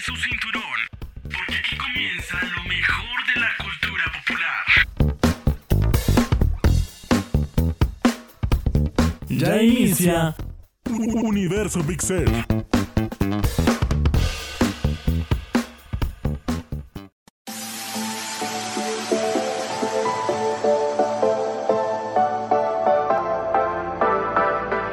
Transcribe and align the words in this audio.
su 0.00 0.16
cinturón, 0.16 0.62
porque 1.22 1.56
aquí 1.56 1.76
comienza 1.76 2.38
lo 2.56 2.64
mejor 2.64 3.26
de 3.34 3.40
la 3.40 3.50
cultura 3.58 4.04
popular. 4.16 4.64
Ya 9.28 9.62
inicia 9.62 10.34
Universo 10.88 11.84
Pixel. 11.86 12.24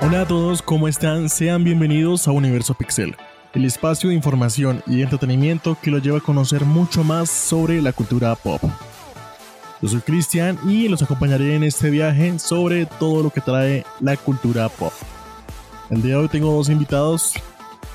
Hola 0.02 0.22
a 0.22 0.28
todos, 0.28 0.62
¿cómo 0.62 0.88
están? 0.90 1.30
Sean 1.30 1.64
bienvenidos 1.64 2.28
a 2.28 2.32
Universo 2.32 2.74
Pixel, 2.74 3.16
el 3.58 3.66
espacio 3.66 4.10
de 4.10 4.16
información 4.16 4.84
y 4.86 5.02
entretenimiento 5.02 5.76
que 5.82 5.90
lo 5.90 5.98
lleva 5.98 6.20
a 6.20 6.22
conocer 6.22 6.64
mucho 6.64 7.04
más 7.04 7.32
sobre 7.32 7.82
la 7.82 7.92
cultura 7.92 8.36
pop. 8.36 8.62
Yo 9.82 9.88
soy 9.88 10.00
Cristian 10.02 10.60
y 10.70 10.88
los 10.88 11.02
acompañaré 11.02 11.56
en 11.56 11.64
este 11.64 11.90
viaje 11.90 12.38
sobre 12.38 12.86
todo 12.86 13.24
lo 13.24 13.32
que 13.32 13.42
trae 13.42 13.84
la 14.00 14.16
cultura 14.16 14.70
pop. 14.70 14.94
El 15.90 16.04
día 16.04 16.14
de 16.14 16.18
hoy 16.20 16.28
tengo 16.28 16.54
dos 16.54 16.70
invitados, 16.70 17.34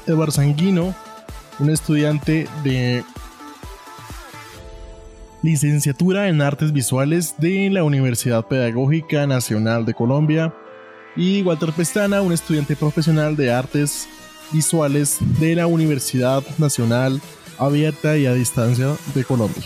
Edward 0.04 0.32
Sanguino, 0.32 0.96
un 1.60 1.70
estudiante 1.70 2.48
de 2.64 3.04
licenciatura 5.42 6.28
en 6.28 6.42
artes 6.42 6.72
visuales 6.72 7.36
de 7.38 7.70
la 7.70 7.84
Universidad 7.84 8.48
Pedagógica 8.48 9.28
Nacional 9.28 9.84
de 9.84 9.94
Colombia, 9.94 10.52
y 11.14 11.42
Walter 11.42 11.72
Pestana, 11.72 12.20
un 12.22 12.32
estudiante 12.32 12.74
profesional 12.74 13.36
de 13.36 13.52
artes 13.52 14.08
visuales 14.52 15.18
de 15.40 15.54
la 15.56 15.66
Universidad 15.66 16.42
Nacional 16.58 17.20
Abierta 17.58 18.16
y 18.16 18.26
a 18.26 18.34
Distancia 18.34 18.96
de 19.14 19.24
Colombia. 19.24 19.64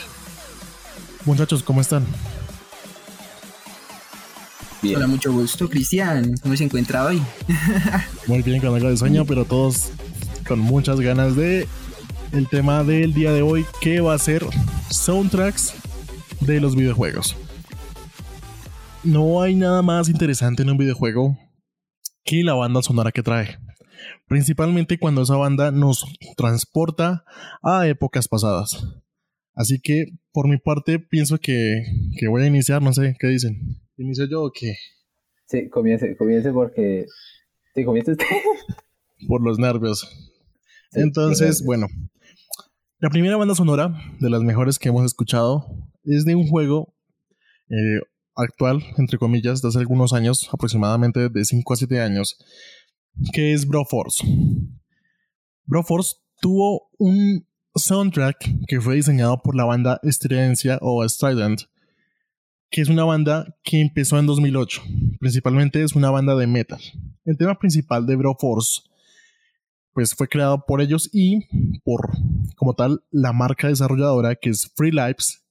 Muchachos, 1.25 1.62
¿cómo 1.62 1.81
están? 1.81 2.06
Bien. 4.83 4.97
Hola, 4.97 5.06
mucho 5.06 5.33
gusto, 5.33 5.69
Cristian. 5.69 6.34
¿Cómo 6.43 6.56
se 6.56 6.65
encuentra 6.65 7.05
hoy? 7.05 7.23
Muy 8.27 8.43
bien, 8.43 8.61
con 8.61 8.75
algo 8.75 8.89
de 8.89 8.97
sueño, 8.97 9.25
pero 9.25 9.45
todos 9.45 9.91
con 10.47 10.59
muchas 10.59 11.00
ganas 11.00 11.34
de 11.34 11.67
el 12.33 12.48
tema 12.48 12.84
del 12.84 13.15
día 13.15 13.33
de 13.33 13.43
hoy, 13.43 13.65
que 13.81 14.00
va 14.00 14.15
a 14.15 14.19
ser 14.19 14.47
soundtracks 14.91 15.75
de 16.41 16.61
los 16.61 16.77
videojuegos 16.77 17.37
no 19.06 19.41
hay 19.41 19.55
nada 19.55 19.83
más 19.83 20.09
interesante 20.09 20.62
en 20.62 20.71
un 20.71 20.77
videojuego 20.77 21.39
que 22.25 22.43
la 22.43 22.55
banda 22.55 22.83
sonora 22.83 23.12
que 23.12 23.23
trae. 23.23 23.56
Principalmente 24.27 24.98
cuando 24.98 25.22
esa 25.22 25.36
banda 25.36 25.70
nos 25.70 26.05
transporta 26.36 27.25
a 27.62 27.86
épocas 27.86 28.28
pasadas. 28.28 29.03
Así 29.55 29.80
que, 29.80 30.06
por 30.33 30.48
mi 30.48 30.58
parte, 30.58 30.98
pienso 30.98 31.38
que, 31.38 31.83
voy 32.28 32.42
a 32.42 32.47
iniciar, 32.47 32.83
no 32.83 32.92
sé, 32.92 33.16
¿qué 33.19 33.28
dicen? 33.28 33.80
¿Inicio 33.97 34.27
yo 34.30 34.42
o 34.42 34.53
qué? 34.53 34.77
Sí, 35.47 35.69
comience, 35.70 36.16
comience 36.16 36.53
porque... 36.53 37.06
Sí, 37.75 37.84
comience 37.84 38.12
usted. 38.12 38.27
Por 39.28 39.42
los 39.42 39.58
nervios. 39.58 40.06
Entonces, 40.92 41.62
bueno, 41.64 41.86
la 42.98 43.10
primera 43.10 43.36
banda 43.36 43.55
sonora, 43.55 43.94
de 44.20 44.31
las 44.31 44.42
mejores 44.42 44.78
que 44.78 44.88
hemos 44.88 45.05
escuchado, 45.05 45.66
es 46.05 46.25
de 46.25 46.34
un 46.34 46.48
juego 46.48 46.94
eh, 47.69 48.00
actual, 48.34 48.83
entre 48.98 49.19
comillas, 49.19 49.62
de 49.62 49.69
hace 49.69 49.78
algunos 49.78 50.12
años, 50.12 50.48
aproximadamente 50.53 51.28
de 51.28 51.44
5 51.44 51.72
a 51.72 51.77
7 51.77 52.00
años, 52.00 52.38
que 53.33 53.53
es 53.53 53.67
Broforce. 53.67 54.27
Broforce 55.64 56.17
tuvo 56.41 56.91
un 56.98 57.47
soundtrack 57.75 58.67
que 58.67 58.81
fue 58.81 58.97
diseñado 58.97 59.42
por 59.42 59.55
la 59.55 59.64
banda 59.64 60.00
Estridencia 60.03 60.78
o 60.81 61.06
Strident, 61.09 61.62
que 62.71 62.82
es 62.82 62.88
una 62.88 63.04
banda 63.04 63.56
que 63.62 63.81
empezó 63.81 64.19
en 64.19 64.27
2008. 64.27 64.82
Principalmente 65.21 65.82
es 65.82 65.94
una 65.94 66.10
banda 66.10 66.34
de 66.37 66.47
metal. 66.47 66.81
El 67.25 67.37
tema 67.37 67.59
principal 67.59 68.06
de 68.06 68.16
Broforce 68.16 68.82
pues 69.93 70.15
fue 70.15 70.28
creado 70.28 70.62
por 70.66 70.83
ellos 70.83 71.09
y 71.10 71.41
por 71.83 72.10
como 72.56 72.75
tal 72.75 73.03
la 73.10 73.33
marca 73.33 73.69
desarrolladora 73.69 74.37
que 74.37 74.50
es 74.50 74.71
Free 74.77 74.91
Lives 74.91 75.43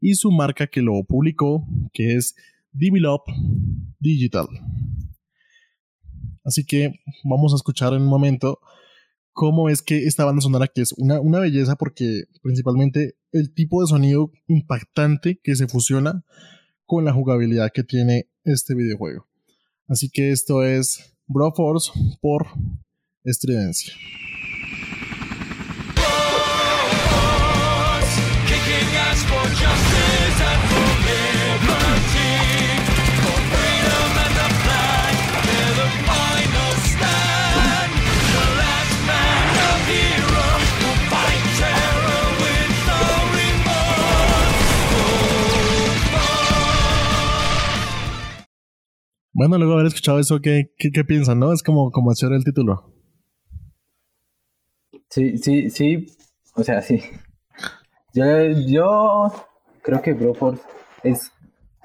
y 0.00 0.14
su 0.14 0.30
marca 0.30 0.66
que 0.66 0.80
lo 0.80 1.04
publicó, 1.04 1.66
que 1.92 2.16
es 2.16 2.34
Develop 2.72 3.22
Digital. 3.98 4.46
Así 6.44 6.64
que 6.64 7.00
vamos 7.24 7.52
a 7.52 7.56
escuchar 7.56 7.92
en 7.92 8.02
un 8.02 8.08
momento 8.08 8.60
cómo 9.32 9.68
es 9.68 9.82
que 9.82 10.06
esta 10.06 10.24
banda 10.24 10.42
sonora, 10.42 10.68
que 10.68 10.82
es 10.82 10.92
una, 10.92 11.20
una 11.20 11.40
belleza 11.40 11.76
porque 11.76 12.24
principalmente 12.42 13.16
el 13.32 13.52
tipo 13.52 13.80
de 13.80 13.88
sonido 13.88 14.32
impactante 14.46 15.40
que 15.42 15.56
se 15.56 15.68
fusiona 15.68 16.24
con 16.86 17.04
la 17.04 17.12
jugabilidad 17.12 17.70
que 17.72 17.84
tiene 17.84 18.28
este 18.44 18.74
videojuego. 18.74 19.28
Así 19.88 20.08
que 20.10 20.30
esto 20.30 20.64
es 20.64 21.14
Broforce 21.26 21.92
por 22.20 22.48
Estridencia. 23.24 23.92
Bueno, 49.40 49.56
luego 49.56 49.72
de 49.72 49.80
haber 49.80 49.86
escuchado 49.86 50.18
eso, 50.18 50.38
¿qué, 50.42 50.70
qué, 50.76 51.02
piensan, 51.02 51.38
no? 51.38 51.50
Es 51.54 51.62
como, 51.62 51.90
como 51.90 52.10
hacer 52.10 52.30
el 52.32 52.44
título. 52.44 52.92
Sí, 55.08 55.38
sí, 55.38 55.70
sí. 55.70 56.08
O 56.56 56.62
sea, 56.62 56.82
sí. 56.82 57.00
Yo, 58.12 58.24
yo 58.66 59.32
creo 59.80 60.02
que 60.02 60.12
Broforce 60.12 60.62
es, 61.02 61.32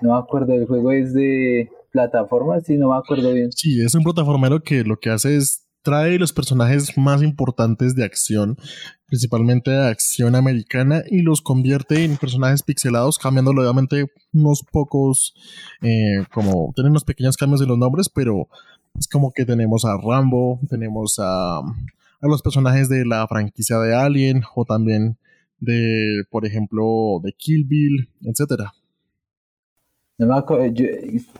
no 0.01 0.11
me 0.11 0.19
acuerdo, 0.19 0.51
el 0.51 0.65
juego 0.65 0.91
es 0.91 1.13
de 1.13 1.69
plataforma, 1.91 2.59
sí, 2.59 2.75
no 2.75 2.89
me 2.89 2.97
acuerdo 2.97 3.31
bien. 3.31 3.53
Sí, 3.53 3.81
es 3.81 3.95
un 3.95 4.03
plataformero 4.03 4.61
que 4.61 4.83
lo 4.83 4.97
que 4.97 5.11
hace 5.11 5.37
es 5.37 5.64
trae 5.85 6.17
los 6.17 6.33
personajes 6.33 6.97
más 6.97 7.21
importantes 7.21 7.95
de 7.95 8.03
acción, 8.03 8.57
principalmente 9.05 9.69
de 9.69 9.87
acción 9.87 10.33
americana, 10.33 11.03
y 11.07 11.21
los 11.21 11.43
convierte 11.43 12.03
en 12.03 12.17
personajes 12.17 12.63
pixelados, 12.63 13.19
cambiándolo 13.19 13.61
obviamente 13.61 14.07
unos 14.33 14.63
pocos, 14.69 15.35
eh, 15.83 16.25
como 16.33 16.73
tienen 16.75 16.89
unos 16.89 17.03
pequeños 17.03 17.37
cambios 17.37 17.61
en 17.61 17.67
los 17.67 17.77
nombres, 17.77 18.09
pero 18.09 18.49
es 18.99 19.07
como 19.07 19.31
que 19.31 19.45
tenemos 19.45 19.85
a 19.85 19.95
Rambo, 19.95 20.59
tenemos 20.67 21.19
a, 21.19 21.59
a 21.59 22.27
los 22.27 22.41
personajes 22.41 22.89
de 22.89 23.05
la 23.05 23.27
franquicia 23.27 23.77
de 23.77 23.93
Alien, 23.93 24.41
o 24.55 24.65
también 24.65 25.19
de, 25.59 26.23
por 26.31 26.47
ejemplo, 26.47 27.19
de 27.21 27.31
Kill 27.33 27.63
Bill, 27.65 28.09
etcétera. 28.23 28.73
yo, 30.17 30.85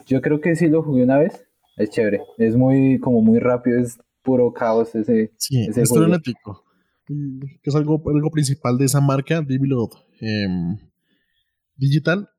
yo 0.05 0.21
creo 0.21 0.39
que 0.39 0.55
sí 0.55 0.67
lo 0.67 0.83
jugué 0.83 1.03
una 1.03 1.17
vez. 1.17 1.47
Es 1.77 1.89
chévere. 1.89 2.21
Es 2.37 2.55
muy, 2.55 2.99
como 2.99 3.21
muy 3.21 3.39
rápido, 3.39 3.79
es 3.79 3.99
puro 4.25 4.51
caos 4.51 4.93
ese. 4.95 5.31
Sí, 5.37 5.65
es 5.73 5.89
frenético. 5.89 6.65
Que 7.07 7.69
es 7.69 7.75
algo, 7.75 8.01
algo 8.07 8.31
principal 8.31 8.77
de 8.77 8.85
esa 8.85 8.99
marca, 8.99 9.41
Divilod 9.41 9.91
em, 10.19 10.77
Digital. 11.75 12.29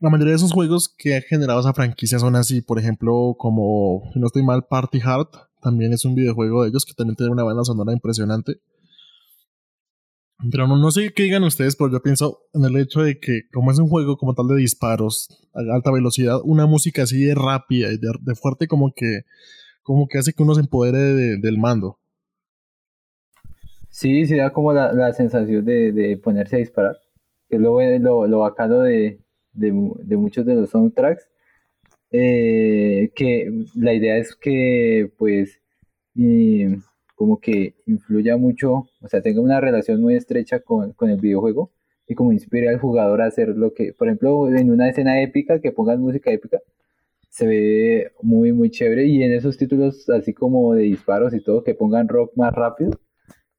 La 0.00 0.08
mayoría 0.08 0.30
de 0.30 0.36
esos 0.36 0.52
juegos 0.52 0.94
que 0.96 1.16
ha 1.16 1.20
generado 1.20 1.58
esa 1.58 1.74
franquicia 1.74 2.20
son 2.20 2.36
así, 2.36 2.62
por 2.62 2.78
ejemplo, 2.78 3.34
como, 3.36 4.08
si 4.14 4.20
no 4.20 4.26
estoy 4.26 4.44
mal, 4.44 4.66
Party 4.70 5.00
Hard, 5.02 5.26
también 5.60 5.92
es 5.92 6.04
un 6.04 6.14
videojuego 6.14 6.62
de 6.62 6.68
ellos 6.68 6.84
que 6.86 6.94
también 6.94 7.16
tiene 7.16 7.32
una 7.32 7.42
banda 7.42 7.64
sonora 7.64 7.92
impresionante. 7.92 8.60
Pero 10.52 10.68
no, 10.68 10.76
no 10.76 10.92
sé 10.92 11.12
qué 11.12 11.24
digan 11.24 11.42
ustedes, 11.42 11.74
pero 11.74 11.90
yo 11.90 12.00
pienso 12.00 12.42
en 12.54 12.64
el 12.64 12.76
hecho 12.76 13.00
de 13.00 13.18
que, 13.18 13.48
como 13.52 13.72
es 13.72 13.80
un 13.80 13.88
juego 13.88 14.16
como 14.16 14.34
tal 14.34 14.46
de 14.46 14.54
disparos 14.54 15.28
a 15.52 15.74
alta 15.74 15.90
velocidad, 15.90 16.38
una 16.44 16.66
música 16.66 17.02
así 17.02 17.24
de 17.24 17.34
rápida 17.34 17.90
y 17.90 17.98
de 17.98 18.34
fuerte, 18.36 18.68
como 18.68 18.92
que 18.94 19.22
como 19.88 20.06
que 20.06 20.18
hace 20.18 20.34
que 20.34 20.42
uno 20.42 20.54
se 20.54 20.60
empodere 20.60 20.98
del 21.38 21.56
mando. 21.56 21.98
Sí, 23.88 24.26
se 24.26 24.36
da 24.36 24.50
como 24.52 24.74
la, 24.74 25.12
sensación 25.14 25.64
de, 25.64 26.20
ponerse 26.22 26.56
a 26.56 26.58
disparar. 26.58 26.98
Que 27.48 27.56
es 27.56 27.62
lo, 27.62 28.26
lo, 28.26 28.38
bacano 28.40 28.80
de, 28.80 29.18
muchos 29.54 30.44
de 30.44 30.54
los 30.56 30.68
soundtracks. 30.68 31.26
Eh, 32.10 33.10
que 33.16 33.50
la 33.76 33.94
idea 33.94 34.18
es 34.18 34.36
que, 34.36 35.10
pues, 35.16 35.58
como 37.14 37.40
que 37.40 37.74
influya 37.86 38.36
mucho, 38.36 38.88
o 39.00 39.08
sea, 39.08 39.22
tenga 39.22 39.40
una 39.40 39.58
relación 39.58 40.02
muy 40.02 40.16
estrecha 40.16 40.60
con, 40.60 40.92
con, 40.92 41.08
el 41.08 41.18
videojuego 41.18 41.72
y 42.06 42.14
como 42.14 42.32
inspire 42.32 42.68
al 42.68 42.78
jugador 42.78 43.22
a 43.22 43.26
hacer 43.26 43.48
lo 43.56 43.72
que, 43.72 43.94
por 43.94 44.08
ejemplo, 44.08 44.54
en 44.54 44.70
una 44.70 44.90
escena 44.90 45.22
épica, 45.22 45.62
que 45.62 45.72
pongan 45.72 46.00
música 46.02 46.30
épica, 46.30 46.60
se 47.28 47.46
ve 47.46 48.12
muy, 48.22 48.52
muy 48.52 48.70
chévere. 48.70 49.06
Y 49.06 49.22
en 49.22 49.32
esos 49.32 49.56
títulos, 49.56 50.08
así 50.10 50.32
como 50.34 50.74
de 50.74 50.82
disparos 50.84 51.34
y 51.34 51.42
todo, 51.42 51.62
que 51.64 51.74
pongan 51.74 52.08
rock 52.08 52.32
más 52.36 52.52
rápido, 52.52 52.90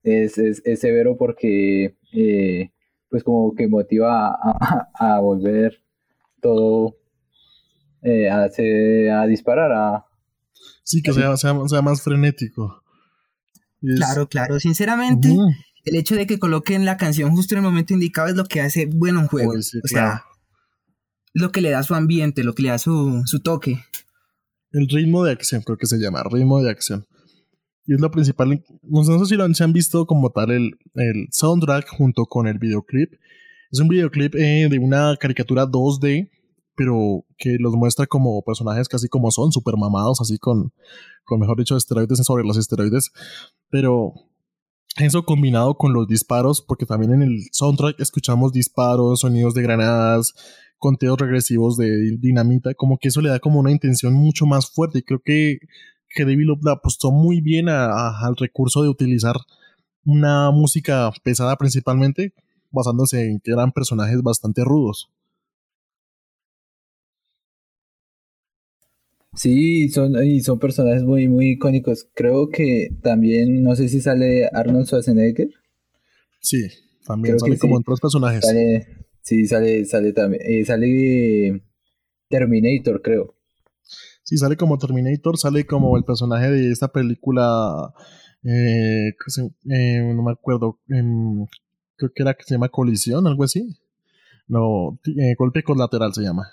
es, 0.03 0.37
es, 0.37 0.61
es 0.65 0.79
severo 0.79 1.17
porque 1.17 1.97
eh, 2.13 2.71
pues 3.09 3.23
como 3.23 3.53
que 3.55 3.67
motiva 3.67 4.27
a, 4.29 4.35
a- 4.43 4.89
a 5.15 5.19
volver 5.19 5.81
todo 6.41 6.95
eh, 8.01 8.29
a, 8.29 8.43
a 8.43 9.27
disparar 9.27 9.71
a, 9.73 10.05
Sí, 10.83 11.01
que 11.01 11.13
sea, 11.13 11.37
sea, 11.37 11.53
sea 11.67 11.81
más 11.81 12.01
frenético. 12.01 12.81
Es- 13.81 13.95
Claro, 13.97 14.27
claro. 14.27 14.59
Sinceramente, 14.59 15.29
el 15.85 15.95
hecho 15.95 16.15
de 16.15 16.25
que 16.27 16.39
coloquen 16.39 16.83
la 16.85 16.97
canción 16.97 17.31
justo 17.31 17.53
en 17.55 17.59
el 17.59 17.63
momento 17.65 17.93
indicado 17.93 18.27
es 18.27 18.35
lo 18.35 18.43
que 18.45 18.59
hace 18.61 18.85
bueno 18.87 19.19
un 19.21 19.27
juego. 19.27 19.53
Uy, 19.53 19.63
sí, 19.63 19.79
o 19.83 19.87
sea, 19.87 20.01
claro. 20.01 20.21
Lo 21.33 21.51
que 21.51 21.61
le 21.61 21.71
da 21.71 21.83
su 21.83 21.95
ambiente, 21.95 22.43
lo 22.43 22.53
que 22.53 22.63
le 22.63 22.69
da 22.69 22.77
su, 22.77 23.23
su 23.25 23.41
toque. 23.41 23.83
El 24.71 24.87
ritmo 24.87 25.23
de 25.23 25.31
acción, 25.31 25.61
creo 25.63 25.77
que 25.77 25.87
se 25.87 25.97
llama, 25.97 26.23
ritmo 26.23 26.61
de 26.61 26.69
acción. 26.69 27.05
Y 27.85 27.95
es 27.95 28.01
lo 28.01 28.11
principal. 28.11 28.63
No 28.83 29.03
sé 29.03 29.25
si 29.25 29.35
lo 29.35 29.43
han, 29.43 29.55
se 29.55 29.63
han 29.63 29.73
visto 29.73 30.05
como 30.05 30.29
tal 30.29 30.51
el, 30.51 30.71
el 30.93 31.27
soundtrack 31.31 31.87
junto 31.89 32.25
con 32.25 32.47
el 32.47 32.59
videoclip. 32.59 33.13
Es 33.71 33.79
un 33.79 33.87
videoclip 33.87 34.35
eh, 34.35 34.67
de 34.69 34.79
una 34.79 35.15
caricatura 35.17 35.65
2D, 35.65 36.29
pero 36.75 37.25
que 37.37 37.57
los 37.59 37.73
muestra 37.73 38.05
como 38.05 38.43
personajes 38.43 38.87
casi 38.87 39.07
como 39.07 39.31
son, 39.31 39.51
super 39.51 39.75
mamados, 39.75 40.21
así 40.21 40.37
con, 40.37 40.71
con 41.23 41.39
mejor 41.39 41.57
dicho, 41.57 41.75
esteroides 41.75 42.19
sobre 42.23 42.43
los 42.43 42.57
esteroides. 42.57 43.11
Pero 43.69 44.13
eso 44.97 45.23
combinado 45.23 45.75
con 45.75 45.93
los 45.93 46.07
disparos, 46.07 46.61
porque 46.61 46.85
también 46.85 47.13
en 47.13 47.21
el 47.21 47.39
soundtrack 47.51 47.99
escuchamos 47.99 48.51
disparos, 48.51 49.21
sonidos 49.21 49.53
de 49.53 49.61
granadas, 49.61 50.33
conteos 50.79 51.19
regresivos 51.19 51.77
de 51.77 52.17
dinamita, 52.17 52.73
como 52.73 52.97
que 52.97 53.09
eso 53.09 53.21
le 53.21 53.29
da 53.29 53.39
como 53.39 53.59
una 53.59 53.71
intención 53.71 54.13
mucho 54.13 54.45
más 54.45 54.71
fuerte. 54.71 54.99
Y 54.99 55.03
creo 55.03 55.21
que, 55.23 55.59
que 56.09 56.25
le 56.25 56.45
apostó 56.71 57.11
muy 57.11 57.41
bien 57.41 57.69
a- 57.69 57.85
a- 57.85 58.25
al 58.25 58.35
recurso 58.35 58.81
de 58.81 58.89
utilizar 58.89 59.35
una 60.05 60.49
música 60.51 61.11
pesada 61.23 61.55
principalmente, 61.57 62.33
basándose 62.71 63.25
en 63.29 63.39
que 63.39 63.51
eran 63.51 63.71
personajes 63.71 64.21
bastante 64.23 64.63
rudos. 64.63 65.09
Sí, 69.35 69.89
son, 69.89 70.21
y 70.25 70.41
son 70.41 70.59
personajes 70.59 71.03
muy, 71.03 71.27
muy 71.27 71.51
icónicos. 71.51 72.07
Creo 72.15 72.49
que 72.49 72.89
también, 73.03 73.63
no 73.63 73.75
sé 73.75 73.87
si 73.87 74.01
sale 74.01 74.49
Arnold 74.51 74.87
Schwarzenegger. 74.87 75.49
Sí, 76.39 76.67
también 77.05 77.35
Creo 77.37 77.39
sale 77.47 77.59
como 77.59 77.75
sí. 77.75 77.77
en 77.77 77.83
tres 77.83 77.99
personajes. 77.99 78.45
Sale, 78.45 78.87
sí, 79.21 79.45
sale, 79.47 79.85
sale 79.85 80.13
también. 80.13 80.41
eh, 80.45 80.65
sale 80.65 81.61
Terminator, 82.29 83.01
creo. 83.01 83.35
Sí, 84.23 84.37
sale 84.37 84.57
como 84.57 84.77
Terminator, 84.77 85.37
sale 85.37 85.65
como 85.65 85.97
el 85.97 86.03
personaje 86.03 86.49
de 86.51 86.71
esta 86.71 86.87
película, 86.89 87.93
eh, 88.43 89.09
eh, 89.09 90.13
no 90.15 90.23
me 90.23 90.31
acuerdo, 90.31 90.79
em, 90.89 91.45
creo 91.97 92.11
que 92.13 92.23
era 92.23 92.33
que 92.35 92.43
se 92.43 92.53
llama 92.55 92.69
Colisión, 92.69 93.25
algo 93.27 93.43
así. 93.43 93.75
No, 94.47 94.99
eh, 95.17 95.35
Golpe 95.37 95.63
Colateral 95.63 96.13
se 96.13 96.21
llama. 96.23 96.47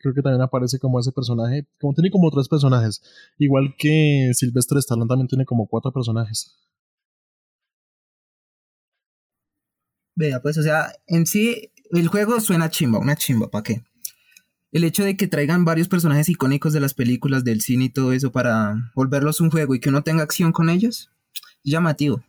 Creo 0.00 0.14
que 0.14 0.22
también 0.22 0.42
aparece 0.42 0.78
como 0.78 1.00
ese 1.00 1.12
personaje, 1.12 1.66
como 1.80 1.94
tiene 1.94 2.10
como 2.10 2.30
tres 2.30 2.48
personajes, 2.48 3.02
igual 3.38 3.74
que 3.78 4.30
Sylvester 4.34 4.78
Stallone 4.78 5.08
también 5.08 5.28
tiene 5.28 5.44
como 5.46 5.66
cuatro 5.68 5.92
personajes. 5.92 6.56
Vea, 10.16 10.40
pues, 10.40 10.56
o 10.58 10.62
sea, 10.62 10.92
en 11.06 11.26
sí, 11.26 11.72
el 11.90 12.08
juego 12.08 12.40
suena 12.40 12.70
chimba, 12.70 12.98
una 12.98 13.16
chimba, 13.16 13.50
¿para 13.50 13.62
qué? 13.62 13.84
El 14.72 14.84
hecho 14.84 15.04
de 15.04 15.16
que 15.16 15.28
traigan 15.28 15.64
varios 15.64 15.88
personajes 15.88 16.28
icónicos 16.28 16.72
de 16.72 16.80
las 16.80 16.94
películas, 16.94 17.44
del 17.44 17.60
cine 17.60 17.84
y 17.84 17.88
todo 17.90 18.12
eso 18.12 18.32
para 18.32 18.74
volverlos 18.94 19.40
un 19.40 19.50
juego 19.50 19.74
y 19.74 19.80
que 19.80 19.88
uno 19.88 20.02
tenga 20.02 20.22
acción 20.22 20.52
con 20.52 20.68
ellos, 20.68 21.10
llamativo. 21.62 22.22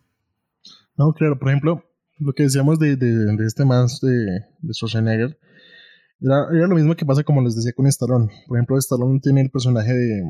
No, 0.96 1.12
claro, 1.12 1.38
por 1.38 1.48
ejemplo, 1.48 1.84
lo 2.18 2.32
que 2.32 2.44
decíamos 2.44 2.78
de, 2.78 2.96
de, 2.96 3.36
de 3.36 3.46
este 3.46 3.64
más 3.64 4.00
de, 4.00 4.44
de 4.60 4.74
Schwarzenegger, 4.74 5.38
era, 6.20 6.46
era 6.52 6.66
lo 6.66 6.76
mismo 6.76 6.94
que 6.94 7.04
pasa 7.04 7.24
como 7.24 7.42
les 7.42 7.56
decía 7.56 7.72
con 7.72 7.86
Stallone. 7.86 8.30
Por 8.46 8.56
ejemplo, 8.56 8.78
Stallone 8.78 9.20
tiene 9.20 9.42
el 9.42 9.50
personaje 9.50 9.92
de, 9.92 10.22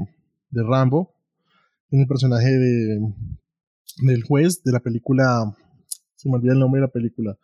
de 0.50 0.62
Rambo, 0.62 1.14
tiene 1.88 2.05
el 2.05 2.08
personaje 2.08 2.50
de, 2.50 3.14
del 3.99 4.25
juez 4.25 4.62
de 4.64 4.72
la 4.72 4.81
película, 4.81 5.55
se 6.17 6.29
me 6.29 6.37
olvida 6.37 6.55
el 6.55 6.58
nombre 6.58 6.81
de 6.81 6.87
la 6.87 6.93
película. 6.93 7.38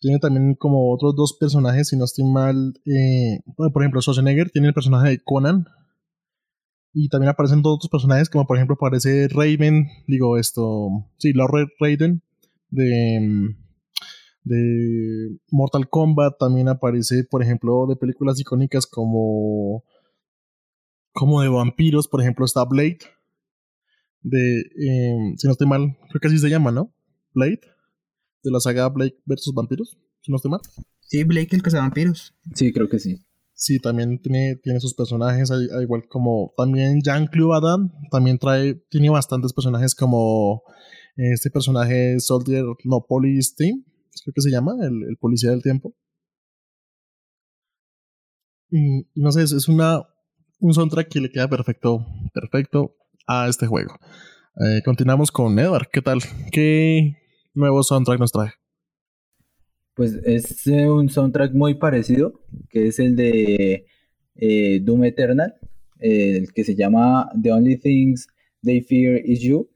Tiene 0.00 0.18
también 0.18 0.54
como 0.54 0.92
otros 0.92 1.14
dos 1.14 1.36
personajes, 1.38 1.88
si 1.88 1.96
no 1.96 2.04
estoy 2.04 2.24
mal. 2.24 2.74
eh, 2.86 3.40
por 3.56 3.82
ejemplo, 3.82 4.00
Schwarzenegger 4.00 4.50
tiene 4.50 4.68
el 4.68 4.74
personaje 4.74 5.10
de 5.10 5.22
Conan. 5.22 5.66
Y 6.92 7.08
también 7.08 7.30
aparecen 7.30 7.62
dos 7.62 7.76
otros 7.76 7.90
personajes, 7.90 8.28
como 8.28 8.46
por 8.46 8.56
ejemplo 8.56 8.74
aparece 8.74 9.28
Raven, 9.28 9.86
digo 10.08 10.36
esto, 10.38 10.88
sí, 11.18 11.32
Lord 11.32 11.68
Raiden 11.78 12.22
de, 12.70 13.54
de 14.42 15.38
Mortal 15.50 15.88
Kombat. 15.88 16.38
También 16.38 16.68
aparece, 16.68 17.24
por 17.24 17.42
ejemplo, 17.42 17.86
de 17.86 17.96
películas 17.96 18.40
icónicas 18.40 18.86
como, 18.86 19.84
como 21.12 21.42
de 21.42 21.48
vampiros, 21.48 22.08
por 22.08 22.22
ejemplo, 22.22 22.44
está 22.44 22.64
Blade. 22.64 22.98
De, 24.22 24.60
eh, 24.60 25.34
si 25.36 25.46
no 25.46 25.52
estoy 25.52 25.66
mal, 25.66 25.96
creo 26.08 26.20
que 26.20 26.28
así 26.28 26.38
se 26.38 26.50
llama, 26.50 26.72
¿no? 26.72 26.92
Blade, 27.32 27.60
de 28.42 28.50
la 28.50 28.60
saga 28.60 28.88
Blade 28.88 29.16
versus 29.24 29.54
vampiros, 29.54 29.98
si 30.20 30.30
no 30.30 30.36
estoy 30.36 30.50
mal. 30.50 30.60
Sí, 31.00 31.24
Blake 31.24 31.54
el 31.56 31.62
cazavampiros. 31.62 32.34
Sí, 32.54 32.72
creo 32.72 32.88
que 32.88 32.98
sí. 32.98 33.24
Sí, 33.52 33.78
también 33.78 34.18
tiene, 34.22 34.56
tiene 34.62 34.80
sus 34.80 34.94
personajes, 34.94 35.50
al- 35.50 35.68
al 35.72 35.82
igual 35.82 36.04
como 36.08 36.52
también 36.56 37.00
Jean-Claude 37.02 37.48
Van 37.48 37.62
Damme, 37.62 37.90
también 38.10 38.38
trae, 38.38 38.74
tiene 38.88 39.10
bastantes 39.10 39.52
personajes 39.52 39.94
como 39.94 40.62
este 41.16 41.50
personaje 41.50 42.18
Soldier, 42.20 42.64
no, 42.84 43.04
Police 43.06 43.52
Team, 43.56 43.84
creo 44.24 44.32
que 44.34 44.40
se 44.40 44.50
llama, 44.50 44.72
el, 44.80 45.02
el 45.08 45.16
policía 45.18 45.50
del 45.50 45.62
tiempo. 45.62 45.94
Y 48.70 49.00
y 49.14 49.20
no 49.22 49.32
sé, 49.32 49.42
es, 49.42 49.52
es 49.52 49.68
una, 49.68 50.02
un 50.60 50.72
soundtrack 50.74 51.08
que 51.08 51.20
le 51.20 51.30
queda 51.30 51.48
perfecto, 51.48 52.06
perfecto 52.32 52.94
a 53.26 53.48
este 53.48 53.66
juego. 53.66 53.94
Eh, 54.56 54.80
continuamos 54.84 55.30
con 55.30 55.58
Edward, 55.58 55.88
¿qué 55.92 56.00
tal? 56.02 56.20
¿Qué 56.52 57.16
nuevo 57.54 57.82
soundtrack 57.82 58.18
nos 58.18 58.32
trae? 58.32 58.52
Pues 59.94 60.14
es 60.24 60.66
eh, 60.66 60.88
un 60.88 61.08
soundtrack 61.08 61.52
muy 61.52 61.74
parecido, 61.74 62.40
que 62.68 62.88
es 62.88 62.98
el 62.98 63.16
de 63.16 63.86
eh, 64.36 64.80
Doom 64.82 65.04
Eternal, 65.04 65.54
eh, 65.98 66.36
el 66.38 66.52
que 66.52 66.64
se 66.64 66.74
llama 66.74 67.30
The 67.40 67.52
Only 67.52 67.76
Things 67.76 68.28
They 68.62 68.80
Fear 68.80 69.20
Is 69.24 69.40
You. 69.40 69.68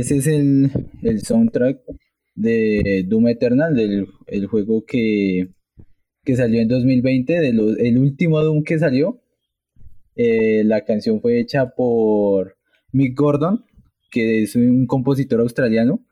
Ese 0.00 0.16
es 0.18 0.26
el, 0.26 0.70
el 1.02 1.20
soundtrack 1.22 1.80
de 2.34 3.04
Doom 3.08 3.28
Eternal, 3.28 3.74
del 3.74 4.06
el 4.26 4.46
juego 4.46 4.84
que, 4.84 5.48
que 6.24 6.36
salió 6.36 6.60
en 6.60 6.68
2020, 6.68 7.40
de 7.40 7.52
los- 7.52 7.78
el 7.78 7.98
último 7.98 8.40
Doom 8.42 8.64
que 8.64 8.78
salió. 8.78 9.22
Eh, 10.16 10.64
la 10.64 10.84
canción 10.84 11.20
fue 11.20 11.40
hecha 11.40 11.70
por 11.74 12.56
Mick 12.92 13.18
Gordon, 13.18 13.64
que 14.10 14.42
es 14.42 14.56
un 14.56 14.86
compositor 14.86 15.40
australiano, 15.40 16.04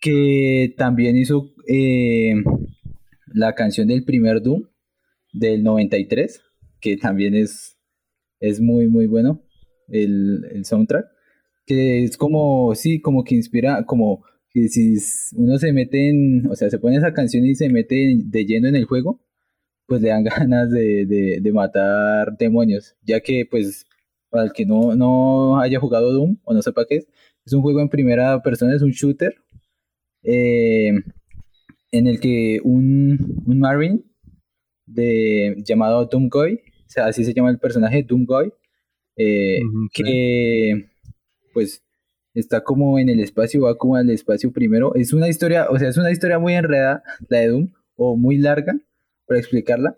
que 0.00 0.74
también 0.76 1.16
hizo 1.16 1.52
eh, 1.68 2.34
la 3.26 3.54
canción 3.54 3.88
del 3.88 4.04
primer 4.04 4.42
Doom 4.42 4.64
del 5.32 5.62
93, 5.62 6.40
que 6.80 6.96
también 6.96 7.34
es, 7.34 7.76
es 8.40 8.60
muy, 8.60 8.88
muy 8.88 9.06
bueno 9.06 9.42
el, 9.88 10.46
el 10.52 10.64
soundtrack 10.64 11.06
que 11.68 12.04
es 12.04 12.16
como, 12.16 12.74
sí, 12.74 13.00
como 13.00 13.24
que 13.24 13.34
inspira, 13.34 13.84
como 13.84 14.24
que 14.50 14.68
si 14.68 14.96
uno 15.36 15.58
se 15.58 15.72
mete 15.72 16.08
en, 16.08 16.46
o 16.50 16.56
sea, 16.56 16.70
se 16.70 16.78
pone 16.78 16.96
esa 16.96 17.12
canción 17.12 17.44
y 17.44 17.54
se 17.54 17.68
mete 17.68 18.16
de 18.24 18.44
lleno 18.46 18.68
en 18.68 18.76
el 18.76 18.86
juego, 18.86 19.20
pues 19.86 20.02
le 20.02 20.08
dan 20.08 20.24
ganas 20.24 20.70
de, 20.70 21.06
de, 21.06 21.40
de 21.42 21.52
matar 21.52 22.36
demonios, 22.38 22.96
ya 23.02 23.20
que 23.20 23.46
pues 23.50 23.86
para 24.30 24.44
el 24.44 24.52
que 24.52 24.66
no, 24.66 24.96
no 24.96 25.60
haya 25.60 25.78
jugado 25.80 26.12
Doom 26.12 26.38
o 26.44 26.54
no 26.54 26.62
sepa 26.62 26.86
qué 26.88 26.96
es, 26.96 27.08
es 27.44 27.52
un 27.52 27.62
juego 27.62 27.80
en 27.80 27.88
primera 27.90 28.42
persona, 28.42 28.74
es 28.74 28.82
un 28.82 28.90
shooter 28.90 29.34
eh, 30.22 30.92
en 31.92 32.06
el 32.06 32.20
que 32.20 32.60
un, 32.64 33.42
un 33.46 33.58
marine 33.60 34.02
de, 34.86 35.56
llamado 35.66 36.06
Doomguy, 36.06 36.54
o 36.54 36.90
sea, 36.90 37.06
así 37.06 37.24
se 37.24 37.34
llama 37.34 37.50
el 37.50 37.58
personaje, 37.58 38.02
Doomguy, 38.02 38.52
eh, 39.16 39.60
que 39.92 40.88
pues 41.52 41.82
está 42.34 42.62
como 42.62 42.98
en 42.98 43.08
el 43.08 43.20
espacio, 43.20 43.62
va 43.62 43.76
como 43.76 43.96
al 43.96 44.10
espacio 44.10 44.52
primero. 44.52 44.94
Es 44.94 45.12
una 45.12 45.28
historia, 45.28 45.68
o 45.70 45.78
sea, 45.78 45.88
es 45.88 45.96
una 45.96 46.10
historia 46.10 46.38
muy 46.38 46.54
enredada, 46.54 47.02
la 47.28 47.38
de 47.38 47.48
Doom, 47.48 47.72
o 47.96 48.16
muy 48.16 48.38
larga 48.38 48.78
para 49.26 49.40
explicarla, 49.40 49.96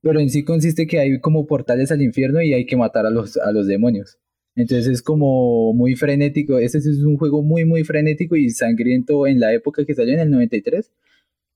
pero 0.00 0.20
en 0.20 0.30
sí 0.30 0.44
consiste 0.44 0.86
que 0.86 0.98
hay 0.98 1.20
como 1.20 1.46
portales 1.46 1.92
al 1.92 2.02
infierno 2.02 2.42
y 2.42 2.54
hay 2.54 2.66
que 2.66 2.76
matar 2.76 3.06
a 3.06 3.10
los, 3.10 3.36
a 3.36 3.52
los 3.52 3.66
demonios. 3.66 4.18
Entonces 4.56 4.86
es 4.86 5.02
como 5.02 5.72
muy 5.74 5.96
frenético, 5.96 6.58
ese 6.58 6.78
es 6.78 6.86
un 6.86 7.16
juego 7.16 7.42
muy 7.42 7.64
muy 7.64 7.84
frenético 7.84 8.36
y 8.36 8.50
sangriento 8.50 9.26
en 9.26 9.40
la 9.40 9.52
época 9.52 9.84
que 9.84 9.94
salió 9.94 10.14
en 10.14 10.20
el 10.20 10.30
93. 10.30 10.92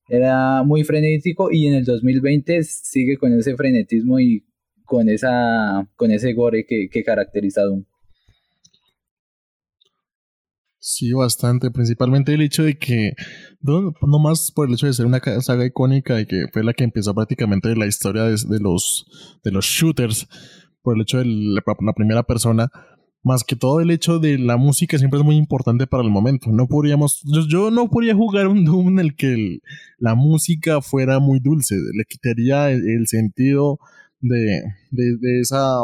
Era 0.08 0.62
muy 0.64 0.84
frenético 0.84 1.50
y 1.52 1.66
en 1.66 1.74
el 1.74 1.84
2020 1.84 2.64
sigue 2.64 3.16
con 3.18 3.32
ese 3.38 3.56
frenetismo 3.56 4.18
y 4.18 4.44
con 4.84 5.08
esa 5.08 5.88
con 5.96 6.10
ese 6.10 6.32
gore 6.32 6.64
que, 6.66 6.88
que 6.90 7.04
caracteriza 7.04 7.62
a 7.62 7.64
Doom. 7.64 7.84
Sí, 10.80 11.12
bastante. 11.12 11.70
Principalmente 11.70 12.34
el 12.34 12.42
hecho 12.42 12.62
de 12.62 12.78
que, 12.78 13.12
no, 13.60 13.92
más 14.20 14.52
por 14.52 14.68
el 14.68 14.74
hecho 14.74 14.86
de 14.86 14.92
ser 14.92 15.06
una 15.06 15.20
saga 15.40 15.66
icónica 15.66 16.20
y 16.20 16.26
que 16.26 16.46
fue 16.52 16.62
la 16.62 16.72
que 16.72 16.84
empezó 16.84 17.14
prácticamente 17.14 17.74
la 17.74 17.86
historia 17.86 18.24
de, 18.24 18.60
los, 18.60 19.06
de 19.42 19.50
los 19.50 19.64
shooters, 19.64 20.28
por 20.82 20.96
el 20.96 21.02
hecho 21.02 21.18
de 21.18 21.24
la, 21.26 21.62
primera 21.94 22.22
persona, 22.22 22.70
más 23.24 23.42
que 23.42 23.56
todo 23.56 23.80
el 23.80 23.90
hecho 23.90 24.20
de 24.20 24.38
la 24.38 24.56
música 24.56 24.96
siempre 24.98 25.18
es 25.18 25.26
muy 25.26 25.36
importante 25.36 25.88
para 25.88 26.04
el 26.04 26.10
momento. 26.10 26.50
No 26.52 26.68
podríamos, 26.68 27.22
yo, 27.48 27.72
no 27.72 27.90
podría 27.90 28.14
jugar 28.14 28.46
un 28.46 28.64
Doom 28.64 28.88
en 28.90 28.98
el 29.00 29.16
que 29.16 29.58
la 29.98 30.14
música 30.14 30.80
fuera 30.80 31.18
muy 31.18 31.40
dulce, 31.40 31.74
le 31.74 32.04
quitaría 32.04 32.70
el, 32.70 32.88
el 32.88 33.06
sentido 33.08 33.80
de, 34.20 34.62
de, 34.92 35.16
de 35.20 35.40
esa 35.40 35.78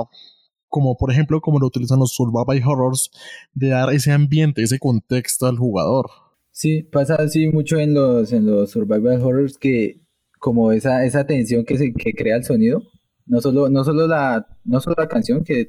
como 0.75 0.97
por 0.97 1.13
ejemplo 1.13 1.41
como 1.41 1.61
lo 1.61 1.69
utilizan 1.69 2.01
los 2.01 2.15
survival 2.15 2.61
horrors 2.67 3.09
de 3.53 3.69
dar 3.69 3.95
ese 3.95 4.11
ambiente, 4.11 4.61
ese 4.61 4.81
contexto 4.81 5.47
al 5.47 5.57
jugador. 5.57 6.07
Sí, 6.51 6.83
pasa 6.83 7.15
así 7.15 7.47
mucho 7.47 7.79
en 7.79 7.95
los, 7.95 8.33
en 8.33 8.45
los 8.45 8.73
survival 8.73 9.23
horrors 9.23 9.57
que 9.57 10.01
como 10.41 10.73
esa, 10.73 11.05
esa 11.05 11.27
tensión 11.27 11.65
que, 11.65 11.79
se, 11.79 11.93
que 11.93 12.13
crea 12.13 12.35
el 12.35 12.43
sonido, 12.43 12.83
no 13.25 13.41
solo, 13.41 13.69
no 13.69 13.85
solo, 13.85 14.09
la, 14.09 14.49
no 14.65 14.81
solo 14.81 14.97
la 14.99 15.07
canción, 15.07 15.45
que, 15.45 15.69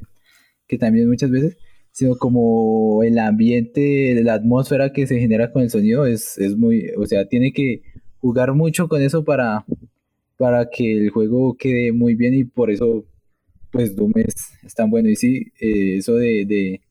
que 0.66 0.80
también 0.80 1.08
muchas 1.08 1.30
veces, 1.30 1.56
sino 1.92 2.16
como 2.16 3.04
el 3.04 3.20
ambiente, 3.20 4.20
la 4.24 4.34
atmósfera 4.34 4.92
que 4.92 5.06
se 5.06 5.20
genera 5.20 5.52
con 5.52 5.62
el 5.62 5.70
sonido 5.70 6.08
es, 6.08 6.40
es 6.40 6.58
muy, 6.58 6.90
o 6.98 7.06
sea, 7.06 7.28
tiene 7.28 7.54
que 7.54 7.84
jugar 8.22 8.56
mucho 8.56 8.88
con 8.88 9.04
eso 9.04 9.24
para, 9.24 9.68
para 10.36 10.68
que 10.72 10.94
el 10.94 11.12
juego 11.12 11.56
quede 11.58 11.92
muy 11.92 12.16
bien 12.16 12.34
y 12.34 12.44
por 12.44 12.72
eso 12.72 13.06
pues 13.76 13.96
Doom 13.96 14.14
es, 14.16 14.34
es 14.64 14.74
tan 14.74 14.90
bueno. 14.90 15.10
Y 15.10 15.16
sí, 15.16 15.52
eh, 15.60 15.98
eso 15.98 16.16
de, 16.16 16.46
de 16.46 16.82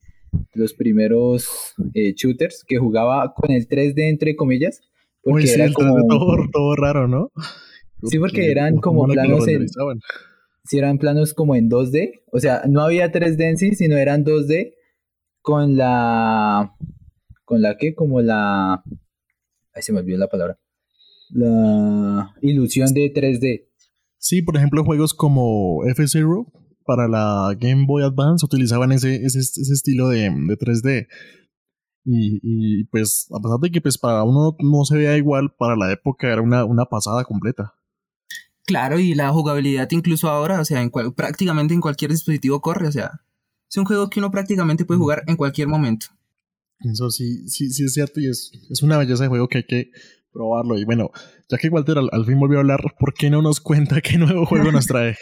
los 0.54 0.74
primeros 0.74 1.74
eh, 1.94 2.12
shooters 2.14 2.64
que 2.66 2.76
jugaba 2.76 3.32
con 3.34 3.50
el 3.50 3.66
3D 3.68 4.08
entre 4.08 4.36
comillas, 4.36 4.80
porque 5.22 5.44
Uy, 5.44 5.46
sí, 5.48 5.54
era 5.54 5.64
el 5.64 5.72
3D 5.72 5.74
como 5.74 6.06
todo, 6.08 6.36
todo 6.52 6.76
raro, 6.76 7.08
¿no? 7.08 7.30
Sí, 8.04 8.18
porque 8.18 8.50
eran 8.50 8.76
como 8.76 9.00
¿cómo 9.02 9.06
lo 9.08 9.12
planos 9.14 9.48
en- 9.48 9.66
si 10.66 10.78
eran 10.78 10.98
planos 10.98 11.34
como 11.34 11.56
en 11.56 11.68
2D, 11.68 12.22
o 12.32 12.40
sea, 12.40 12.62
no 12.68 12.80
había 12.82 13.10
3D 13.12 13.48
en 13.48 13.56
sí, 13.58 13.74
sino 13.74 13.96
eran 13.96 14.24
2D 14.24 14.74
con 15.42 15.76
la 15.76 16.74
con 17.44 17.60
la 17.62 17.76
que 17.76 17.94
como 17.94 18.20
la 18.22 18.82
ay 19.74 19.82
se 19.82 19.92
me 19.92 20.00
olvidó 20.00 20.18
la 20.18 20.28
palabra. 20.28 20.58
La 21.30 22.34
ilusión 22.42 22.92
de 22.94 23.12
3D. 23.12 23.68
Sí, 24.18 24.40
por 24.42 24.56
ejemplo, 24.56 24.84
juegos 24.84 25.12
como 25.14 25.84
F-Zero 25.86 26.46
para 26.84 27.08
la 27.08 27.54
Game 27.58 27.84
Boy 27.86 28.02
Advance 28.02 28.44
utilizaban 28.44 28.92
ese, 28.92 29.16
ese, 29.24 29.38
ese 29.40 29.72
estilo 29.72 30.08
de, 30.08 30.30
de 30.30 30.56
3D. 30.58 31.06
Y, 32.06 32.38
y, 32.42 32.84
pues, 32.84 33.26
a 33.34 33.40
pesar 33.40 33.58
de 33.60 33.70
que 33.70 33.80
pues 33.80 33.96
para 33.96 34.24
uno 34.24 34.54
no 34.58 34.84
se 34.84 34.96
vea 34.98 35.16
igual, 35.16 35.54
para 35.58 35.74
la 35.76 35.90
época 35.90 36.30
era 36.30 36.42
una, 36.42 36.64
una 36.64 36.84
pasada 36.84 37.24
completa. 37.24 37.74
Claro, 38.66 38.98
y 38.98 39.14
la 39.14 39.30
jugabilidad 39.30 39.88
incluso 39.90 40.28
ahora, 40.28 40.60
o 40.60 40.64
sea, 40.64 40.80
en 40.82 40.90
cual- 40.90 41.14
prácticamente 41.14 41.74
en 41.74 41.80
cualquier 41.80 42.10
dispositivo 42.10 42.60
corre, 42.60 42.88
o 42.88 42.92
sea, 42.92 43.10
es 43.70 43.76
un 43.76 43.84
juego 43.84 44.08
que 44.08 44.20
uno 44.20 44.30
prácticamente 44.30 44.84
puede 44.84 44.98
jugar 45.00 45.22
en 45.26 45.36
cualquier 45.36 45.68
momento. 45.68 46.06
Eso 46.80 47.10
sí, 47.10 47.48
sí, 47.48 47.70
sí 47.70 47.84
es 47.84 47.94
cierto 47.94 48.20
y 48.20 48.28
es, 48.28 48.52
es 48.70 48.82
una 48.82 48.98
belleza 48.98 49.22
de 49.24 49.28
juego 49.28 49.48
que 49.48 49.58
hay 49.58 49.64
que 49.66 49.90
probarlo. 50.32 50.78
Y 50.78 50.84
bueno, 50.84 51.10
ya 51.48 51.56
que 51.58 51.68
Walter 51.68 51.98
al, 51.98 52.08
al 52.12 52.24
fin 52.26 52.38
volvió 52.38 52.58
a 52.58 52.60
hablar, 52.60 52.80
¿por 52.98 53.14
qué 53.14 53.30
no 53.30 53.40
nos 53.42 53.60
cuenta 53.60 54.00
qué 54.00 54.18
nuevo 54.18 54.44
juego 54.46 54.70
nos 54.72 54.86
trae? 54.86 55.16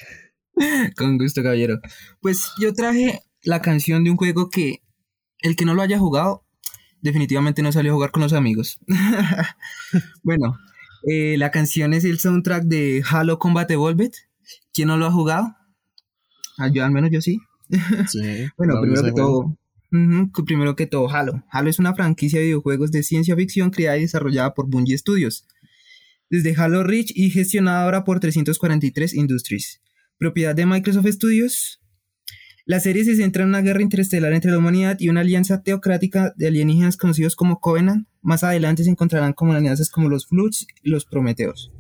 Con 0.97 1.19
gusto, 1.19 1.43
caballero. 1.43 1.81
Pues 2.21 2.51
yo 2.61 2.73
traje 2.73 3.21
la 3.43 3.61
canción 3.61 4.05
de 4.05 4.11
un 4.11 4.17
juego 4.17 4.49
que 4.51 4.83
el 5.41 5.57
que 5.57 5.65
no 5.65 5.75
lo 5.75 5.83
haya 5.83 5.99
jugado, 5.99 6.45
definitivamente 7.01 7.63
no 7.63 7.73
salió 7.73 7.93
a 7.93 7.95
jugar 7.95 8.11
con 8.13 8.23
los 8.23 8.33
amigos. 8.33 8.79
bueno, 10.23 10.57
eh, 11.09 11.37
la 11.37 11.51
canción 11.51 11.95
es 11.95 12.05
el 12.05 12.19
soundtrack 12.21 12.65
de 12.65 13.03
Halo 13.09 13.39
Combat 13.39 13.71
Evolved. 13.71 14.13
¿Quién 14.73 14.89
no 14.89 14.97
lo 14.97 15.07
ha 15.07 15.11
jugado? 15.13 15.57
Ah, 16.59 16.69
yo, 16.73 16.85
al 16.85 16.93
menos 16.93 17.11
yo 17.11 17.21
sí. 17.21 17.39
Sí, 18.09 18.21
Bueno, 18.57 18.81
primero 18.81 19.03
que 19.03 19.11
juego. 19.11 19.57
todo, 19.91 20.45
primero 20.45 20.77
que 20.77 20.87
todo, 20.87 21.11
Halo. 21.11 21.43
Halo 21.51 21.71
es 21.71 21.79
una 21.79 21.95
franquicia 21.95 22.39
de 22.39 22.47
videojuegos 22.47 22.93
de 22.93 23.03
ciencia 23.03 23.35
ficción 23.35 23.71
creada 23.71 23.99
y 23.99 24.03
desarrollada 24.03 24.55
por 24.55 24.69
Bungie 24.69 24.97
Studios. 24.97 25.47
Desde 26.31 26.55
Halo 26.57 26.83
Reach 26.85 27.13
y 27.15 27.31
gestionada 27.31 27.85
ahora 27.85 28.05
por 28.05 28.21
343 28.21 29.15
Industries. 29.15 29.81
Propiedad 30.23 30.55
de 30.55 30.67
Microsoft 30.67 31.09
Studios. 31.09 31.81
La 32.65 32.79
serie 32.79 33.05
se 33.05 33.17
centra 33.17 33.43
en 33.43 33.49
una 33.49 33.61
guerra 33.61 33.83
interestelar 33.83 34.33
entre 34.33 34.53
la 34.53 34.59
humanidad 34.59 34.97
y 35.01 35.09
una 35.09 35.23
alianza 35.23 35.65
teocrática 35.65 36.33
de 36.37 36.47
alienígenas 36.47 36.97
conocidos 36.97 37.35
como 37.35 37.59
Covenant. 37.59 38.07
Más 38.21 38.45
adelante 38.45 38.85
se 38.85 38.91
encontrarán 38.91 39.33
como 39.33 39.53
alianzas 39.53 39.91
como 39.91 40.09
los 40.09 40.29
Flux 40.29 40.69
y 40.81 40.91
los 40.91 41.07
Prometeos. 41.07 41.73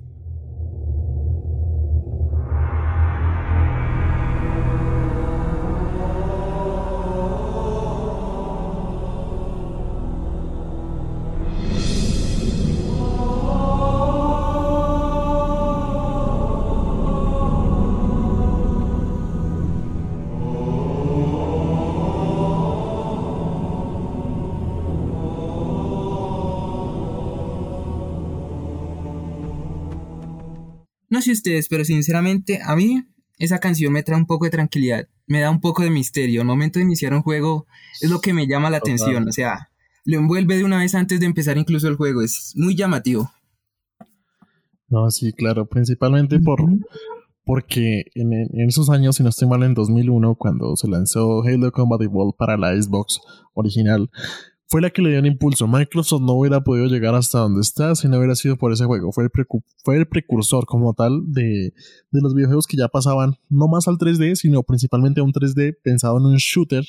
Sé 31.34 31.40
ustedes, 31.40 31.68
pero 31.68 31.84
sinceramente 31.84 32.60
a 32.64 32.76
mí 32.76 33.04
esa 33.38 33.58
canción 33.58 33.92
me 33.92 34.02
trae 34.02 34.18
un 34.18 34.26
poco 34.26 34.44
de 34.44 34.50
tranquilidad, 34.50 35.08
me 35.26 35.40
da 35.40 35.50
un 35.50 35.60
poco 35.60 35.82
de 35.82 35.90
misterio. 35.90 36.42
Al 36.42 36.46
momento 36.46 36.78
de 36.78 36.84
iniciar 36.84 37.14
un 37.14 37.22
juego 37.22 37.66
es 38.00 38.10
lo 38.10 38.20
que 38.20 38.32
me 38.32 38.46
llama 38.46 38.70
la 38.70 38.80
Total. 38.80 38.94
atención, 38.94 39.28
o 39.28 39.32
sea, 39.32 39.70
lo 40.04 40.18
envuelve 40.18 40.56
de 40.56 40.64
una 40.64 40.78
vez 40.78 40.94
antes 40.94 41.20
de 41.20 41.26
empezar 41.26 41.58
incluso 41.58 41.88
el 41.88 41.96
juego, 41.96 42.22
es 42.22 42.52
muy 42.56 42.76
llamativo. 42.76 43.30
No, 44.88 45.10
sí, 45.10 45.32
claro, 45.32 45.66
principalmente 45.66 46.38
por, 46.38 46.60
porque 47.44 48.04
en, 48.14 48.32
en 48.32 48.68
esos 48.68 48.90
años, 48.90 49.16
si 49.16 49.22
no 49.22 49.30
estoy 49.30 49.48
mal, 49.48 49.62
en 49.62 49.74
2001, 49.74 50.34
cuando 50.34 50.76
se 50.76 50.88
lanzó 50.88 51.42
Halo 51.42 51.72
Combat 51.72 52.02
Evolved 52.02 52.36
para 52.36 52.56
la 52.56 52.80
Xbox 52.80 53.20
original, 53.54 54.10
fue 54.72 54.80
la 54.80 54.88
que 54.88 55.02
le 55.02 55.10
dio 55.10 55.18
el 55.18 55.26
impulso. 55.26 55.68
Microsoft 55.68 56.22
no 56.22 56.32
hubiera 56.32 56.64
podido 56.64 56.86
llegar 56.86 57.14
hasta 57.14 57.40
donde 57.40 57.60
está 57.60 57.94
si 57.94 58.08
no 58.08 58.16
hubiera 58.16 58.34
sido 58.34 58.56
por 58.56 58.72
ese 58.72 58.86
juego. 58.86 59.12
Fue 59.12 59.22
el, 59.24 59.30
fue 59.84 59.98
el 59.98 60.08
precursor 60.08 60.64
como 60.64 60.94
tal 60.94 61.30
de, 61.30 61.74
de 62.10 62.20
los 62.22 62.34
videojuegos 62.34 62.66
que 62.66 62.78
ya 62.78 62.88
pasaban 62.88 63.34
no 63.50 63.68
más 63.68 63.86
al 63.86 63.98
3D, 63.98 64.34
sino 64.34 64.62
principalmente 64.62 65.20
a 65.20 65.24
un 65.24 65.32
3D 65.34 65.76
pensado 65.82 66.16
en 66.16 66.24
un 66.24 66.36
shooter 66.36 66.84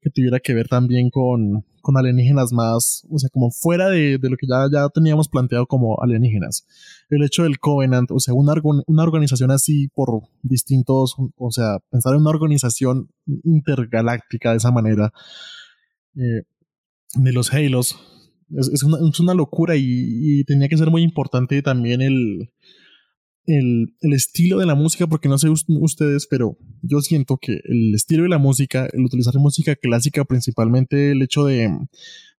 que 0.00 0.10
tuviera 0.10 0.38
que 0.38 0.54
ver 0.54 0.68
también 0.68 1.10
con, 1.10 1.64
con 1.80 1.96
alienígenas 1.96 2.52
más, 2.52 3.04
o 3.10 3.18
sea, 3.18 3.28
como 3.30 3.50
fuera 3.50 3.88
de, 3.88 4.18
de 4.18 4.30
lo 4.30 4.36
que 4.36 4.46
ya, 4.46 4.68
ya 4.72 4.88
teníamos 4.90 5.28
planteado 5.28 5.66
como 5.66 6.00
alienígenas 6.00 6.64
el 7.08 7.24
hecho 7.24 7.42
del 7.42 7.58
Covenant, 7.58 8.12
o 8.12 8.20
sea, 8.20 8.32
una, 8.34 8.54
una 8.86 9.02
organización 9.02 9.50
así 9.50 9.88
por 9.88 10.20
distintos, 10.42 11.16
o 11.36 11.50
sea, 11.50 11.78
pensar 11.90 12.14
en 12.14 12.20
una 12.20 12.30
organización 12.30 13.08
intergaláctica 13.42 14.52
de 14.52 14.58
esa 14.58 14.70
manera, 14.70 15.12
eh, 16.16 16.44
de 17.16 17.32
los 17.32 17.52
Halos, 17.52 17.96
es, 18.50 18.68
es 18.68 18.82
una, 19.20 19.34
locura 19.34 19.76
y, 19.76 19.82
y 19.86 20.44
tenía 20.44 20.68
que 20.68 20.76
ser 20.76 20.90
muy 20.90 21.02
importante 21.02 21.60
también 21.62 22.02
el, 22.02 22.50
el, 23.46 23.94
el 24.00 24.12
estilo 24.12 24.58
de 24.58 24.66
la 24.66 24.74
música, 24.74 25.06
porque 25.06 25.28
no 25.28 25.38
sé 25.38 25.48
us- 25.48 25.64
ustedes, 25.68 26.26
pero 26.28 26.56
yo 26.82 27.00
siento 27.00 27.38
que 27.40 27.60
el 27.64 27.94
estilo 27.94 28.22
de 28.22 28.28
la 28.28 28.38
música, 28.38 28.88
el 28.92 29.04
utilizar 29.04 29.34
música 29.36 29.76
clásica, 29.76 30.24
principalmente 30.24 31.12
el 31.12 31.22
hecho 31.22 31.44
de, 31.44 31.68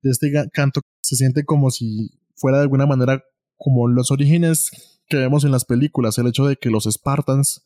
de 0.01 0.09
este 0.11 0.31
canto, 0.53 0.81
se 1.01 1.15
siente 1.15 1.45
como 1.45 1.71
si 1.71 2.11
fuera 2.35 2.57
de 2.57 2.63
alguna 2.63 2.85
manera 2.85 3.23
como 3.57 3.87
los 3.87 4.11
orígenes 4.11 4.71
que 5.07 5.17
vemos 5.17 5.43
en 5.45 5.51
las 5.51 5.65
películas, 5.65 6.17
el 6.17 6.27
hecho 6.27 6.45
de 6.45 6.55
que 6.55 6.69
los 6.69 6.85
Spartans 6.85 7.61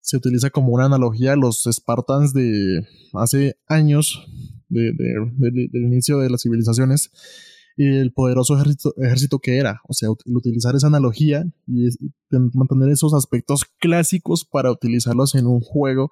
se 0.00 0.16
utiliza 0.16 0.50
como 0.50 0.72
una 0.72 0.86
analogía 0.86 1.34
a 1.34 1.36
los 1.36 1.62
Spartans 1.70 2.34
de 2.34 2.84
hace 3.14 3.56
años, 3.68 4.26
de, 4.72 4.92
de- 4.92 5.50
de- 5.50 5.68
del 5.70 5.82
inicio 5.84 6.18
de 6.18 6.30
las 6.30 6.42
civilizaciones, 6.42 7.10
y 7.76 7.86
el 7.86 8.12
poderoso 8.12 8.54
ejército, 8.54 8.94
ejército 8.98 9.38
que 9.38 9.56
era. 9.56 9.80
O 9.88 9.94
sea, 9.94 10.08
el 10.26 10.36
utilizar 10.36 10.74
esa 10.76 10.88
analogía 10.88 11.44
y 11.66 11.88
mantener 12.52 12.90
esos 12.90 13.14
aspectos 13.14 13.64
clásicos 13.78 14.44
para 14.44 14.70
utilizarlos 14.70 15.34
en 15.34 15.46
un 15.46 15.60
juego 15.60 16.10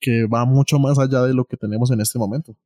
que 0.00 0.26
va 0.26 0.44
mucho 0.44 0.78
más 0.78 0.98
allá 1.00 1.22
de 1.22 1.34
lo 1.34 1.44
que 1.44 1.56
tenemos 1.56 1.90
en 1.90 2.00
este 2.00 2.18
momento. 2.20 2.56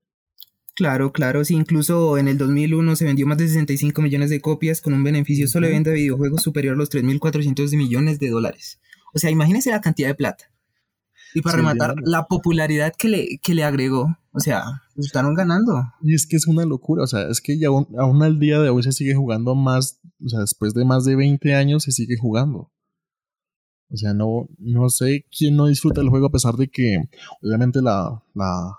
Claro, 0.75 1.11
claro, 1.13 1.43
sí, 1.47 1.55
incluso 1.55 2.19
en 2.19 2.29
el 2.29 2.37
2001 2.37 2.97
se 2.97 3.07
vendió 3.07 3.27
más 3.27 3.39
de 3.39 3.49
65 3.49 4.03
millones 4.03 4.29
de 4.29 4.43
copias 4.43 4.83
con 4.83 4.93
un 4.93 5.03
beneficio 5.03 5.49
solo 5.49 5.67
de 5.69 5.73
venta 5.73 5.89
de 5.89 5.97
videojuegos 5.97 6.43
superior 6.43 6.75
a 6.75 6.77
los 6.77 6.91
3.400 6.91 7.75
millones 7.75 8.19
de 8.19 8.29
dólares. 8.29 8.79
O 9.15 9.19
sea, 9.19 9.31
imagínense 9.31 9.71
la 9.71 9.81
cantidad 9.81 10.09
de 10.09 10.15
plata. 10.15 10.51
Y 11.35 11.43
para 11.43 11.53
Sí, 11.55 11.57
rematar, 11.59 11.95
la 12.05 12.25
popularidad 12.27 12.93
que 12.97 13.09
le, 13.09 13.39
que 13.43 13.55
le 13.55 13.65
agregó. 13.65 14.17
O 14.33 14.41
sea, 14.41 14.63
estaron 14.97 15.35
ganando. 15.35 15.83
Y 16.03 16.15
es 16.15 16.27
que 16.27 16.37
es 16.37 16.47
una 16.47 16.65
locura, 16.65 17.03
o 17.03 17.07
sea, 17.07 17.29
es 17.29 17.41
que 17.41 17.59
ya 17.59 17.69
aún, 17.69 17.89
aún 17.99 18.23
al 18.23 18.39
día 18.39 18.61
de 18.61 18.69
hoy 18.71 18.83
se 18.83 18.93
sigue 18.93 19.15
jugando 19.15 19.55
más, 19.55 19.99
o 20.25 20.29
sea, 20.29 20.41
después 20.41 20.75
de 20.75 20.85
más 20.85 21.05
de 21.05 21.17
20 21.17 21.55
años 21.55 21.85
se 21.85 21.93
sigue 21.93 22.17
jugando. 22.19 22.71
O 23.89 23.97
sea, 23.97 24.13
no, 24.15 24.49
no 24.59 24.89
sé 24.91 25.25
quién 25.37 25.57
no 25.57 25.67
disfruta 25.67 26.01
el 26.01 26.09
juego 26.11 26.27
a 26.27 26.33
pesar 26.33 26.55
de 26.57 26.69
que 26.69 26.99
obviamente 27.41 27.81
la, 27.81 28.23
la, 28.35 28.77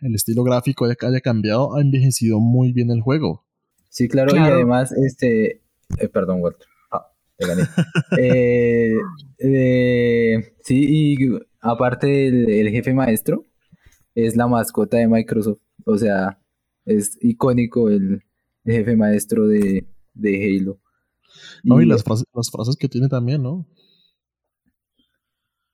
el 0.00 0.14
estilo 0.14 0.42
gráfico 0.44 0.84
haya, 0.84 0.96
haya 1.00 1.20
cambiado, 1.20 1.74
ha 1.76 1.80
envejecido 1.80 2.40
muy 2.40 2.72
bien 2.72 2.90
el 2.90 3.00
juego. 3.02 3.44
Sí, 3.88 4.08
claro, 4.08 4.32
Claro. 4.32 4.48
y 4.48 4.52
además, 4.52 4.92
este, 4.92 5.62
eh, 5.98 6.08
perdón, 6.12 6.40
Walter. 6.42 6.66
Ah, 6.90 7.06
te 7.38 7.46
gané. 7.46 7.62
Eh, 8.18 8.96
eh, 9.38 10.54
sí, 10.64 10.86
y 10.88 11.16
aparte 11.62 12.26
el, 12.28 12.50
el 12.50 12.68
jefe 12.70 12.92
maestro 12.92 13.46
es 14.14 14.36
la 14.36 14.46
mascota 14.46 14.98
de 14.98 15.08
Microsoft. 15.08 15.60
O 15.86 15.96
sea, 15.96 16.38
es 16.84 17.16
icónico 17.22 17.88
el, 17.88 18.22
el 18.64 18.74
jefe 18.74 18.96
maestro 18.96 19.46
de, 19.46 19.86
de 20.14 20.58
Halo. 20.60 20.78
No, 21.64 21.80
y 21.80 21.86
las 21.86 22.04
frases, 22.04 22.26
las 22.34 22.50
frases 22.50 22.76
que 22.76 22.88
tiene 22.88 23.08
también, 23.08 23.42
¿no? 23.42 23.66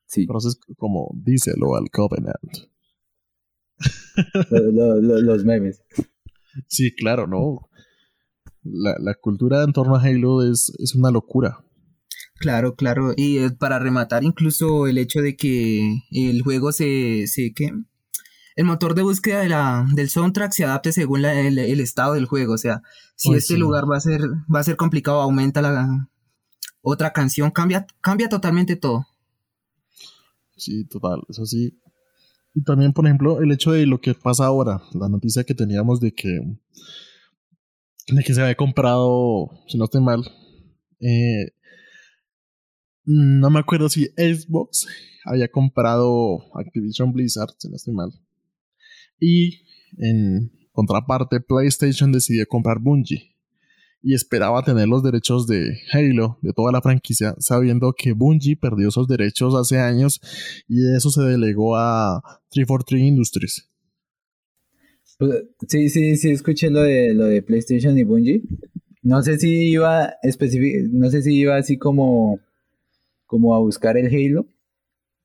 sí, 0.07 0.25
Frases 0.27 0.59
como 0.79 1.11
díselo 1.15 1.75
al 1.77 1.91
Covenant. 1.91 2.71
lo- 4.51 4.71
lo- 4.73 5.01
lo- 5.01 5.21
los 5.21 5.45
memes. 5.45 5.83
Sí, 6.67 6.95
claro, 6.95 7.27
¿no? 7.27 7.69
La, 8.63 8.97
la 8.99 9.15
cultura 9.15 9.63
en 9.65 9.73
torno 9.73 9.97
a 9.97 10.01
Halo 10.03 10.43
es, 10.43 10.73
es 10.79 10.95
una 10.95 11.11
locura. 11.11 11.65
Claro, 12.39 12.75
claro. 12.77 13.13
Y 13.17 13.39
eh, 13.39 13.51
para 13.51 13.79
rematar, 13.79 14.23
incluso 14.25 14.87
el 14.87 14.99
hecho 14.99 15.21
de 15.21 15.37
que 15.37 16.03
el 16.13 16.43
juego 16.43 16.71
se, 16.73 17.27
se 17.27 17.53
¿qué? 17.53 17.73
El 18.57 18.65
motor 18.65 18.95
de 18.95 19.03
búsqueda 19.03 19.41
de 19.41 19.49
la, 19.49 19.87
del 19.95 20.09
soundtrack 20.09 20.53
se 20.53 20.65
adapte 20.65 20.93
según 20.93 21.23
la- 21.23 21.41
el, 21.41 21.59
el 21.59 21.81
estado 21.81 22.15
del 22.15 22.27
juego. 22.27 22.55
O 22.55 22.59
sea, 22.59 22.83
si 23.17 23.35
este 23.35 23.55
sí. 23.55 23.61
lugar 23.61 23.91
va 23.91 23.97
a 23.97 24.01
ser, 24.01 24.21
va 24.55 24.61
a 24.61 24.65
ser 24.65 24.77
complicado, 24.77 25.21
aumenta 25.21 25.63
la 25.63 26.09
otra 26.83 27.13
canción, 27.13 27.51
cambia, 27.51 27.87
cambia 28.01 28.29
totalmente 28.29 28.77
todo. 28.77 29.07
Sí, 30.57 30.85
total, 30.87 31.23
eso 31.29 31.47
sí. 31.47 31.79
Y 32.55 32.63
también, 32.65 32.93
por 32.93 33.07
ejemplo, 33.07 33.41
el 33.41 33.53
hecho 33.53 33.73
de 33.73 33.87
lo 33.87 34.01
que 34.01 34.15
pasa 34.15 34.47
ahora, 34.47 34.83
la 34.95 35.09
noticia 35.09 35.45
que 35.45 35.55
teníamos 35.55 36.01
de 36.01 36.13
que, 36.13 36.41
de 38.09 38.23
que 38.25 38.35
se 38.35 38.41
había 38.43 38.55
comprado, 38.57 39.51
si 39.67 39.77
no 39.79 39.85
estoy 39.85 40.01
mal, 40.03 40.25
eh, 41.01 41.53
no 43.09 43.49
me 43.49 43.61
acuerdo 43.61 43.89
si 43.89 44.05
Xbox 44.17 44.87
había 45.25 45.49
comprado 45.49 46.41
Activision 46.55 47.13
Blizzard, 47.13 47.55
si 47.57 47.69
no 47.69 47.77
estoy 47.77 47.95
mal. 47.95 48.13
Y 49.19 49.63
en 49.97 50.53
contraparte, 50.73 51.41
PlayStation 51.41 52.13
decidió 52.13 52.47
comprar 52.47 52.79
Bungie. 52.81 53.35
Y 54.03 54.15
esperaba 54.15 54.63
tener 54.63 54.87
los 54.89 55.03
derechos 55.03 55.47
de 55.47 55.77
Halo, 55.93 56.39
de 56.43 56.53
toda 56.53 56.71
la 56.71 56.83
franquicia, 56.83 57.35
sabiendo 57.39 57.95
que 57.97 58.13
Bungie 58.13 58.57
perdió 58.57 58.89
esos 58.89 59.09
derechos 59.09 59.55
hace 59.55 59.79
años 59.79 60.21
y 60.69 60.95
eso 60.95 61.11
se 61.11 61.23
delegó 61.23 61.77
a 61.77 62.23
343 62.51 63.03
Industries. 63.03 63.71
Pues, 65.19 65.45
sí, 65.67 65.89
sí, 65.89 66.17
sí, 66.17 66.31
escuché 66.31 66.71
lo 66.71 66.83
de, 66.83 67.13
lo 67.15 67.25
de 67.25 67.43
PlayStation 67.43 67.99
y 67.99 68.05
Bungie. 68.05 68.43
No 69.03 69.23
sé 69.23 69.39
si 69.39 69.71
iba 69.71 70.13
no 70.93 71.11
sé 71.11 71.23
si 71.23 71.35
iba 71.35 71.57
así 71.57 71.79
como, 71.79 72.39
como 73.29 73.55
a 73.55 73.61
buscar 73.61 73.97
el 73.99 74.09
Halo, 74.09 74.49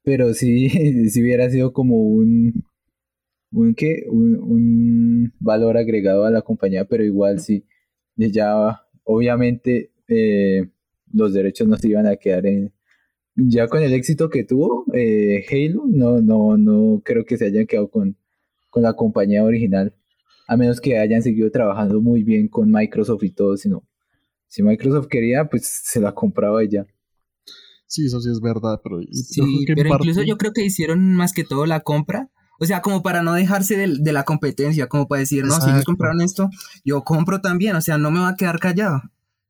pero 0.04 0.34
sí, 0.36 0.70
si 1.10 1.24
hubiera 1.24 1.50
sido 1.50 1.74
como 1.74 1.98
un, 1.98 2.66
un 3.52 3.76
¿qué? 3.76 4.06
Un, 4.10 4.36
un 4.40 5.34
valor 5.40 5.78
agregado 5.78 6.26
a 6.26 6.32
la 6.32 6.44
compañía, 6.44 6.86
pero 6.86 7.04
igual 7.04 7.40
sí, 7.40 7.66
ya 8.18 8.82
obviamente 9.06 9.92
eh, 10.08 10.70
los 11.12 11.34
derechos 11.34 11.68
no 11.68 11.78
se 11.78 11.90
iban 11.90 12.08
a 12.08 12.18
quedar 12.18 12.46
en, 12.46 12.74
ya 13.36 13.68
con 13.68 13.82
el 13.84 13.94
éxito 13.94 14.30
que 14.30 14.44
tuvo 14.44 14.86
eh, 14.94 15.46
Halo, 15.50 15.86
no, 15.88 16.22
no, 16.22 16.58
no 16.58 17.02
creo 17.04 17.26
que 17.26 17.38
se 17.38 17.46
hayan 17.48 17.68
quedado 17.68 17.90
con, 17.90 18.18
con 18.70 18.84
la 18.84 18.94
compañía 18.94 19.44
original, 19.46 19.96
a 20.48 20.58
menos 20.58 20.82
que 20.82 20.98
hayan 21.00 21.22
seguido 21.24 21.52
trabajando 21.52 22.02
muy 22.02 22.24
bien 22.24 22.48
con 22.50 22.72
Microsoft 22.72 23.24
y 23.24 23.32
todo, 23.32 23.58
sino 23.58 23.88
si 24.48 24.64
Microsoft 24.64 25.08
quería, 25.08 25.46
pues 25.50 25.66
se 25.68 26.00
la 26.00 26.14
compraba 26.14 26.64
ya. 26.66 26.86
Sí, 27.94 28.08
eso 28.08 28.20
sí 28.22 28.32
es 28.32 28.42
verdad, 28.42 28.82
pero, 28.84 29.02
Sí, 29.12 29.66
pero 29.76 29.90
incluso 29.90 30.24
yo 30.24 30.36
creo 30.40 30.52
que 30.52 30.66
hicieron 30.66 31.14
más 31.16 31.32
que 31.32 31.44
todo 31.44 31.68
la 31.68 31.82
compra. 31.82 32.32
O 32.60 32.66
sea, 32.66 32.82
como 32.82 33.04
para 33.04 33.22
no 33.22 33.34
dejarse 33.34 33.78
del- 33.78 34.04
de, 34.04 34.14
la 34.14 34.24
competencia, 34.24 34.88
como 34.88 35.08
para 35.08 35.20
decir, 35.20 35.44
no, 35.46 35.62
si 35.62 35.70
ellos 35.70 35.86
compraron 35.86 36.20
esto, 36.22 36.50
yo 36.84 37.04
compro 37.04 37.40
también, 37.40 37.76
o 37.76 37.82
sea, 37.82 38.00
no 38.00 38.10
me 38.10 38.20
va 38.20 38.30
a 38.30 38.36
quedar 38.36 38.58
callado. 38.58 39.00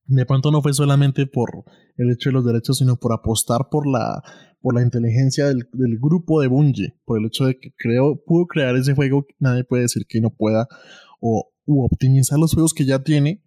de 0.08 0.26
pronto 0.26 0.52
no 0.52 0.62
fue 0.62 0.74
solamente 0.74 1.26
por 1.26 1.64
el 1.96 2.12
hecho 2.12 2.30
de 2.30 2.34
los 2.34 2.44
derechos, 2.46 2.80
sino 2.80 2.98
por 2.98 3.14
apostar 3.14 3.70
por 3.72 3.88
la, 3.88 4.22
por 4.60 4.76
la 4.76 4.82
inteligencia 4.82 5.48
del, 5.48 5.70
del 5.72 5.98
grupo 5.98 6.42
de 6.42 6.50
Bungie, 6.50 6.96
por 7.06 7.20
el 7.20 7.28
hecho 7.28 7.46
de 7.46 7.58
que 7.58 7.74
creo, 7.78 8.22
pudo 8.26 8.46
crear 8.48 8.76
ese 8.76 8.94
juego, 8.94 9.26
nadie 9.40 9.64
puede 9.64 9.84
decir 9.84 10.06
que 10.06 10.20
no 10.20 10.30
pueda, 10.32 10.68
o 11.22 11.50
u 11.66 11.86
optimizar 11.86 12.38
los 12.38 12.52
juegos 12.54 12.74
que 12.74 12.84
ya 12.86 13.00
tiene, 13.04 13.42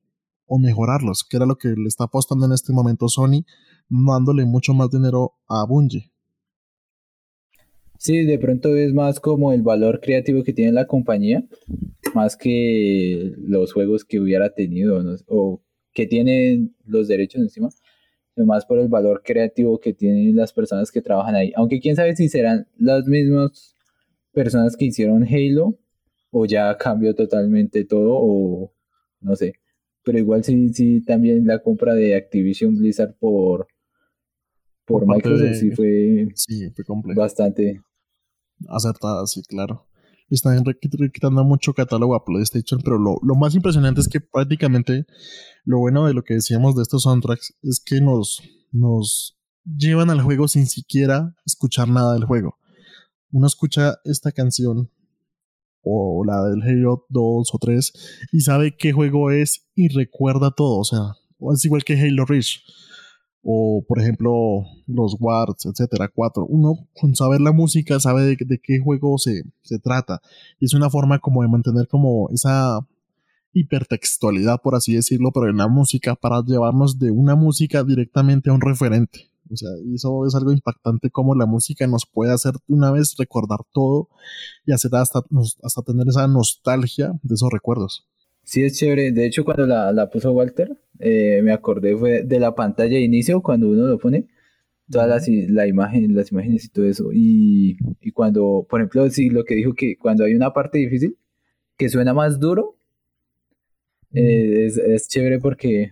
o 0.47 0.59
mejorarlos, 0.59 1.25
que 1.29 1.37
era 1.37 1.45
lo 1.45 1.57
que 1.59 1.69
le 1.69 1.89
está 1.89 2.05
apostando 2.05 2.47
en 2.47 2.53
este 2.53 2.73
momento 2.73 3.09
Sony, 3.11 3.45
dándole 3.89 4.45
mucho 4.45 4.75
más 4.75 4.91
dinero 4.91 5.35
a 5.49 5.65
Bungie. 5.67 6.11
Sí, 7.99 8.25
de 8.25 8.39
pronto 8.39 8.77
es 8.77 8.93
más 8.93 9.21
como 9.21 9.53
el 9.53 9.63
valor 9.63 10.01
creativo 10.01 10.43
que 10.45 10.53
tiene 10.53 10.73
la 10.73 10.87
compañía, 10.87 11.45
más 12.15 12.37
que 12.37 13.33
los 13.39 13.73
juegos 13.73 14.05
que 14.05 14.21
hubiera 14.21 14.51
tenido, 14.51 15.03
o 15.27 15.63
que 15.93 16.07
tienen 16.07 16.75
los 16.85 17.09
derechos 17.09 17.41
encima, 17.41 17.71
más 18.37 18.67
por 18.67 18.79
el 18.79 18.89
valor 18.89 19.23
creativo 19.25 19.81
que 19.81 19.95
tienen 19.95 20.37
las 20.37 20.53
personas 20.53 20.93
que 20.93 21.01
trabajan 21.01 21.35
ahí. 21.35 21.53
Aunque 21.57 21.81
quién 21.81 21.97
sabe 21.97 22.15
si 22.15 22.29
serán 22.29 22.69
las 22.77 23.07
mismas 23.07 23.75
personas 24.33 24.77
que 24.77 24.85
hicieron 24.87 25.25
Halo, 25.25 25.79
o 26.31 26.45
ya 26.45 26.77
cambió 26.77 27.15
totalmente 27.15 27.85
todo, 27.85 28.19
o 28.21 28.73
no 29.21 29.37
sé. 29.37 29.55
Pero 30.05 30.19
igual 30.19 30.45
sí, 30.45 30.69
sí, 30.75 31.01
también 31.03 31.47
la 31.47 31.61
compra 31.61 31.95
de 31.95 32.15
Activision 32.15 32.77
Blizzard 32.77 33.15
por, 33.19 33.69
por, 34.87 35.07
Microsoft 35.07 35.43
de- 35.43 35.55
sí 35.55 35.71
fue 35.73 36.29
Sí, 36.35 36.71
fue 36.75 36.85
complejo. 36.85 37.21
bastante 37.21 37.83
acertada, 38.69 39.27
sí, 39.27 39.43
claro. 39.43 39.87
Están 40.29 40.65
quitando 41.13 41.45
mucho 41.45 41.73
catálogo 41.73 42.15
a 42.17 42.25
PlayStation, 42.25 42.81
pero 42.83 42.99
lo, 42.99 43.19
lo 43.23 43.35
más 43.37 43.55
impresionante 43.55 44.01
es 44.01 44.09
que 44.09 44.21
prácticamente 44.21 45.07
lo 45.65 45.79
bueno 45.79 46.07
de 46.07 46.15
lo 46.15 46.25
que 46.25 46.35
decíamos 46.35 46.75
de 46.75 46.83
estos 46.83 47.05
soundtracks 47.05 47.55
es 47.63 47.81
que 47.85 48.01
nos, 48.01 48.43
nos 48.73 49.39
llevan 49.65 50.11
al 50.11 50.21
juego 50.23 50.49
sin 50.49 50.67
siquiera 50.67 51.37
escuchar 51.45 51.89
nada 51.89 52.15
del 52.15 52.25
juego. 52.25 52.57
Uno 53.31 53.47
escucha 53.47 53.99
esta 54.05 54.33
canción 54.33 54.91
o 55.83 56.25
la 56.25 56.43
del 56.45 56.61
Halo 56.63 57.07
2 57.11 57.51
o 57.55 57.59
3 57.61 57.93
y 58.33 58.41
sabe 58.41 58.77
qué 58.77 58.93
juego 58.93 59.31
es 59.31 59.69
y 59.77 59.89
recuerda 59.95 60.51
todo, 60.51 60.79
o 60.79 60.85
sea, 60.85 61.15
es 61.55 61.65
igual 61.65 61.85
que 61.85 61.95
Halo 62.01 62.25
Reach 62.25 62.63
o 63.49 63.85
por 63.87 64.01
ejemplo 64.01 64.65
los 64.89 65.17
Wards, 65.21 65.67
etcétera, 65.67 66.11
4. 66.13 66.45
Uno 66.47 66.89
con 66.99 67.15
saber 67.15 67.41
la 67.41 67.53
música 67.53 68.01
sabe 68.01 68.25
de, 68.25 68.37
de 68.45 68.59
qué 68.59 68.81
juego 68.81 69.19
se, 69.19 69.45
se 69.63 69.79
trata. 69.79 70.21
Y 70.59 70.65
es 70.65 70.75
una 70.75 70.91
forma 70.91 71.21
como 71.21 71.43
de 71.43 71.49
mantener 71.49 71.87
como 71.87 72.29
esa 72.31 72.81
hipertextualidad, 73.53 74.61
por 74.61 74.75
así 74.75 74.95
decirlo, 74.95 75.31
pero 75.33 75.49
en 75.49 75.59
la 75.59 75.69
música 75.69 76.17
para 76.17 76.43
llevarnos 76.45 76.99
de 76.99 77.13
una 77.13 77.37
música 77.37 77.85
directamente 77.85 78.51
a 78.51 78.53
un 78.53 78.61
referente. 78.61 79.31
O 79.49 79.57
sea, 79.57 79.71
y 79.85 79.95
eso 79.95 80.27
es 80.27 80.35
algo 80.35 80.51
impactante 80.51 81.11
como 81.11 81.37
la 81.37 81.47
música 81.47 81.87
nos 81.87 82.05
puede 82.05 82.33
hacer 82.33 82.55
una 82.67 82.91
vez 82.91 83.15
recordar 83.17 83.61
todo 83.73 84.09
y 84.67 84.73
hacer 84.73 84.93
hasta, 84.97 85.21
hasta 85.63 85.83
tener 85.83 86.09
esa 86.09 86.27
nostalgia 86.27 87.13
de 87.23 87.35
esos 87.37 87.51
recuerdos. 87.53 88.09
Sí, 88.43 88.65
es 88.65 88.77
chévere. 88.77 89.13
De 89.13 89.27
hecho, 89.27 89.45
cuando 89.45 89.67
la, 89.67 89.93
la 89.93 90.11
puso 90.11 90.33
Walter, 90.33 90.77
eh, 91.01 91.41
me 91.43 91.53
acordé 91.53 91.97
fue 91.97 92.23
de 92.23 92.41
la 92.41 92.55
pantalla 92.55 92.97
de 92.97 93.03
inicio, 93.03 93.43
cuando 93.43 93.69
uno 93.69 93.87
lo 93.87 93.99
pone, 93.99 94.27
todas 94.91 95.09
las, 95.09 95.29
la 95.29 95.67
imagen, 95.67 96.15
las 96.15 96.31
imágenes 96.33 96.65
y 96.65 96.69
todo 96.69 96.87
eso. 96.87 97.11
Y, 97.13 97.77
y 98.01 98.11
cuando, 98.13 98.67
por 98.69 98.81
ejemplo, 98.81 99.09
sí, 99.11 99.29
lo 99.31 99.45
que 99.45 99.55
dijo 99.57 99.75
que 99.75 99.97
cuando 99.97 100.25
hay 100.25 100.35
una 100.35 100.53
parte 100.53 100.79
difícil, 100.79 101.17
que 101.77 101.89
suena 101.89 102.15
más 102.15 102.39
duro, 102.41 102.77
eh, 104.13 104.67
es, 104.67 104.79
es 104.79 105.09
chévere 105.09 105.39
porque 105.39 105.91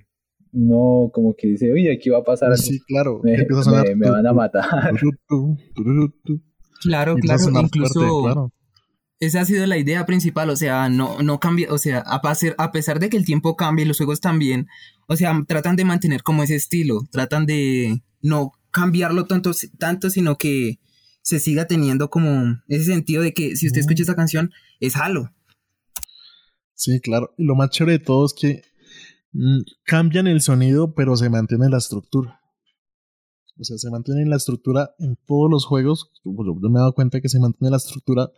uno 0.52 1.10
como 1.12 1.34
que 1.34 1.48
dice, 1.48 1.72
oye, 1.72 1.92
aquí 1.92 2.10
va 2.10 2.18
a 2.18 2.24
pasar 2.24 2.50
algo. 2.50 2.62
Sí, 2.62 2.78
claro. 2.86 3.20
me, 3.22 3.36
me- 3.88 3.96
me 3.96 4.10
van 4.10 4.26
a 4.26 4.32
matar. 4.32 4.64
Claro, 6.82 7.14
claro, 7.26 7.38
incluso 7.64 7.94
fuerte, 7.94 8.10
claro. 8.34 8.52
Esa 9.20 9.40
ha 9.40 9.44
sido 9.44 9.66
la 9.66 9.78
idea 9.78 10.06
principal, 10.06 10.50
o 10.50 10.56
sea, 10.56 10.88
no, 10.88 11.22
no 11.22 11.40
cambia, 11.40 11.72
o 11.72 11.78
sea, 11.78 12.00
a 12.00 12.20
pesar, 12.20 12.54
a 12.58 12.72
pesar 12.72 12.98
de 12.98 13.08
que 13.08 13.16
el 13.16 13.24
tiempo 13.24 13.56
cambia 13.56 13.84
y 13.84 13.88
los 13.88 13.96
juegos 13.96 14.20
también, 14.20 14.68
o 15.06 15.16
sea, 15.16 15.32
tratan 15.46 15.76
de 15.76 15.84
mantener 15.84 16.22
como 16.22 16.42
ese 16.42 16.56
estilo, 16.56 17.06
tratan 17.10 17.46
de 17.46 18.02
no 18.20 18.52
cambiarlo 18.70 19.26
tanto, 19.26 19.52
tanto 19.78 20.10
sino 20.10 20.36
que 20.36 20.80
se 21.22 21.38
siga 21.38 21.66
teniendo 21.66 22.10
como 22.10 22.60
ese 22.68 22.84
sentido 22.84 23.22
de 23.22 23.32
que 23.32 23.56
si 23.56 23.66
usted 23.66 23.80
escucha 23.80 24.02
esa 24.02 24.16
canción, 24.16 24.50
es 24.80 24.96
Halo. 24.96 25.30
Sí, 26.74 27.00
claro. 27.00 27.32
Y 27.38 27.44
lo 27.44 27.54
más 27.54 27.70
chévere 27.70 27.98
de 27.98 28.04
todo 28.04 28.26
es 28.26 28.34
que 28.34 28.62
mm, 29.32 29.60
cambian 29.84 30.26
el 30.26 30.42
sonido, 30.42 30.92
pero 30.94 31.16
se 31.16 31.30
mantiene 31.30 31.70
la 31.70 31.78
estructura. 31.78 32.40
O 33.58 33.64
sea, 33.64 33.78
se 33.78 33.88
mantiene 33.90 34.26
la 34.26 34.36
estructura 34.36 34.90
en 34.98 35.16
todos 35.26 35.50
los 35.50 35.64
juegos. 35.64 36.10
Yo, 36.24 36.32
yo 36.34 36.68
me 36.68 36.78
he 36.78 36.80
dado 36.80 36.94
cuenta 36.94 37.20
que 37.20 37.28
se 37.28 37.38
mantiene 37.38 37.70
la 37.70 37.76
estructura 37.76 38.30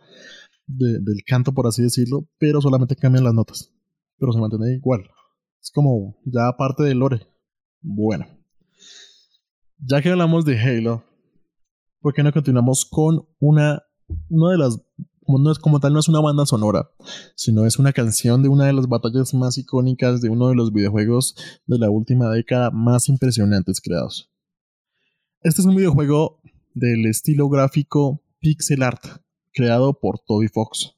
de- 0.67 0.99
del 0.99 1.23
canto, 1.25 1.53
por 1.53 1.65
así 1.67 1.81
decirlo, 1.81 2.27
pero 2.37 2.61
solamente 2.61 2.95
cambian 2.95 3.23
las 3.23 3.33
notas. 3.33 3.73
Pero 4.19 4.31
se 4.33 4.39
mantiene 4.39 4.75
igual. 4.75 5.01
Es 5.61 5.71
como 5.71 6.17
ya 6.25 6.51
parte 6.57 6.83
del 6.83 6.99
lore. 6.99 7.27
Bueno. 7.81 8.25
Ya 9.79 10.01
que 10.01 10.09
hablamos 10.09 10.43
de 10.45 10.59
Halo, 10.59 11.03
¿por 12.01 12.13
qué 12.13 12.23
no 12.23 12.31
continuamos 12.31 12.85
con 12.85 13.27
una, 13.39 13.83
una 14.29 14.51
de 14.51 14.57
las... 14.57 14.81
Como, 15.23 15.39
no 15.39 15.51
es, 15.51 15.59
como 15.59 15.79
tal, 15.81 15.91
no 15.91 15.99
es 15.99 16.07
una 16.07 16.21
banda 16.21 16.45
sonora, 16.45 16.89
sino 17.35 17.65
es 17.65 17.77
una 17.79 17.91
canción 17.91 18.41
de 18.43 18.47
una 18.49 18.65
de 18.65 18.71
las 18.71 18.87
batallas 18.87 19.33
más 19.33 19.57
icónicas 19.57 20.21
de 20.21 20.29
uno 20.29 20.47
de 20.47 20.55
los 20.55 20.71
videojuegos 20.71 21.35
de 21.65 21.77
la 21.77 21.89
última 21.89 22.29
década 22.31 22.71
más 22.71 23.09
impresionantes 23.09 23.81
creados. 23.81 24.31
Este 25.41 25.61
es 25.61 25.67
un 25.67 25.75
videojuego 25.75 26.39
del 26.73 27.05
estilo 27.07 27.49
gráfico 27.49 28.23
pixel 28.39 28.83
art, 28.83 29.03
creado 29.57 29.99
por 29.99 30.19
Toby 30.19 30.47
Fox. 30.47 30.95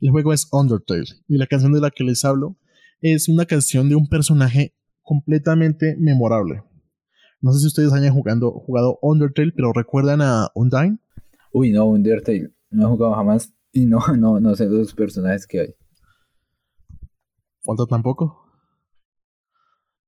El 0.00 0.10
juego 0.10 0.32
es 0.32 0.48
Undertale, 0.50 1.06
y 1.28 1.36
la 1.36 1.46
canción 1.46 1.72
de 1.72 1.80
la 1.80 1.90
que 1.90 2.04
les 2.04 2.24
hablo 2.24 2.56
es 3.02 3.28
una 3.28 3.44
canción 3.44 3.88
de 3.90 3.94
un 3.94 4.08
personaje 4.08 4.74
completamente 5.02 5.94
memorable. 5.98 6.62
No 7.42 7.52
sé 7.52 7.60
si 7.60 7.66
ustedes 7.66 7.92
hayan 7.92 8.14
jugando, 8.14 8.50
jugado 8.50 8.98
Undertale, 9.02 9.52
pero 9.54 9.72
recuerdan 9.74 10.22
a 10.22 10.48
Undyne. 10.54 10.98
Uy, 11.52 11.70
no, 11.70 11.84
Undertale. 11.84 12.50
No 12.70 12.84
he 12.84 12.90
jugado 12.90 13.14
jamás 13.14 13.52
y 13.72 13.84
no, 13.84 14.00
no, 14.18 14.40
no 14.40 14.56
sé 14.56 14.66
los 14.66 14.94
personajes 14.94 15.46
que 15.46 15.60
hay. 15.60 15.74
¿Falta 17.62 17.84
tampoco? 17.86 18.42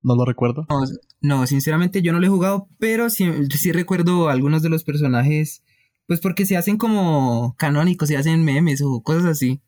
¿No 0.02 0.14
lo 0.14 0.24
recuerdo? 0.24 0.66
No, 0.70 0.84
no, 1.20 1.46
sinceramente 1.46 2.00
yo 2.00 2.12
no 2.12 2.20
lo 2.20 2.26
he 2.26 2.30
jugado, 2.30 2.68
pero 2.78 3.10
sí, 3.10 3.26
sí 3.50 3.72
recuerdo 3.72 4.28
algunos 4.28 4.62
de 4.62 4.70
los 4.70 4.84
personajes, 4.84 5.64
pues 6.08 6.20
porque 6.20 6.46
se 6.46 6.56
hacen 6.56 6.78
como 6.78 7.54
canónicos, 7.58 8.08
se 8.08 8.16
hacen 8.16 8.42
memes 8.42 8.80
o 8.82 9.02
cosas 9.02 9.26
así. 9.26 9.60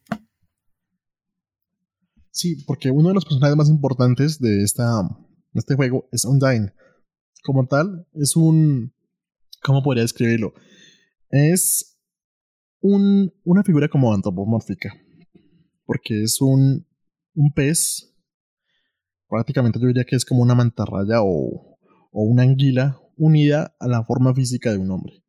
Sí, 2.31 2.65
porque 2.67 2.91
uno 2.91 3.09
de 3.09 3.15
los 3.15 3.27
personajes 3.27 3.57
más 3.57 3.69
importantes 3.69 4.39
de, 4.39 4.63
esta, 4.63 5.03
de 5.53 5.59
este 5.59 5.75
juego 5.75 6.09
es 6.11 6.25
Undyne. 6.25 6.73
Como 7.45 7.67
tal, 7.67 8.07
es 8.15 8.37
un... 8.37 8.95
¿Cómo 9.63 9.83
podría 9.83 10.03
describirlo? 10.03 10.55
Es 11.29 11.99
un, 12.81 13.31
una 13.45 13.63
figura 13.63 13.89
como 13.89 14.15
antropomórfica. 14.15 14.95
Porque 15.85 16.23
es 16.23 16.41
un, 16.41 16.87
un 17.35 17.53
pez. 17.53 18.15
Prácticamente 19.29 19.79
yo 19.79 19.89
diría 19.89 20.05
que 20.05 20.17
es 20.17 20.25
como 20.25 20.41
una 20.41 20.55
mantarraya 20.55 21.21
o, 21.21 21.77
o 22.13 22.23
una 22.23 22.45
anguila 22.45 22.99
unida 23.19 23.77
a 23.79 23.89
la 23.89 24.03
forma 24.05 24.35
física 24.35 24.71
de 24.71 24.79
un 24.79 24.91
hombre. 24.91 25.23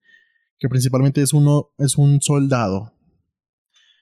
Que 0.61 0.69
principalmente 0.69 1.23
es, 1.23 1.33
uno, 1.33 1.73
es 1.79 1.97
un 1.97 2.21
soldado 2.21 2.93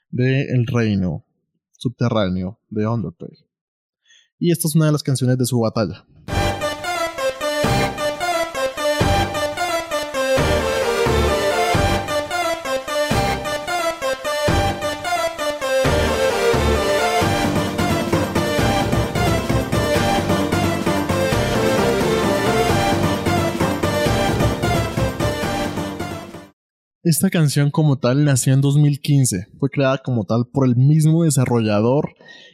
del 0.09 0.67
reino 0.67 1.25
subterráneo 1.71 2.59
de 2.67 2.85
Undertale. 2.85 3.47
Y 4.37 4.51
esta 4.51 4.67
es 4.67 4.75
una 4.75 4.87
de 4.87 4.91
las 4.91 5.01
canciones 5.01 5.37
de 5.37 5.45
su 5.45 5.57
batalla. 5.61 6.05
Esta 27.01 27.29
canción 27.29 27.71
como 27.71 27.97
tal 27.97 28.25
nació 28.25 28.53
en 28.53 28.59
2015, 28.59 29.47
fue 29.57 29.69
creada 29.69 29.99
como 29.99 30.25
tal 30.25 30.47
por 30.51 30.67
el 30.67 30.75
mismo 30.75 31.23
desarrollador 31.23 32.09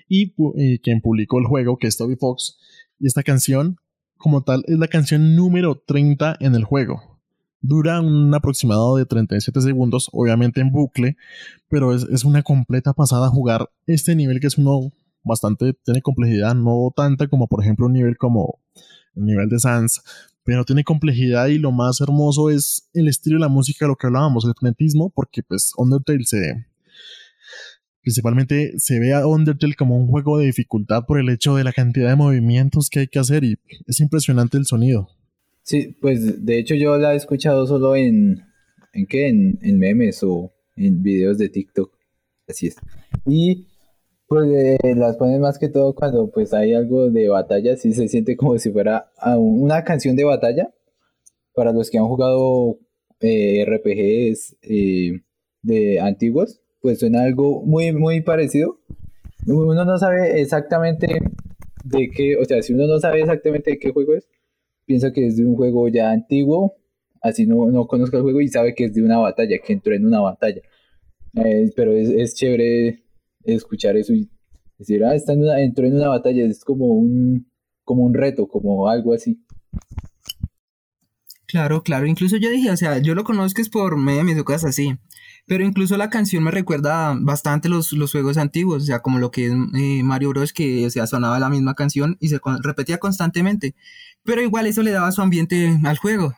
y 0.08 0.36
eh, 0.56 0.80
quien 0.84 1.02
publicó 1.02 1.40
el 1.40 1.48
juego, 1.48 1.78
que 1.78 1.88
es 1.88 1.98
Toby 1.98 2.16
Fox, 2.16 2.60
y 3.00 3.08
esta 3.08 3.24
canción 3.24 3.78
como 4.18 4.44
tal 4.44 4.64
es 4.68 4.78
la 4.78 4.88
canción 4.88 5.36
número 5.36 5.82
30 5.88 6.38
en 6.40 6.54
el 6.54 6.64
juego. 6.64 7.20
Dura 7.62 8.00
un 8.02 8.32
aproximado 8.36 8.98
de 8.98 9.08
37 9.08 9.62
segundos, 9.62 10.10
obviamente 10.12 10.62
en 10.62 10.72
bucle, 10.72 11.18
pero 11.68 11.96
es, 11.96 12.04
es 12.04 12.24
una 12.24 12.44
completa 12.44 12.94
pasada 12.94 13.30
jugar 13.30 13.72
este 13.88 14.16
nivel 14.16 14.40
que 14.40 14.48
es 14.48 14.60
uno 14.60 14.92
bastante, 15.24 15.74
tiene 15.84 16.04
complejidad, 16.04 16.54
no 16.54 16.94
tanta 16.96 17.28
como 17.28 17.48
por 17.48 17.64
ejemplo 17.64 17.88
un 17.88 17.94
nivel 17.94 18.16
como 18.16 18.60
el 19.16 19.26
nivel 19.26 19.50
de 19.50 19.58
Sans, 19.58 20.04
pero 20.46 20.64
tiene 20.64 20.84
complejidad 20.84 21.48
y 21.48 21.58
lo 21.58 21.72
más 21.72 22.00
hermoso 22.00 22.52
es 22.52 22.88
el 22.94 23.08
estilo 23.08 23.38
de 23.38 23.42
la 23.42 23.50
música, 23.50 23.88
lo 23.88 23.96
que 23.96 24.08
hablábamos, 24.08 24.46
el 24.46 24.54
frenetismo, 24.58 25.10
porque 25.10 25.44
pues 25.44 25.74
Undertale 25.76 26.24
se... 26.24 26.66
Principalmente 28.02 28.74
se 28.78 29.00
ve 29.00 29.14
a 29.14 29.26
Undertale 29.26 29.74
como 29.74 29.98
un 29.98 30.08
juego 30.08 30.38
de 30.38 30.46
dificultad 30.46 31.06
por 31.08 31.20
el 31.20 31.28
hecho 31.30 31.56
de 31.56 31.64
la 31.64 31.74
cantidad 31.74 32.10
de 32.10 32.16
movimientos 32.16 32.90
que 32.92 33.00
hay 33.00 33.08
que 33.08 33.18
hacer 33.18 33.44
y 33.44 33.58
es 33.88 34.00
impresionante 34.00 34.58
el 34.58 34.68
sonido. 34.68 35.10
Sí, 35.64 35.98
pues 36.00 36.46
de 36.46 36.60
hecho 36.60 36.76
yo 36.76 36.96
la 37.00 37.14
he 37.14 37.18
escuchado 37.18 37.66
solo 37.66 37.96
en... 37.96 38.44
¿En 38.94 39.08
qué? 39.08 39.28
En, 39.28 39.58
en 39.64 39.80
memes 39.80 40.22
o 40.22 40.54
en 40.76 41.02
videos 41.02 41.40
de 41.40 41.50
TikTok. 41.50 41.92
Así 42.48 42.68
es. 42.68 42.76
Y 43.26 43.66
pues 44.28 44.50
eh, 44.52 44.96
las 44.96 45.18
ponen 45.18 45.42
más 45.42 45.60
que 45.60 45.70
todo 45.70 45.94
cuando 45.94 46.32
pues 46.32 46.54
hay 46.54 46.74
algo 46.74 47.10
de 47.12 47.30
batalla, 47.30 47.76
sí 47.78 47.94
se 47.94 48.08
siente 48.08 48.36
como 48.36 48.58
si 48.58 48.72
fuera 48.72 49.12
ah, 49.18 49.38
una 49.38 49.84
canción 49.84 50.16
de 50.16 50.24
batalla. 50.24 50.74
Para 51.54 51.72
los 51.72 51.90
que 51.90 51.98
han 51.98 52.08
jugado 52.08 52.80
eh, 53.22 53.66
RPGs 53.66 54.58
eh, 54.62 55.22
de 55.62 56.00
antiguos, 56.02 56.62
pues 56.82 57.00
suena 57.00 57.24
algo 57.24 57.64
muy, 57.64 57.94
muy 57.94 58.22
parecido. 58.22 58.80
Uno 59.48 59.86
no 59.86 59.98
sabe 59.98 60.42
exactamente 60.42 61.08
de 61.86 62.10
qué, 62.10 62.36
o 62.38 62.46
sea, 62.46 62.62
si 62.62 62.74
uno 62.74 62.88
no 62.88 63.00
sabe 63.00 63.22
exactamente 63.22 63.72
de 63.72 63.80
qué 63.80 63.92
juego 63.92 64.16
es, 64.16 64.28
piensa 64.86 65.14
que 65.14 65.28
es 65.28 65.38
de 65.38 65.46
un 65.46 65.56
juego 65.56 65.88
ya 65.88 66.12
antiguo, 66.12 66.76
así 67.22 67.46
no, 67.46 67.68
no 67.72 67.88
conozca 67.88 68.18
el 68.18 68.24
juego 68.24 68.42
y 68.42 68.50
sabe 68.50 68.76
que 68.76 68.86
es 68.86 68.94
de 68.94 69.04
una 69.04 69.20
batalla, 69.20 69.58
que 69.66 69.74
entró 69.74 69.94
en 69.94 70.06
una 70.06 70.20
batalla. 70.20 70.62
Eh, 71.36 71.72
pero 71.76 71.94
es, 71.94 72.10
es 72.10 72.36
chévere 72.36 73.05
escuchar 73.46 73.98
eso 73.98 74.14
y 74.14 74.30
decir, 74.78 75.04
ah, 75.04 75.16
está 75.16 75.34
entró 75.34 75.86
en 75.86 75.96
una 75.96 76.10
batalla, 76.10 76.46
es 76.46 76.64
como 76.64 76.88
un, 76.88 77.48
como 77.84 78.04
un 78.04 78.14
reto, 78.14 78.48
como 78.48 78.88
algo 78.90 79.14
así. 79.14 79.40
Claro, 81.48 81.84
claro, 81.84 82.08
incluso 82.08 82.38
yo 82.38 82.50
dije, 82.50 82.72
o 82.72 82.78
sea, 82.78 82.98
yo 82.98 83.16
lo 83.16 83.24
conozco 83.24 83.62
es 83.62 83.70
por 83.70 83.98
memes 83.98 84.38
o 84.38 84.44
cosas 84.44 84.72
así, 84.72 84.98
pero 85.48 85.64
incluso 85.64 85.96
la 85.96 86.10
canción 86.10 86.44
me 86.44 86.52
recuerda 86.52 87.16
bastante 87.18 87.70
los, 87.70 87.94
los 87.94 88.12
juegos 88.12 88.38
antiguos, 88.38 88.84
o 88.84 88.86
sea, 88.86 89.00
como 89.00 89.20
lo 89.20 89.32
que 89.32 89.46
es 89.46 89.54
eh, 89.76 90.04
Mario 90.04 90.30
Bros, 90.30 90.54
que 90.54 90.86
o 90.86 90.90
sea, 90.90 91.08
sonaba 91.08 91.40
la 91.40 91.50
misma 91.50 91.76
canción 91.76 92.18
y 92.20 92.30
se 92.30 92.42
repetía 92.62 92.98
constantemente, 92.98 93.76
pero 94.24 94.42
igual 94.42 94.66
eso 94.66 94.82
le 94.82 94.92
daba 94.92 95.12
su 95.12 95.22
ambiente 95.22 95.80
al 95.86 95.98
juego. 95.98 96.34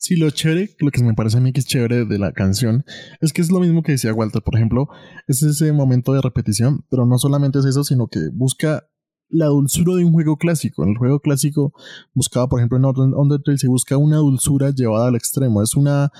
Sí, 0.00 0.16
lo 0.16 0.30
chévere, 0.30 0.70
lo 0.78 0.90
que 0.92 1.02
me 1.02 1.14
parece 1.14 1.38
a 1.38 1.40
mí 1.40 1.52
que 1.52 1.58
es 1.58 1.66
chévere 1.66 2.04
de 2.04 2.18
la 2.18 2.32
canción, 2.32 2.84
es 3.20 3.32
que 3.32 3.42
es 3.42 3.50
lo 3.50 3.58
mismo 3.58 3.82
que 3.82 3.92
decía 3.92 4.14
Walter, 4.14 4.42
por 4.42 4.54
ejemplo, 4.54 4.88
es 5.26 5.42
ese 5.42 5.72
momento 5.72 6.12
de 6.12 6.20
repetición, 6.22 6.84
pero 6.88 7.04
no 7.04 7.18
solamente 7.18 7.58
es 7.58 7.64
eso, 7.64 7.82
sino 7.82 8.06
que 8.06 8.28
busca 8.32 8.88
la 9.28 9.46
dulzura 9.46 9.96
de 9.96 10.04
un 10.04 10.12
juego 10.12 10.36
clásico. 10.36 10.84
En 10.84 10.90
el 10.90 10.96
juego 10.98 11.18
clásico 11.18 11.74
buscaba, 12.14 12.48
por 12.48 12.60
ejemplo, 12.60 12.78
en 12.78 12.84
Under- 12.84 13.18
Undertale 13.18 13.58
se 13.58 13.66
busca 13.66 13.96
una 13.96 14.18
dulzura 14.18 14.70
llevada 14.70 15.08
al 15.08 15.16
extremo, 15.16 15.62
es 15.62 15.74
una 15.74 16.10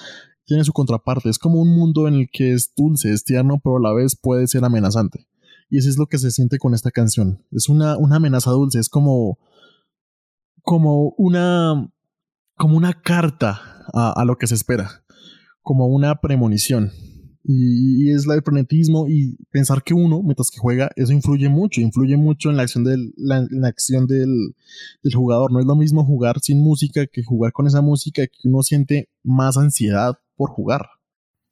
tiene 0.45 0.65
su 0.65 0.73
contraparte, 0.73 1.29
es 1.29 1.39
como 1.39 1.61
un 1.61 1.69
mundo 1.69 2.09
en 2.09 2.15
el 2.15 2.29
que 2.33 2.55
es 2.55 2.73
dulce, 2.75 3.13
es 3.13 3.23
tierno, 3.23 3.61
pero 3.63 3.77
a 3.77 3.81
la 3.81 3.93
vez 3.93 4.17
puede 4.17 4.47
ser 4.49 4.65
amenazante. 4.65 5.27
Y 5.71 5.77
eso 5.79 5.91
es 5.91 5.99
lo 5.99 6.07
que 6.07 6.17
se 6.19 6.31
siente 6.31 6.59
con 6.59 6.73
esta 6.75 6.91
canción. 6.91 7.45
Es 7.53 7.69
una, 7.69 7.99
una 7.99 8.17
amenaza 8.17 8.51
dulce, 8.51 8.79
es 8.81 8.89
como 8.89 9.39
como 10.63 11.15
una 11.19 11.91
como 12.59 12.77
una 12.77 13.01
carta 13.01 13.87
a, 13.95 14.13
a 14.15 14.25
lo 14.27 14.37
que 14.37 14.47
se 14.47 14.55
espera, 14.55 15.05
como 15.63 15.87
una 15.87 16.21
premonición. 16.21 16.93
Y, 17.45 18.05
y 18.05 18.11
es 18.11 18.27
la 18.27 18.35
del 18.35 18.43
frenetismo 18.43 19.07
y 19.09 19.39
pensar 19.51 19.83
que 19.83 19.95
uno, 19.95 20.23
mientras 20.23 20.51
que 20.51 20.59
juega, 20.59 20.91
eso 20.97 21.15
influye 21.15 21.49
mucho, 21.49 21.81
influye 21.81 22.19
mucho 22.19 22.51
en 22.51 22.59
la 22.59 22.65
acción 22.65 22.85
del, 22.85 23.15
la, 23.17 23.47
la 23.49 23.69
acción 23.69 24.07
del, 24.07 24.55
del 25.03 25.15
jugador. 25.15 25.51
No 25.51 25.59
es 25.61 25.65
lo 25.65 25.75
mismo 25.75 26.05
jugar 26.05 26.41
sin 26.41 26.61
música 26.61 27.07
que 27.07 27.23
jugar 27.25 27.53
con 27.53 27.67
esa 27.67 27.81
música 27.81 28.27
que 28.27 28.49
uno 28.49 28.63
siente 28.63 29.09
más 29.23 29.57
ansiedad 29.57 30.19
por 30.37 30.51
jugar. 30.51 30.89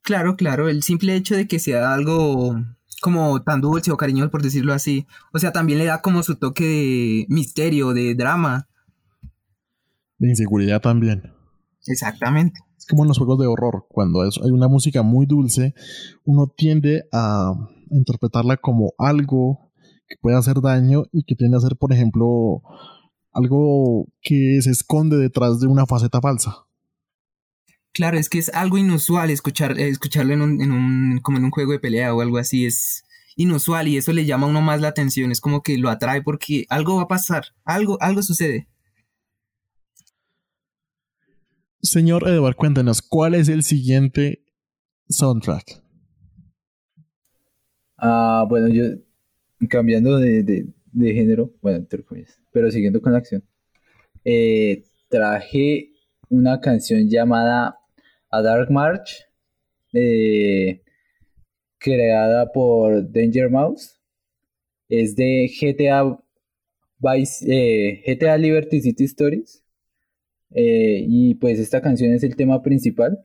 Claro, 0.03 0.35
claro, 0.35 0.69
el 0.69 0.83
simple 0.83 1.15
hecho 1.15 1.35
de 1.35 1.47
que 1.47 1.57
sea 1.57 1.93
algo 1.95 2.55
como 3.01 3.41
tan 3.41 3.61
dulce 3.61 3.91
o 3.91 3.97
cariñoso, 3.97 4.29
por 4.29 4.43
decirlo 4.43 4.73
así, 4.73 5.07
o 5.33 5.39
sea, 5.39 5.51
también 5.51 5.79
le 5.79 5.85
da 5.85 6.01
como 6.01 6.21
su 6.21 6.35
toque 6.35 6.63
de 6.63 7.25
misterio, 7.29 7.93
de 7.93 8.13
drama. 8.13 8.67
De 10.17 10.29
inseguridad 10.29 10.81
también. 10.81 11.23
Exactamente. 11.85 12.59
Es 12.77 12.85
como 12.85 13.03
en 13.03 13.07
los 13.09 13.17
juegos 13.17 13.39
de 13.39 13.47
horror, 13.47 13.85
cuando 13.89 14.23
es- 14.25 14.39
hay 14.43 14.51
una 14.51 14.67
música 14.67 15.03
muy 15.03 15.25
dulce, 15.25 15.73
uno 16.25 16.47
tiende 16.55 17.03
a 17.11 17.53
interpretarla 17.89 18.57
como 18.57 18.93
algo 18.97 19.71
que 20.07 20.15
puede 20.21 20.37
hacer 20.37 20.61
daño 20.61 21.03
y 21.11 21.23
que 21.23 21.35
tiende 21.35 21.57
a 21.57 21.61
ser, 21.61 21.75
por 21.77 21.93
ejemplo, 21.93 22.61
algo 23.31 24.07
que 24.21 24.59
se 24.61 24.71
esconde 24.71 25.17
detrás 25.17 25.59
de 25.59 25.67
una 25.67 25.85
faceta 25.85 26.21
falsa. 26.21 26.65
Claro, 27.93 28.17
es 28.17 28.29
que 28.29 28.39
es 28.39 28.49
algo 28.53 28.77
inusual 28.77 29.29
escuchar, 29.31 29.79
eh, 29.79 29.87
escucharlo 29.89 30.33
en 30.33 30.41
un, 30.41 30.61
en 30.61 30.71
un, 30.71 31.19
como 31.21 31.37
en 31.37 31.45
un 31.45 31.51
juego 31.51 31.71
de 31.71 31.79
pelea 31.79 32.13
o 32.13 32.21
algo 32.21 32.37
así, 32.37 32.65
es 32.65 33.03
inusual 33.35 33.87
y 33.87 33.97
eso 33.97 34.13
le 34.13 34.25
llama 34.25 34.45
a 34.47 34.49
uno 34.49 34.61
más 34.61 34.81
la 34.81 34.89
atención, 34.89 35.31
es 35.31 35.41
como 35.41 35.61
que 35.61 35.77
lo 35.77 35.89
atrae 35.89 36.21
porque 36.21 36.65
algo 36.69 36.95
va 36.97 37.03
a 37.03 37.07
pasar, 37.07 37.45
algo, 37.65 37.97
algo 38.01 38.21
sucede. 38.21 38.67
Señor 41.81 42.27
Edward, 42.27 42.55
cuéntenos, 42.55 43.01
¿cuál 43.01 43.33
es 43.33 43.49
el 43.49 43.63
siguiente 43.63 44.43
soundtrack? 45.09 45.81
Ah, 47.97 48.45
bueno, 48.47 48.67
yo 48.69 48.83
cambiando 49.69 50.17
de, 50.19 50.43
de- 50.43 50.67
género, 51.13 51.51
bueno, 51.61 51.85
pero 52.51 52.71
siguiendo 52.71 53.01
con 53.01 53.13
la 53.13 53.19
acción, 53.19 53.43
eh, 54.25 54.83
traje 55.09 55.91
una 56.29 56.61
canción 56.61 57.09
llamada 57.09 57.77
A 58.31 58.41
Dark 58.41 58.71
March, 58.71 59.25
eh, 59.93 60.81
creada 61.79 62.51
por 62.51 63.11
Danger 63.11 63.49
Mouse. 63.49 63.99
Es 64.89 65.15
de 65.15 65.49
GTA, 65.49 66.19
Vice, 66.99 67.45
eh, 67.49 68.03
GTA 68.05 68.37
Liberty 68.37 68.81
City 68.81 69.05
Stories. 69.05 69.63
Eh, 70.51 71.03
y 71.07 71.35
pues 71.35 71.59
esta 71.59 71.81
canción 71.81 72.13
es 72.13 72.23
el 72.23 72.35
tema 72.35 72.61
principal. 72.61 73.19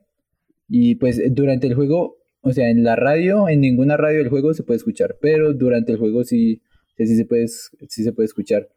Y 0.69 0.97
pues 0.97 1.21
durante 1.35 1.67
el 1.67 1.75
juego, 1.75 2.19
o 2.41 2.53
sea, 2.53 2.71
en 2.71 2.85
la 2.85 2.97
radio, 2.97 3.49
en 3.49 3.61
ninguna 3.61 3.97
radio 3.97 4.19
del 4.19 4.31
juego 4.31 4.55
se 4.55 4.63
puede 4.63 4.79
escuchar, 4.79 5.19
pero 5.21 5.53
durante 5.53 5.93
el 5.93 5.99
juego 5.99 6.25
sí, 6.25 6.63
sí, 6.97 7.17
se, 7.17 7.25
puede, 7.25 7.49
sí 7.49 8.05
se 8.05 8.13
puede 8.13 8.27
escuchar. 8.27 8.69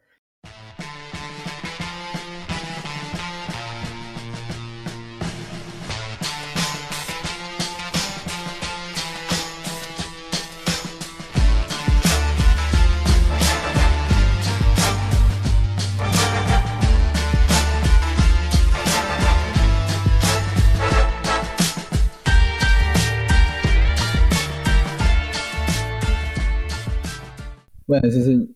Ese 28.03 28.19
es 28.19 28.27
el, 28.27 28.55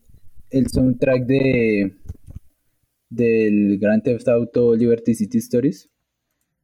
el 0.50 0.66
soundtrack 0.68 1.26
de 1.26 1.96
del 3.08 3.78
Grand 3.78 4.02
Theft 4.02 4.28
Auto 4.28 4.74
Liberty 4.74 5.14
City 5.14 5.38
Stories, 5.38 5.90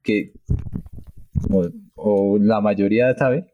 que 0.03 0.33
o 1.97 2.39
la 2.39 2.61
mayoría 2.61 3.15
sabe, 3.15 3.53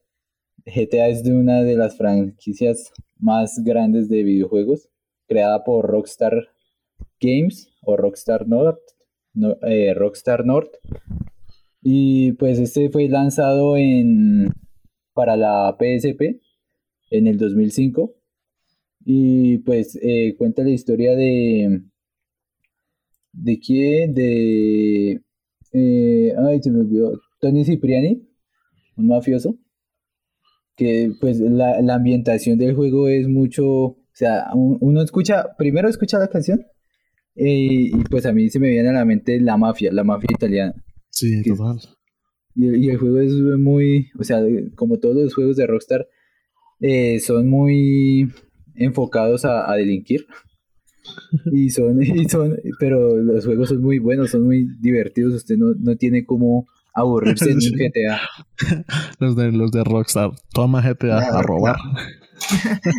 GTA 0.65 1.09
es 1.09 1.25
de 1.25 1.33
una 1.33 1.63
de 1.63 1.77
las 1.77 1.97
franquicias 1.97 2.93
más 3.19 3.63
grandes 3.65 4.09
de 4.09 4.23
videojuegos, 4.23 4.89
creada 5.27 5.65
por 5.65 5.87
Rockstar 5.87 6.49
Games 7.21 7.69
o 7.83 7.97
Rockstar 7.97 8.47
North, 8.47 8.81
no, 9.35 9.57
eh, 9.63 9.95
Rockstar 9.95 10.45
North. 10.45 10.75
Y 11.81 12.33
pues 12.33 12.59
este 12.59 12.91
fue 12.91 13.09
lanzado 13.09 13.77
en 13.77 14.53
para 15.15 15.37
la 15.37 15.77
PSP 15.79 16.41
en 17.11 17.27
el 17.27 17.39
2005 17.39 18.15
y 19.05 19.59
pues 19.59 19.99
eh, 20.03 20.35
cuenta 20.37 20.63
la 20.63 20.71
historia 20.71 21.15
de. 21.17 21.83
¿De 23.33 23.59
quién? 23.59 24.15
De. 24.15 25.21
eh, 25.73 26.33
ay, 26.39 26.63
se 26.63 26.71
me 26.71 26.81
olvidó. 26.81 27.21
Tony 27.41 27.65
Cipriani, 27.65 28.23
un 28.97 29.07
mafioso. 29.09 29.59
Que 30.77 31.13
pues 31.21 31.39
la, 31.41 31.81
la 31.83 31.95
ambientación 31.97 32.59
del 32.59 32.75
juego 32.75 33.09
es 33.09 33.29
mucho. 33.29 33.67
O 33.69 33.99
sea, 34.15 34.47
un- 34.55 34.79
uno 34.81 35.03
escucha. 35.03 35.57
Primero 35.57 35.89
escucha 35.89 36.19
la 36.19 36.29
canción. 36.29 36.61
eh, 37.35 37.91
y 37.93 38.05
pues 38.11 38.27
a 38.27 38.33
mí 38.33 38.51
se 38.51 38.59
me 38.59 38.69
viene 38.69 38.91
a 38.91 38.93
la 38.93 39.05
mente 39.07 39.41
la 39.41 39.57
mafia, 39.57 39.91
la 39.93 40.05
mafia 40.05 40.29
italiana. 40.33 40.75
Sí, 41.09 41.43
total. 41.43 41.81
Y, 42.55 42.87
y 42.87 42.91
el 42.91 42.99
juego 42.99 43.21
es 43.21 43.33
muy, 43.33 44.09
o 44.19 44.25
sea, 44.25 44.43
como 44.77 44.99
todos 44.99 45.17
los 45.17 45.35
juegos 45.35 45.57
de 45.57 45.67
Rockstar, 45.67 46.07
eh, 46.81 47.19
son 47.21 47.49
muy 47.49 48.31
enfocados 48.75 49.45
a, 49.45 49.71
a 49.71 49.77
delinquir. 49.77 50.27
Y 51.51 51.71
son, 51.71 52.01
y 52.03 52.29
son, 52.29 52.57
pero 52.79 53.17
los 53.17 53.45
juegos 53.45 53.71
son 53.71 53.83
muy 53.83 53.99
buenos, 53.99 54.31
son 54.31 54.45
muy 54.45 54.69
divertidos. 54.81 55.35
Usted 55.35 55.57
no, 55.57 55.75
no 55.79 55.97
tiene 55.97 56.25
como 56.25 56.67
aburrirse 56.95 57.51
en 57.51 57.57
un. 57.57 57.63
GTA. 57.79 58.21
Los 59.19 59.37
de, 59.37 59.53
los 59.53 59.73
de 59.73 59.83
Rockstar. 59.85 60.31
Toma 60.53 60.81
GTA 60.81 61.19
a 61.19 61.43
robar. 61.43 61.77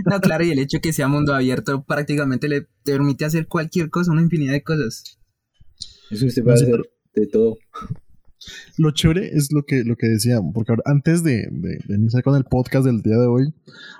No, 0.09 0.21
claro, 0.21 0.45
y 0.45 0.51
el 0.51 0.59
hecho 0.59 0.79
que 0.79 0.93
sea 0.93 1.09
mundo 1.09 1.33
abierto 1.33 1.83
prácticamente 1.83 2.47
le 2.47 2.65
permite 2.85 3.25
hacer 3.25 3.45
cualquier 3.45 3.89
cosa, 3.89 4.13
una 4.13 4.21
infinidad 4.21 4.53
de 4.53 4.63
cosas. 4.63 5.19
Eso 6.09 6.27
usted 6.27 6.43
puede 6.43 6.57
Sí, 6.59 6.63
hacer 6.63 6.81
de 7.13 7.27
todo. 7.27 7.57
Lo 8.77 8.91
chévere 8.91 9.29
es 9.33 9.49
lo 9.51 9.63
que, 9.63 9.83
lo 9.83 9.95
que 9.95 10.07
decía, 10.07 10.39
porque 10.53 10.73
antes 10.85 11.23
de, 11.23 11.47
de- 11.51 11.79
de 11.87 11.95
iniciar 11.95 12.23
con 12.23 12.35
el 12.35 12.43
podcast 12.43 12.85
del 12.85 13.01
día 13.01 13.17
de 13.17 13.27
hoy, 13.27 13.53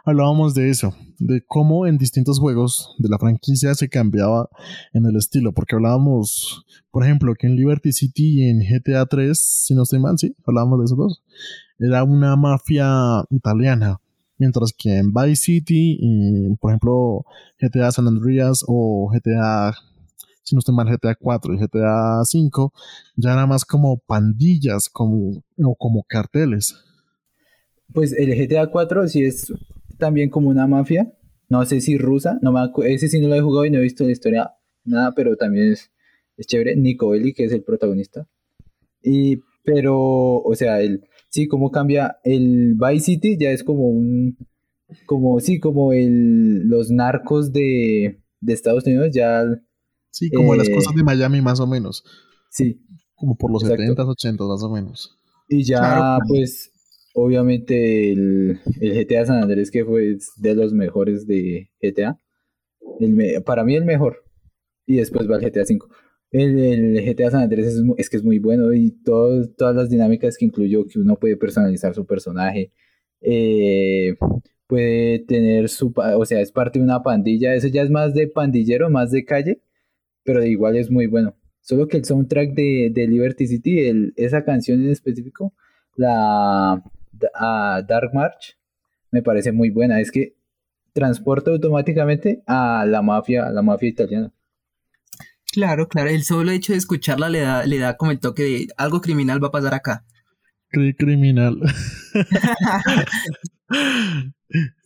hablábamos 0.05 0.53
de 0.53 0.69
eso, 0.69 0.95
de 1.19 1.43
cómo 1.47 1.87
en 1.87 1.97
distintos 1.97 2.39
juegos 2.39 2.95
de 2.99 3.09
la 3.09 3.17
franquicia 3.19 3.73
se 3.75 3.89
cambiaba 3.89 4.49
en 4.93 5.05
el 5.05 5.15
estilo, 5.15 5.53
porque 5.53 5.75
hablábamos, 5.75 6.65
por 6.91 7.03
ejemplo, 7.03 7.33
que 7.35 7.47
en 7.47 7.55
Liberty 7.55 7.91
City 7.91 8.41
y 8.41 8.49
en 8.49 8.59
GTA 8.59 9.05
3, 9.05 9.37
si 9.39 9.75
no 9.75 9.83
estoy 9.83 9.99
mal, 9.99 10.17
sí, 10.17 10.35
hablábamos 10.45 10.79
de 10.79 10.85
esos 10.85 10.97
dos, 10.97 11.23
era 11.79 12.03
una 12.03 12.35
mafia 12.35 13.23
italiana, 13.29 13.99
mientras 14.37 14.73
que 14.77 14.97
en 14.97 15.13
Vice 15.13 15.35
City 15.43 15.97
y, 15.99 16.55
por 16.57 16.71
ejemplo, 16.71 17.25
GTA 17.59 17.91
San 17.91 18.07
Andreas 18.07 18.63
o 18.67 19.09
GTA, 19.13 19.73
si 20.43 20.55
no 20.55 20.59
estoy 20.59 20.75
mal, 20.75 20.87
GTA 20.87 21.15
4 21.15 21.53
y 21.53 21.57
GTA 21.57 22.21
5, 22.23 22.73
ya 23.15 23.33
era 23.33 23.47
más 23.47 23.65
como 23.65 23.97
pandillas, 23.97 24.89
como, 24.89 25.43
o 25.57 25.75
como 25.75 26.03
carteles. 26.03 26.75
Pues 27.93 28.13
el 28.13 28.35
GTA 28.35 28.67
4 28.67 29.07
sí 29.07 29.23
es 29.23 29.53
también 29.97 30.29
como 30.29 30.49
una 30.49 30.67
mafia. 30.67 31.13
No 31.49 31.65
sé 31.65 31.81
si 31.81 31.97
rusa, 31.97 32.39
no 32.41 32.51
me 32.51 32.59
ese 32.93 33.07
sí 33.07 33.21
no 33.21 33.27
lo 33.27 33.35
he 33.35 33.41
jugado 33.41 33.65
y 33.65 33.71
no 33.71 33.77
he 33.77 33.81
visto 33.81 34.03
la 34.03 34.11
historia, 34.11 34.51
nada, 34.85 35.13
pero 35.15 35.35
también 35.35 35.73
es, 35.73 35.91
es 36.37 36.47
chévere. 36.47 36.75
Nico 36.75 37.09
Bellic, 37.09 37.37
que 37.37 37.45
es 37.45 37.51
el 37.51 37.63
protagonista. 37.63 38.27
Y, 39.03 39.39
pero, 39.63 40.41
o 40.41 40.55
sea, 40.55 40.81
el, 40.81 41.05
sí, 41.29 41.47
cómo 41.47 41.71
cambia 41.71 42.17
el 42.23 42.75
Vice 42.75 43.05
City, 43.05 43.37
ya 43.37 43.51
es 43.51 43.63
como 43.63 43.87
un, 43.87 44.37
como, 45.05 45.39
sí, 45.39 45.59
como 45.59 45.93
el, 45.93 46.67
los 46.67 46.89
narcos 46.89 47.51
de, 47.53 48.19
de 48.41 48.53
Estados 48.53 48.85
Unidos, 48.85 49.09
ya, 49.13 49.43
Sí, 50.13 50.29
como 50.29 50.55
las 50.55 50.69
Eh. 50.69 50.73
cosas 50.73 50.93
de 50.95 51.03
Miami 51.03 51.41
más 51.41 51.59
o 51.59 51.65
menos, 51.67 52.03
sí, 52.49 52.79
como 53.15 53.35
por 53.35 53.51
los 53.51 53.63
Exacto. 53.63 53.83
70s, 53.83 54.07
80s 54.09 54.47
más 54.47 54.63
o 54.63 54.69
menos. 54.69 55.19
Y 55.49 55.63
ya, 55.63 55.79
Claro, 55.79 56.23
pues, 56.27 56.71
obviamente 57.15 58.11
el, 58.11 58.59
el 58.79 58.93
GTA 58.93 59.25
San 59.25 59.41
Andrés, 59.43 59.71
que 59.71 59.83
fue 59.83 60.17
de 60.37 60.55
los 60.55 60.71
mejores 60.73 61.25
de 61.25 61.69
GTA. 61.81 62.19
El 62.99 63.09
me- 63.13 63.41
para 63.41 63.63
mí 63.63 63.75
el 63.75 63.85
mejor. 63.85 64.23
Y 64.85 64.97
después 64.97 65.27
va 65.29 65.37
el 65.37 65.41
GTA 65.41 65.63
V. 65.63 65.79
El, 66.31 66.59
el 66.59 67.05
GTA 67.15 67.31
San 67.31 67.41
Andrés 67.43 67.75
es, 67.97 68.09
que 68.09 68.17
es 68.17 68.23
muy 68.23 68.37
bueno 68.39 68.71
y 68.73 68.91
todo- 69.03 69.47
todas 69.57 69.75
las 69.75 69.89
dinámicas 69.89 70.37
que 70.37 70.45
incluyó, 70.45 70.85
que 70.85 70.99
uno 70.99 71.15
puede 71.17 71.37
personalizar 71.37 71.93
su 71.95 72.05
personaje, 72.05 72.71
eh, 73.21 74.15
puede 74.67 75.19
tener 75.19 75.69
su, 75.69 75.93
o 75.95 76.25
sea, 76.25 76.41
es 76.41 76.51
parte 76.51 76.79
de 76.79 76.85
una 76.85 77.01
pandilla, 77.03 77.55
eso 77.55 77.67
ya 77.67 77.81
es 77.83 77.89
más 77.89 78.13
de 78.13 78.27
pandillero, 78.27 78.89
más 78.89 79.11
de 79.11 79.25
calle, 79.25 79.61
pero 80.23 80.43
igual 80.43 80.75
es 80.77 80.89
muy 80.91 81.07
bueno. 81.07 81.35
Solo 81.61 81.87
que 81.87 81.97
el 81.97 82.05
soundtrack 82.05 82.53
de, 82.53 82.91
de 82.93 83.07
Liberty 83.07 83.47
City, 83.47 83.79
el- 83.87 84.13
esa 84.17 84.43
canción 84.43 84.81
en 84.83 84.89
específico, 84.91 85.53
la, 85.95 86.83
a 87.35 87.81
Dark 87.87 88.11
March 88.13 88.57
me 89.11 89.21
parece 89.21 89.51
muy 89.51 89.69
buena. 89.69 89.99
Es 90.01 90.11
que 90.11 90.35
transporta 90.93 91.51
automáticamente 91.51 92.43
a 92.47 92.85
la 92.85 93.01
mafia, 93.01 93.45
a 93.47 93.51
la 93.51 93.61
mafia 93.61 93.89
italiana. 93.89 94.31
Claro, 95.51 95.87
claro. 95.87 96.09
El 96.09 96.23
solo 96.23 96.51
hecho 96.51 96.73
de 96.73 96.79
escucharla 96.79 97.29
le 97.29 97.39
da, 97.41 97.65
le 97.65 97.77
da 97.77 97.95
como 97.95 98.11
el 98.11 98.19
toque 98.19 98.43
de 98.43 98.67
algo 98.77 99.01
criminal 99.01 99.41
va 99.43 99.47
a 99.47 99.51
pasar 99.51 99.73
acá. 99.73 100.05
Cri- 100.71 100.95
criminal. 100.97 101.59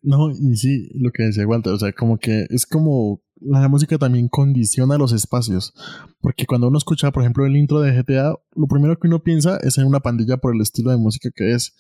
no, 0.04 0.30
y 0.32 0.56
sí, 0.56 0.90
lo 0.96 1.12
que 1.12 1.24
decía 1.24 1.48
Walter, 1.48 1.74
o 1.74 1.78
sea, 1.80 1.92
como 1.94 2.18
que 2.18 2.46
es 2.50 2.66
como 2.66 3.22
la 3.42 3.68
música 3.70 3.98
también 3.98 4.28
condiciona 4.30 4.98
los 4.98 5.12
espacios, 5.14 5.74
porque 6.22 6.46
cuando 6.46 6.68
uno 6.68 6.78
escucha, 6.78 7.12
por 7.12 7.24
ejemplo, 7.24 7.46
el 7.46 7.56
intro 7.56 7.80
de 7.82 7.92
GTA, 7.92 8.34
lo 8.56 8.68
primero 8.68 8.98
que 9.00 9.08
uno 9.08 9.20
piensa 9.24 9.58
es 9.64 9.78
en 9.78 9.86
una 9.86 10.00
pandilla 10.00 10.38
por 10.38 10.56
el 10.56 10.62
estilo 10.62 10.92
de 10.92 10.98
música 10.98 11.30
que 11.36 11.54
es, 11.54 11.74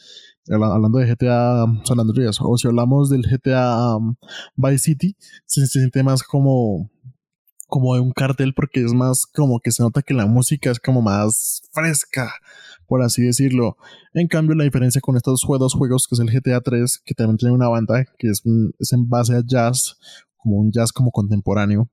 Habla- 0.49 0.73
hablando 0.73 0.99
de 0.99 1.07
GTA 1.07 1.65
San 1.83 1.99
Andreas, 1.99 2.37
o 2.41 2.57
si 2.57 2.67
hablamos 2.67 3.09
del 3.09 3.23
GTA 3.23 3.95
um, 3.97 4.15
Vice 4.55 4.77
City, 4.79 5.15
se, 5.45 5.67
siente 5.67 6.03
más 6.03 6.23
como 6.23 6.89
como 7.67 7.95
de 7.95 7.99
un 8.01 8.11
cartel 8.13 8.53
porque 8.53 8.81
es 8.83 8.93
más 8.93 9.25
como 9.25 9.59
que 9.59 9.71
se 9.71 9.83
nota 9.83 10.01
que 10.01 10.13
la 10.13 10.25
música 10.25 10.71
es 10.71 10.79
como 10.79 11.01
más 11.01 11.63
fresca, 11.73 12.31
por 12.87 13.01
así 13.01 13.23
decirlo. 13.23 13.75
En 14.13 14.27
cambio, 14.29 14.55
la 14.55 14.63
diferencia 14.63 15.01
con 15.01 15.17
estos 15.17 15.43
juegos, 15.43 15.73
juegos 15.73 16.07
que 16.07 16.15
es 16.15 16.21
el 16.21 16.29
GTA 16.31 16.61
3, 16.61 17.01
que 17.03 17.13
también 17.13 17.35
tiene 17.37 17.53
una 17.53 17.67
banda 17.67 18.05
que 18.17 18.29
es, 18.29 18.41
un- 18.45 18.71
es 18.79 18.93
en 18.93 19.09
base 19.09 19.35
a 19.35 19.43
jazz, 19.45 19.97
como 20.47 20.61
un 20.61 20.71
jazz 20.71 20.93
como 20.93 21.11
contemporáneo, 21.11 21.89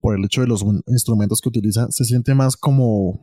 por 0.00 0.18
el 0.18 0.24
hecho 0.24 0.40
de 0.40 0.48
los 0.48 0.64
instrumentos 0.88 1.40
que 1.40 1.48
utiliza, 1.48 1.86
se 1.90 2.04
siente 2.04 2.34
más 2.34 2.56
como 2.56 3.20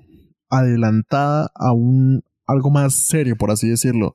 adelantada 0.50 1.52
a 1.56 1.74
un 1.74 2.24
algo 2.48 2.72
más 2.72 2.96
serio, 2.96 3.36
por 3.36 3.52
así 3.52 3.68
decirlo. 3.68 4.14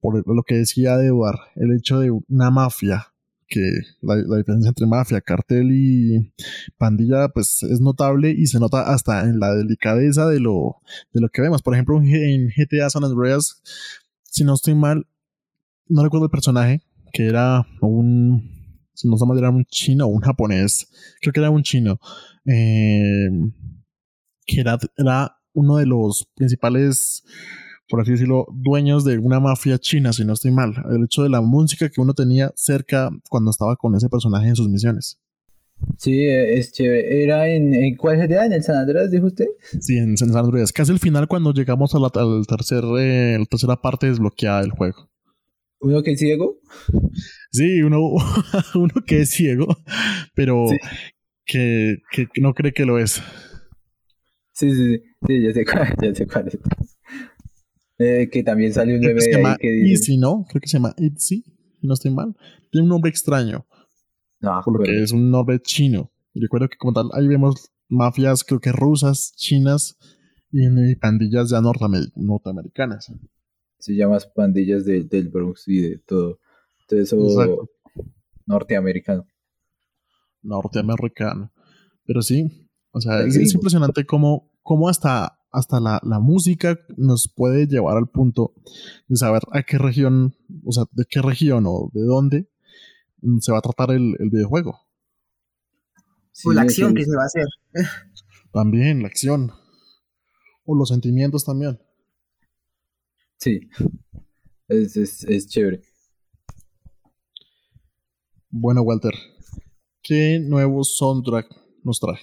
Por 0.00 0.22
lo 0.26 0.42
que 0.42 0.56
decía 0.56 0.94
Edward, 1.02 1.38
el 1.56 1.74
hecho 1.74 1.98
de 1.98 2.10
una 2.10 2.50
mafia, 2.50 3.06
que 3.48 3.60
la, 4.02 4.16
la 4.16 4.36
diferencia 4.36 4.68
entre 4.68 4.86
mafia, 4.86 5.20
cartel 5.22 5.70
y 5.72 6.32
pandilla, 6.76 7.28
pues 7.28 7.62
es 7.62 7.80
notable 7.80 8.34
y 8.36 8.46
se 8.46 8.60
nota 8.60 8.92
hasta 8.92 9.22
en 9.22 9.40
la 9.40 9.54
delicadeza 9.54 10.28
de 10.28 10.40
lo, 10.40 10.76
de 11.14 11.22
lo 11.22 11.30
que 11.30 11.40
vemos. 11.40 11.62
Por 11.62 11.72
ejemplo, 11.72 11.98
en 12.02 12.48
GTA 12.48 12.90
San 12.90 13.02
Andreas, 13.02 13.62
si 14.24 14.44
no 14.44 14.54
estoy 14.54 14.74
mal, 14.74 15.06
no 15.88 16.04
recuerdo 16.04 16.26
el 16.26 16.30
personaje, 16.30 16.82
que 17.12 17.26
era 17.26 17.66
un, 17.80 18.55
no 19.04 19.16
mal, 19.26 19.38
era 19.38 19.50
un 19.50 19.64
chino 19.66 20.06
o 20.06 20.08
un 20.08 20.20
japonés, 20.20 20.88
creo 21.20 21.32
que 21.32 21.40
era 21.40 21.50
un 21.50 21.62
chino, 21.62 21.98
eh, 22.46 23.28
que 24.46 24.60
era, 24.60 24.78
era 24.96 25.36
uno 25.52 25.76
de 25.76 25.86
los 25.86 26.28
principales 26.34 27.24
por 27.88 28.00
así 28.00 28.12
decirlo, 28.12 28.46
dueños 28.52 29.04
de 29.04 29.18
una 29.18 29.38
mafia 29.40 29.78
china, 29.78 30.12
si 30.12 30.24
no 30.24 30.32
estoy 30.32 30.50
mal. 30.50 30.74
El 30.90 31.04
hecho 31.04 31.22
de 31.22 31.28
la 31.28 31.40
música 31.40 31.88
que 31.88 32.00
uno 32.00 32.14
tenía 32.14 32.52
cerca 32.56 33.10
cuando 33.30 33.50
estaba 33.50 33.76
con 33.76 33.94
ese 33.94 34.08
personaje 34.08 34.48
en 34.48 34.56
sus 34.56 34.68
misiones. 34.68 35.18
Sí, 35.98 36.20
eh, 36.20 36.58
es 36.58 36.72
chévere. 36.72 37.22
¿Era 37.22 37.48
en, 37.48 37.74
en 37.74 37.96
cuál 37.96 38.16
GTA? 38.16 38.46
¿En 38.46 38.54
el 38.54 38.62
San 38.62 38.76
Andreas, 38.76 39.10
dijo 39.10 39.26
usted? 39.26 39.46
Sí, 39.80 39.98
en 39.98 40.16
San 40.16 40.34
Andreas. 40.36 40.72
Casi 40.72 40.90
al 40.90 40.98
final 40.98 41.28
cuando 41.28 41.52
llegamos 41.52 41.94
a 41.94 41.98
la, 41.98 42.10
al 42.14 42.46
tercer, 42.46 42.82
eh, 42.98 43.36
la 43.38 43.44
tercera 43.44 43.76
parte 43.76 44.06
desbloqueada 44.06 44.62
del 44.62 44.70
juego. 44.70 45.10
¿Uno 45.80 46.02
que 46.02 46.12
es 46.12 46.18
ciego? 46.20 46.58
Sí, 47.52 47.82
uno, 47.82 47.98
uno 48.74 48.94
que 49.06 49.20
es 49.22 49.30
ciego, 49.30 49.66
pero 50.34 50.66
Sí. 50.68 50.76
que, 51.44 51.96
que 52.10 52.28
no 52.40 52.54
cree 52.54 52.72
que 52.72 52.84
lo 52.86 52.98
es. 52.98 53.22
Sí, 54.52 54.70
sí, 54.70 54.96
sí, 54.96 55.02
sí, 55.26 55.42
ya 55.42 55.52
sé 55.52 55.64
cuál, 55.64 55.94
ya 56.02 56.14
sé 56.14 56.26
cuál 56.26 56.48
es. 56.48 56.58
Eh, 57.98 58.28
que 58.30 58.42
también 58.42 58.72
sale 58.72 58.94
un 58.94 59.00
Creo 59.00 59.14
que 59.14 59.20
se 59.22 59.32
llama 59.32 59.56
que 59.58 59.70
dice... 59.70 59.90
Easy, 59.92 60.18
¿no? 60.18 60.44
Creo 60.48 60.60
que 60.60 60.68
se 60.68 60.76
llama 60.78 60.94
Itzy, 60.98 61.44
no 61.82 61.94
estoy 61.94 62.10
mal. 62.12 62.34
Tiene 62.70 62.84
un 62.84 62.88
nombre 62.90 63.10
extraño. 63.10 63.66
No, 64.40 64.60
por 64.64 64.74
lo 64.74 64.78
que 64.84 64.90
acuerdo. 64.90 65.04
es 65.04 65.12
un 65.12 65.30
nombre 65.30 65.60
chino. 65.60 66.12
Y 66.34 66.40
recuerdo 66.40 66.68
que 66.68 66.76
como 66.76 66.92
tal, 66.92 67.08
ahí 67.14 67.26
vemos 67.26 67.70
mafias, 67.88 68.44
creo 68.44 68.60
que 68.60 68.72
rusas, 68.72 69.32
chinas 69.36 69.96
y, 70.52 70.66
y 70.66 70.96
pandillas 70.96 71.48
ya 71.50 71.60
norteamer- 71.60 72.12
norteamericanas. 72.16 73.10
Se 73.86 73.94
llama 73.94 74.18
pandillas 74.34 74.84
de- 74.84 75.04
del 75.04 75.28
Bronx 75.28 75.68
y 75.68 75.80
de 75.80 75.98
todo. 75.98 76.40
Todo 76.88 76.98
eso 76.98 77.16
Exacto. 77.16 77.70
norteamericano. 78.44 79.24
Norteamericano. 80.42 81.52
Pero 82.04 82.20
sí, 82.20 82.68
o 82.90 83.00
sea, 83.00 83.20
es, 83.20 83.54
impresionante 83.54 84.04
cómo, 84.04 84.50
cómo 84.64 84.88
hasta, 84.88 85.38
hasta 85.52 85.78
la, 85.78 86.00
la 86.02 86.18
música 86.18 86.80
nos 86.96 87.32
puede 87.32 87.68
llevar 87.68 87.96
al 87.96 88.08
punto 88.08 88.54
de 89.06 89.14
saber 89.14 89.42
a 89.52 89.62
qué 89.62 89.78
región, 89.78 90.34
o 90.64 90.72
sea, 90.72 90.86
de 90.90 91.04
qué 91.08 91.22
región 91.22 91.62
o 91.68 91.88
de 91.94 92.02
dónde 92.02 92.48
se 93.38 93.52
va 93.52 93.58
a 93.58 93.62
tratar 93.62 93.92
el, 93.92 94.16
el 94.18 94.30
videojuego. 94.30 94.80
Sí, 96.32 96.48
o 96.48 96.52
la 96.52 96.62
acción 96.62 96.92
que 96.92 97.04
se 97.04 97.14
va 97.16 97.22
a 97.22 97.26
hacer. 97.26 97.46
También 98.52 99.02
la 99.02 99.06
acción. 99.06 99.52
O 100.64 100.74
los 100.74 100.88
sentimientos 100.88 101.44
también. 101.44 101.78
Sí. 103.38 103.60
Es, 104.68 104.96
es, 104.96 105.24
es 105.24 105.46
chévere. 105.48 105.82
Bueno, 108.50 108.82
Walter, 108.82 109.12
¿qué 110.02 110.40
nuevo 110.40 110.82
soundtrack 110.82 111.46
nos 111.84 112.00
trae? 112.00 112.18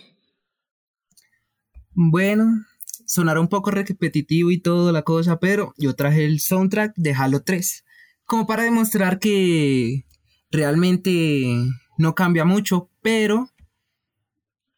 Bueno, 1.92 2.66
sonará 3.06 3.40
un 3.40 3.48
poco 3.48 3.70
repetitivo 3.72 4.50
y 4.50 4.60
toda 4.60 4.92
la 4.92 5.04
cosa, 5.04 5.40
pero 5.40 5.74
yo 5.78 5.96
traje 5.96 6.26
el 6.26 6.40
soundtrack 6.40 6.96
de 6.96 7.14
Halo 7.14 7.44
3, 7.44 7.86
como 8.26 8.48
para 8.48 8.64
demostrar 8.64 9.20
que 9.20 10.06
realmente 10.50 11.56
no 11.98 12.16
cambia 12.16 12.46
mucho, 12.46 12.90
pero 13.02 13.50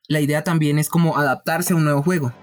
la 0.08 0.20
idea 0.20 0.44
también 0.44 0.78
es 0.78 0.90
como 0.90 1.18
adaptarse 1.18 1.74
a 1.74 1.78
un 1.78 1.86
nuevo 1.86 2.04
juego. 2.04 2.34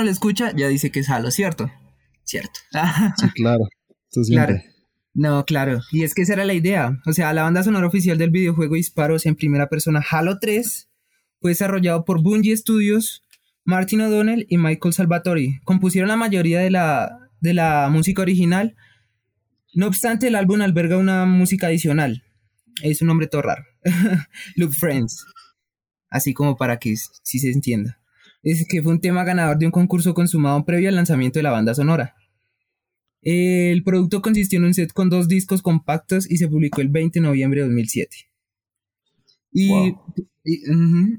Uno 0.00 0.06
lo 0.06 0.10
escucha, 0.10 0.52
ya 0.56 0.68
dice 0.68 0.90
que 0.90 1.00
es 1.00 1.10
Halo, 1.10 1.30
¿cierto? 1.30 1.70
Cierto. 2.24 2.60
Sí, 3.18 3.28
claro. 3.34 3.68
Claro. 4.28 4.60
No, 5.12 5.44
claro. 5.44 5.80
Y 5.92 6.04
es 6.04 6.14
que 6.14 6.22
esa 6.22 6.32
era 6.32 6.44
la 6.44 6.54
idea. 6.54 6.98
O 7.06 7.12
sea, 7.12 7.32
la 7.34 7.42
banda 7.42 7.62
sonora 7.62 7.86
oficial 7.86 8.16
del 8.16 8.30
videojuego 8.30 8.76
Disparos 8.76 9.26
en 9.26 9.36
primera 9.36 9.68
persona 9.68 10.04
Halo 10.08 10.38
3 10.38 10.88
fue 11.40 11.50
desarrollado 11.50 12.04
por 12.04 12.22
Bungie 12.22 12.56
Studios, 12.56 13.22
Martin 13.64 14.00
O'Donnell 14.00 14.46
y 14.48 14.56
Michael 14.56 14.94
Salvatori. 14.94 15.60
Compusieron 15.64 16.08
la 16.08 16.16
mayoría 16.16 16.60
de 16.60 16.70
la, 16.70 17.28
de 17.40 17.54
la 17.54 17.88
música 17.90 18.22
original. 18.22 18.74
No 19.74 19.86
obstante, 19.86 20.28
el 20.28 20.34
álbum 20.34 20.62
alberga 20.62 20.96
una 20.96 21.26
música 21.26 21.66
adicional. 21.66 22.24
Es 22.82 23.02
un 23.02 23.08
nombre 23.08 23.26
todo 23.26 23.42
raro. 23.42 23.64
Loop 24.56 24.72
Friends. 24.72 25.26
Así 26.08 26.32
como 26.32 26.56
para 26.56 26.78
que 26.78 26.96
sí 26.96 27.38
se 27.38 27.50
entienda. 27.50 27.99
Es 28.42 28.66
que 28.68 28.82
fue 28.82 28.92
un 28.92 29.00
tema 29.00 29.24
ganador 29.24 29.58
de 29.58 29.66
un 29.66 29.72
concurso 29.72 30.14
consumado 30.14 30.64
previo 30.64 30.88
al 30.88 30.94
lanzamiento 30.96 31.38
de 31.38 31.42
la 31.42 31.50
banda 31.50 31.74
sonora. 31.74 32.14
El 33.22 33.82
producto 33.82 34.22
consistió 34.22 34.58
en 34.58 34.64
un 34.64 34.74
set 34.74 34.92
con 34.92 35.10
dos 35.10 35.28
discos 35.28 35.60
compactos 35.60 36.30
y 36.30 36.38
se 36.38 36.48
publicó 36.48 36.80
el 36.80 36.88
20 36.88 37.20
de 37.20 37.26
noviembre 37.26 37.60
de 37.60 37.66
2007. 37.66 38.16
Y, 39.52 39.68
Wow. 39.68 40.04
y, 40.44 40.60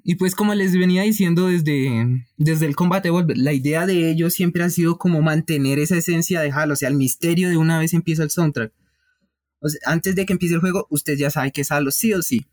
y 0.03 0.15
pues 0.15 0.33
como 0.33 0.55
les 0.55 0.75
venía 0.75 1.03
diciendo 1.03 1.47
desde, 1.47 2.25
desde 2.37 2.65
el 2.65 2.75
Combat 2.75 3.05
Evolved, 3.05 3.35
la 3.37 3.53
idea 3.53 3.85
de 3.85 4.09
ellos 4.09 4.33
siempre 4.33 4.63
ha 4.63 4.69
sido 4.69 4.97
como 4.97 5.21
mantener 5.21 5.77
esa 5.77 5.97
esencia 5.97 6.41
de 6.41 6.51
Halo, 6.51 6.73
o 6.73 6.75
sea, 6.75 6.89
el 6.89 6.95
misterio 6.95 7.49
de 7.49 7.57
una 7.57 7.77
vez 7.77 7.93
empieza 7.93 8.23
el 8.23 8.31
soundtrack. 8.31 8.73
O 9.59 9.69
sea, 9.69 9.79
antes 9.85 10.15
de 10.15 10.25
que 10.25 10.33
empiece 10.33 10.55
el 10.55 10.61
juego, 10.61 10.87
usted 10.89 11.17
ya 11.17 11.29
sabe 11.29 11.51
que 11.51 11.61
es 11.61 11.71
Halo, 11.71 11.91
sí 11.91 12.13
o 12.13 12.23
sí. 12.23 12.47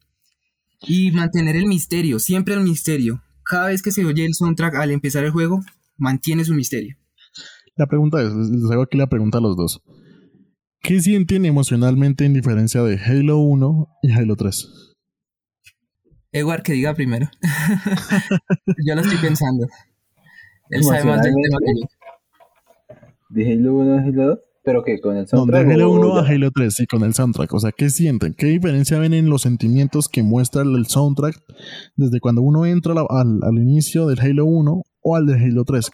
Y 0.83 1.11
mantener 1.13 1.57
el 1.57 1.67
misterio, 1.67 2.19
siempre 2.19 2.55
el 2.55 2.61
misterio. 2.61 3.23
Cada 3.49 3.69
vez 3.69 3.83
que 3.83 3.93
se 3.93 4.05
oye 4.05 4.27
el 4.27 4.35
soundtrack 4.35 4.75
al 4.75 4.91
empezar 4.91 5.25
el 5.25 5.31
juego, 5.31 5.63
mantiene 5.97 6.45
su 6.45 6.53
misterio. 6.55 6.97
La 7.77 7.87
pregunta 7.87 8.21
es, 8.21 8.33
les 8.35 8.71
hago 8.71 8.83
aquí 8.83 8.99
la 8.99 9.09
pregunta 9.09 9.39
a 9.39 9.41
los 9.41 9.57
dos. 9.57 9.83
¿Qué 10.81 11.01
sienten 11.01 11.47
emocionalmente 11.47 12.27
en 12.27 12.35
diferencia 12.35 12.83
de 12.83 12.99
Halo 12.99 13.39
1 13.39 13.89
y 14.03 14.13
Halo 14.13 14.37
3? 14.37 14.95
Edward, 16.33 16.63
que 16.63 16.75
diga 16.75 16.95
primero. 16.95 17.31
yo 18.87 18.95
lo 18.95 19.01
estoy 19.01 19.17
pensando. 19.17 19.67
Él 20.69 20.85
sabe 20.85 21.05
más 21.05 21.23
del 21.23 21.35
tema 21.35 21.59
que 21.65 21.81
yo. 21.81 22.97
De 23.31 23.53
Halo 23.53 23.75
1 23.77 23.95
a 23.95 24.03
Halo 24.03 24.27
2, 24.27 24.39
pero 24.69 24.85
que 24.85 25.01
con 25.01 25.17
el 25.17 25.21
No, 25.21 25.23
de 25.23 25.29
soundtrack. 25.29 25.67
Halo 25.67 25.91
o 25.91 25.95
1 25.95 26.17
a? 26.19 26.29
Halo 26.29 26.51
3, 26.51 26.75
sí, 26.75 26.87
con 26.87 27.03
el 27.03 27.15
soundtrack. 27.15 27.55
O 27.55 27.59
sea, 27.59 27.73
¿qué 27.73 27.89
sienten? 27.89 28.35
¿Qué 28.35 28.49
diferencia 28.49 28.99
ven 28.99 29.15
en 29.15 29.31
los 29.31 29.41
sentimientos 29.41 30.11
que 30.11 30.23
muestra 30.23 30.61
el 30.61 30.85
soundtrack 30.85 31.43
desde 31.97 32.21
cuando 32.21 32.43
uno 32.43 32.67
entra 32.67 32.93
al, 33.09 33.41
al 33.43 33.55
inicio 33.55 34.07
del 34.09 34.21
Halo 34.21 34.45
1 34.45 34.83
o 35.01 35.17
al 35.17 35.25
de 35.25 35.37
Halo 35.37 35.65
3? 35.65 35.91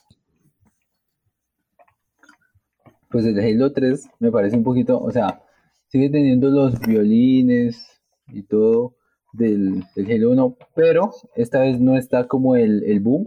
Pues 3.10 3.24
el 3.26 3.36
de 3.36 3.48
Halo 3.48 3.72
3 3.72 4.08
me 4.18 4.32
parece 4.32 4.56
un 4.56 4.64
poquito, 4.64 4.98
o 5.00 5.12
sea, 5.12 5.40
sigue 5.86 6.10
teniendo 6.10 6.50
los 6.50 6.80
violines 6.80 7.86
y 8.26 8.42
todo 8.42 8.96
del, 9.32 9.84
del 9.94 10.10
Halo 10.10 10.32
1, 10.32 10.56
pero 10.74 11.12
esta 11.36 11.60
vez 11.60 11.78
no 11.78 11.96
está 11.96 12.26
como 12.26 12.56
el, 12.56 12.82
el 12.82 12.98
boom 12.98 13.26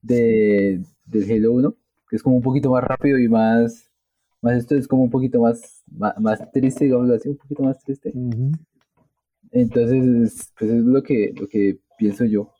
de, 0.00 0.80
del 1.06 1.28
Halo 1.28 1.54
1, 1.54 1.74
que 2.08 2.14
es 2.14 2.22
como 2.22 2.36
un 2.36 2.42
poquito 2.42 2.70
más 2.70 2.84
rápido 2.84 3.18
y 3.18 3.26
más, 3.26 3.88
más 4.42 4.56
esto 4.58 4.74
es 4.74 4.88
como 4.88 5.04
un 5.04 5.10
poquito 5.10 5.40
más, 5.40 5.82
más, 5.86 6.18
más 6.20 6.52
triste, 6.52 6.84
digamos 6.84 7.08
así, 7.10 7.28
un 7.28 7.36
poquito 7.36 7.62
más 7.62 7.82
triste. 7.82 8.12
Entonces, 9.52 10.52
pues 10.58 10.70
es 10.70 10.82
lo 10.84 11.02
que, 11.02 11.32
lo 11.36 11.46
que 11.48 11.78
pienso 11.96 12.24
yo. 12.24 12.52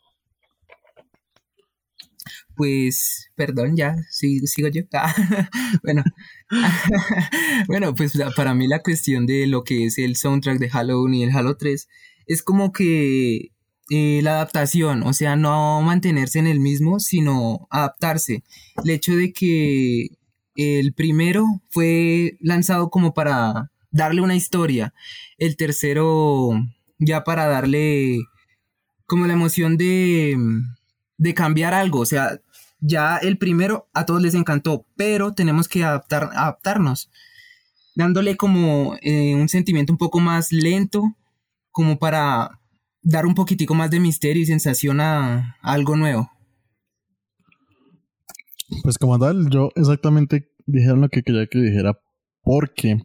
Pues, 2.55 3.31
perdón, 3.35 3.75
ya, 3.75 3.97
sí, 4.09 4.39
sigo 4.47 4.69
yo. 4.69 4.83
Ah, 4.93 5.13
bueno, 5.83 6.03
bueno, 7.67 7.95
pues 7.95 8.13
para 8.35 8.53
mí 8.53 8.67
la 8.67 8.81
cuestión 8.81 9.25
de 9.25 9.47
lo 9.47 9.63
que 9.63 9.85
es 9.85 9.97
el 9.97 10.15
soundtrack 10.15 10.59
de 10.59 10.69
Halo 10.71 11.01
1 11.01 11.15
y 11.15 11.23
el 11.23 11.35
Halo 11.35 11.57
3 11.57 11.87
es 12.27 12.43
como 12.43 12.71
que 12.71 13.51
eh, 13.89 14.21
la 14.21 14.35
adaptación, 14.35 15.03
o 15.03 15.13
sea, 15.13 15.35
no 15.35 15.81
mantenerse 15.81 16.39
en 16.39 16.47
el 16.47 16.59
mismo, 16.59 16.99
sino 16.99 17.67
adaptarse. 17.69 18.43
El 18.83 18.91
hecho 18.91 19.15
de 19.15 19.33
que 19.33 20.09
el 20.55 20.93
primero 20.93 21.45
fue 21.69 22.37
lanzado 22.39 22.89
como 22.89 23.13
para 23.13 23.71
darle 23.91 24.21
una 24.21 24.35
historia, 24.35 24.93
el 25.37 25.55
tercero 25.55 26.51
ya 26.99 27.23
para 27.23 27.47
darle 27.47 28.19
como 29.05 29.27
la 29.27 29.33
emoción 29.33 29.77
de, 29.77 30.37
de 31.17 31.33
cambiar 31.33 31.73
algo, 31.73 31.99
o 31.99 32.05
sea, 32.05 32.39
ya 32.85 33.17
el 33.17 33.37
primero 33.37 33.87
a 33.93 34.05
todos 34.05 34.21
les 34.21 34.33
encantó, 34.33 34.85
pero 34.97 35.33
tenemos 35.33 35.69
que 35.69 35.83
adaptar, 35.83 36.31
adaptarnos, 36.33 37.09
dándole 37.95 38.35
como 38.35 38.97
eh, 39.01 39.35
un 39.35 39.47
sentimiento 39.47 39.93
un 39.93 39.97
poco 39.97 40.19
más 40.19 40.51
lento, 40.51 41.15
como 41.71 41.97
para 41.97 42.59
dar 43.01 43.25
un 43.25 43.35
poquitico 43.35 43.73
más 43.73 43.89
de 43.89 43.99
misterio 44.01 44.43
y 44.43 44.45
sensación 44.45 44.99
a, 44.99 45.57
a 45.61 45.71
algo 45.73 45.95
nuevo. 45.95 46.32
Pues 48.81 48.97
como 48.97 49.19
tal, 49.19 49.49
yo 49.49 49.69
exactamente 49.75 50.49
dijeron 50.65 51.01
lo 51.01 51.09
que 51.09 51.23
quería 51.23 51.47
que 51.47 51.59
dijera, 51.59 51.99
porque 52.41 52.97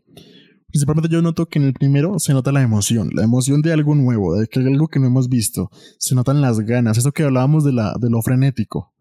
principalmente 0.68 1.08
yo 1.08 1.22
noto 1.22 1.46
que 1.46 1.58
en 1.58 1.66
el 1.66 1.72
primero 1.72 2.18
se 2.18 2.32
nota 2.32 2.52
la 2.52 2.62
emoción, 2.62 3.10
la 3.12 3.24
emoción 3.24 3.62
de 3.62 3.72
algo 3.72 3.94
nuevo, 3.94 4.36
de 4.36 4.48
algo 4.54 4.88
que 4.88 5.00
no 5.00 5.06
hemos 5.06 5.28
visto, 5.28 5.70
se 5.98 6.14
notan 6.14 6.40
las 6.40 6.60
ganas, 6.60 6.98
eso 6.98 7.12
que 7.12 7.24
hablábamos 7.24 7.64
de, 7.64 7.72
la, 7.72 7.94
de 8.00 8.10
lo 8.10 8.22
frenético. 8.22 8.92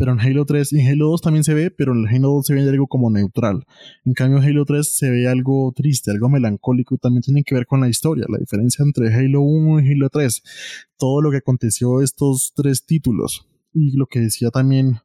Pero 0.00 0.12
en 0.12 0.20
Halo 0.20 0.46
3 0.46 0.72
y 0.72 0.80
en 0.80 0.88
Halo 0.88 1.10
2 1.10 1.20
también 1.20 1.44
se 1.44 1.52
ve, 1.52 1.70
pero 1.70 1.92
en 1.92 2.08
Halo 2.08 2.30
2 2.30 2.46
se 2.46 2.54
ve 2.54 2.66
algo 2.66 2.86
como 2.86 3.10
neutral. 3.10 3.66
En 4.06 4.14
cambio 4.14 4.38
en 4.38 4.44
Halo 4.44 4.64
3 4.64 4.96
se 4.96 5.10
ve 5.10 5.28
algo 5.28 5.74
triste, 5.76 6.10
algo 6.10 6.30
melancólico 6.30 6.94
y 6.94 6.98
también 6.98 7.20
tiene 7.20 7.44
que 7.44 7.54
ver 7.54 7.66
con 7.66 7.82
la 7.82 7.88
historia, 7.90 8.24
la 8.26 8.38
diferencia 8.38 8.82
entre 8.82 9.12
Halo 9.12 9.42
1 9.42 9.80
y 9.80 9.92
Halo 9.92 10.08
3. 10.08 10.42
Todo 10.96 11.20
lo 11.20 11.30
que 11.30 11.36
aconteció 11.36 12.00
estos 12.00 12.54
tres 12.56 12.86
títulos. 12.86 13.46
Y 13.74 13.94
lo 13.94 14.06
que 14.06 14.20
decía 14.20 14.48
también 14.48 15.00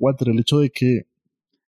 Walter, 0.00 0.28
el 0.30 0.40
hecho 0.40 0.58
de 0.58 0.70
que 0.70 1.06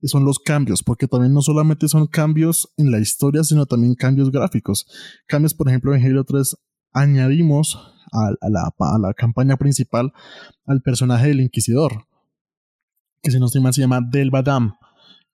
son 0.03 0.23
los 0.23 0.39
cambios, 0.39 0.81
porque 0.83 1.07
también 1.07 1.33
no 1.33 1.41
solamente 1.41 1.89
son 1.89 2.07
cambios 2.07 2.71
en 2.77 2.91
la 2.91 2.99
historia, 2.99 3.43
sino 3.43 3.65
también 3.65 3.95
cambios 3.95 4.31
gráficos. 4.31 4.87
Cambios, 5.27 5.53
por 5.53 5.67
ejemplo, 5.67 5.93
en 5.93 6.05
Halo 6.05 6.23
3 6.23 6.55
añadimos 6.93 7.77
a, 8.11 8.31
la, 8.49 9.13
campaña 9.13 9.57
principal 9.57 10.13
al 10.65 10.81
personaje 10.81 11.27
del 11.27 11.41
Inquisidor, 11.41 12.05
que 13.21 13.31
si 13.31 13.39
no 13.39 13.47
estoy 13.47 13.61
mal 13.61 13.73
se 13.73 13.81
llama 13.81 14.01
Del 14.01 14.31
Badam. 14.31 14.75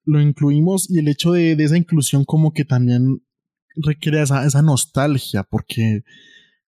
Lo 0.03 0.21
incluimos 0.21 0.89
y 0.89 0.99
el 0.99 1.07
hecho 1.07 1.31
de, 1.31 1.55
de 1.55 1.63
esa 1.63 1.77
inclusión 1.77 2.25
como 2.25 2.53
que 2.53 2.65
también 2.65 3.23
requiere 3.75 4.21
esa, 4.21 4.45
esa 4.45 4.61
nostalgia, 4.61 5.43
porque, 5.43 6.03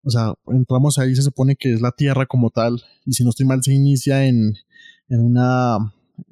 o 0.03 0.11
sea, 0.11 0.35
entramos 0.49 0.99
ahí, 0.99 1.14
se 1.14 1.22
supone 1.22 1.57
que 1.57 1.72
es 1.72 1.81
la 1.81 1.93
Tierra 1.93 2.27
como 2.27 2.51
tal, 2.51 2.83
y 3.05 3.12
si 3.12 3.25
no 3.25 3.31
estoy 3.31 3.47
mal 3.47 3.62
se 3.62 3.75
inicia 3.75 4.27
en, 4.27 4.55
en 5.09 5.20
una 5.20 5.79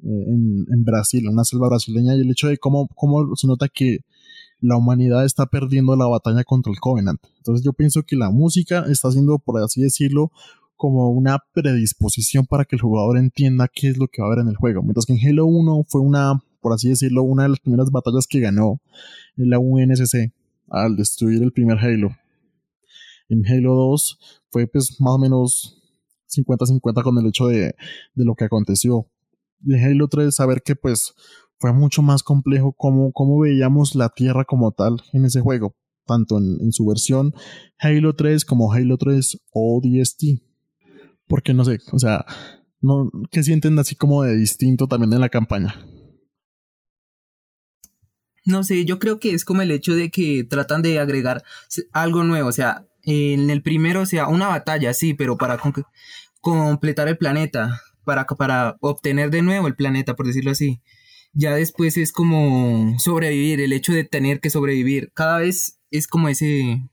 en, 0.03 0.83
Brasil, 0.83 1.25
en 1.25 1.33
una 1.33 1.43
selva 1.43 1.69
brasileña, 1.69 2.15
y 2.15 2.21
el 2.21 2.31
hecho 2.31 2.47
de 2.47 2.57
cómo, 2.57 2.87
cómo 2.95 3.35
se 3.35 3.47
nota 3.47 3.67
que 3.67 3.99
la 4.59 4.77
humanidad 4.77 5.25
está 5.25 5.45
perdiendo 5.45 5.95
la 5.95 6.07
batalla 6.07 6.43
contra 6.43 6.71
el 6.71 6.79
Covenant. 6.79 7.21
Entonces 7.37 7.65
yo 7.65 7.73
pienso 7.73 8.03
que 8.03 8.15
la 8.15 8.29
música 8.29 8.85
está 8.89 9.09
haciendo, 9.09 9.37
por 9.39 9.61
así 9.61 9.81
decirlo, 9.81 10.31
como 10.75 11.09
una 11.11 11.39
predisposición 11.53 12.45
para 12.45 12.65
que 12.65 12.75
el 12.77 12.81
jugador 12.81 13.17
entienda 13.17 13.69
qué 13.73 13.89
es 13.89 13.97
lo 13.97 14.07
que 14.07 14.21
va 14.21 14.27
a 14.27 14.31
haber 14.31 14.43
en 14.43 14.49
el 14.49 14.55
juego. 14.55 14.81
Mientras 14.81 15.05
que 15.05 15.13
en 15.13 15.27
Halo 15.27 15.45
1 15.45 15.85
fue 15.87 16.01
una, 16.01 16.41
por 16.61 16.73
así 16.73 16.89
decirlo, 16.89 17.23
una 17.23 17.43
de 17.43 17.49
las 17.49 17.59
primeras 17.59 17.91
batallas 17.91 18.25
que 18.27 18.39
ganó 18.39 18.81
en 19.37 19.49
la 19.49 19.59
UNSC 19.59 20.31
al 20.69 20.95
destruir 20.95 21.43
el 21.43 21.51
primer 21.51 21.77
Halo. 21.79 22.09
En 23.29 23.45
Halo 23.45 23.75
2 23.75 24.19
fue 24.49 24.67
pues 24.67 24.99
más 24.99 25.13
o 25.13 25.19
menos 25.19 25.81
50-50 26.35 27.03
con 27.03 27.17
el 27.17 27.27
hecho 27.27 27.47
de, 27.47 27.75
de 28.15 28.25
lo 28.25 28.35
que 28.35 28.45
aconteció 28.45 29.07
Halo 29.67 30.07
3 30.07 30.33
saber 30.35 30.61
que 30.63 30.75
pues 30.75 31.13
fue 31.59 31.73
mucho 31.73 32.01
más 32.01 32.23
complejo 32.23 32.73
cómo, 32.73 33.39
veíamos 33.39 33.95
la 33.95 34.09
Tierra 34.09 34.45
como 34.45 34.71
tal 34.71 35.01
en 35.13 35.25
ese 35.25 35.41
juego, 35.41 35.75
tanto 36.05 36.37
en, 36.37 36.57
en, 36.61 36.71
su 36.71 36.85
versión 36.85 37.33
Halo 37.79 38.15
3 38.15 38.43
como 38.45 38.73
Halo 38.73 38.97
3 38.97 39.41
ODST. 39.51 40.23
Porque 41.27 41.53
no 41.53 41.63
sé, 41.63 41.79
o 41.91 41.99
sea, 41.99 42.25
no, 42.81 43.09
¿qué 43.31 43.43
sienten 43.43 43.79
así 43.79 43.95
como 43.95 44.23
de 44.23 44.35
distinto 44.35 44.87
también 44.87 45.13
en 45.13 45.21
la 45.21 45.29
campaña? 45.29 45.73
No 48.45 48.63
sé, 48.63 48.83
yo 48.83 48.99
creo 48.99 49.19
que 49.19 49.33
es 49.33 49.45
como 49.45 49.61
el 49.61 49.71
hecho 49.71 49.95
de 49.95 50.11
que 50.11 50.43
tratan 50.43 50.81
de 50.81 50.99
agregar 50.99 51.43
algo 51.93 52.23
nuevo, 52.23 52.49
o 52.49 52.51
sea, 52.51 52.85
en 53.03 53.49
el 53.49 53.61
primero, 53.61 54.01
o 54.01 54.05
sea, 54.05 54.27
una 54.27 54.49
batalla, 54.49 54.93
sí, 54.93 55.13
pero 55.13 55.37
para 55.37 55.57
con 55.57 55.73
completar 56.41 57.07
el 57.07 57.17
planeta, 57.17 57.79
para, 58.03 58.25
para 58.25 58.77
obtener 58.81 59.29
de 59.29 59.41
nuevo 59.41 59.67
el 59.67 59.75
planeta, 59.75 60.15
por 60.15 60.27
decirlo 60.27 60.51
así. 60.51 60.81
Ya 61.33 61.55
después 61.55 61.97
es 61.97 62.11
como 62.11 62.97
sobrevivir, 62.99 63.59
el 63.59 63.73
hecho 63.73 63.91
de 63.93 64.03
tener 64.03 64.39
que 64.39 64.49
sobrevivir. 64.49 65.11
Cada 65.13 65.39
vez 65.39 65.79
es 65.89 66.07
como 66.07 66.27
ese. 66.27 66.89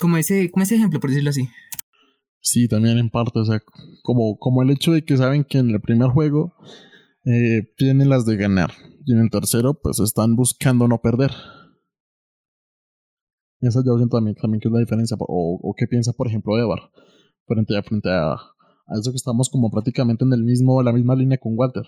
Como 0.00 0.16
ese, 0.16 0.50
como 0.50 0.62
ese 0.62 0.76
ejemplo, 0.76 1.00
por 1.00 1.10
decirlo 1.10 1.30
así. 1.30 1.48
Sí, 2.40 2.66
también 2.68 2.98
en 2.98 3.10
parte, 3.10 3.38
o 3.38 3.44
sea, 3.44 3.62
como, 4.02 4.36
como 4.36 4.62
el 4.62 4.70
hecho 4.70 4.92
de 4.92 5.04
que 5.04 5.16
saben 5.16 5.44
que 5.44 5.58
en 5.58 5.70
el 5.70 5.80
primer 5.80 6.08
juego 6.10 6.54
eh, 7.24 7.72
tienen 7.76 8.08
las 8.08 8.26
de 8.26 8.36
ganar. 8.36 8.72
Y 9.04 9.12
en 9.12 9.20
el 9.20 9.30
tercero, 9.30 9.74
pues 9.80 10.00
están 10.00 10.36
buscando 10.36 10.88
no 10.88 11.00
perder. 11.00 11.30
Esa 13.60 13.80
yo 13.84 13.96
siento 13.96 14.16
también, 14.16 14.34
también 14.34 14.60
que 14.60 14.68
es 14.68 14.72
la 14.72 14.80
diferencia. 14.80 15.16
O, 15.20 15.58
o 15.62 15.74
qué 15.76 15.86
piensa, 15.86 16.12
por 16.12 16.26
ejemplo, 16.26 16.58
Evar, 16.58 16.90
frente 17.46 17.76
a, 17.76 17.82
frente 17.82 18.10
a, 18.10 18.36
a 18.86 18.98
eso 18.98 19.10
que 19.10 19.16
estamos 19.16 19.48
como 19.48 19.70
prácticamente 19.70 20.24
en 20.24 20.32
el 20.32 20.42
mismo, 20.42 20.82
la 20.82 20.92
misma 20.92 21.14
línea 21.14 21.38
con 21.38 21.52
Walter. 21.56 21.84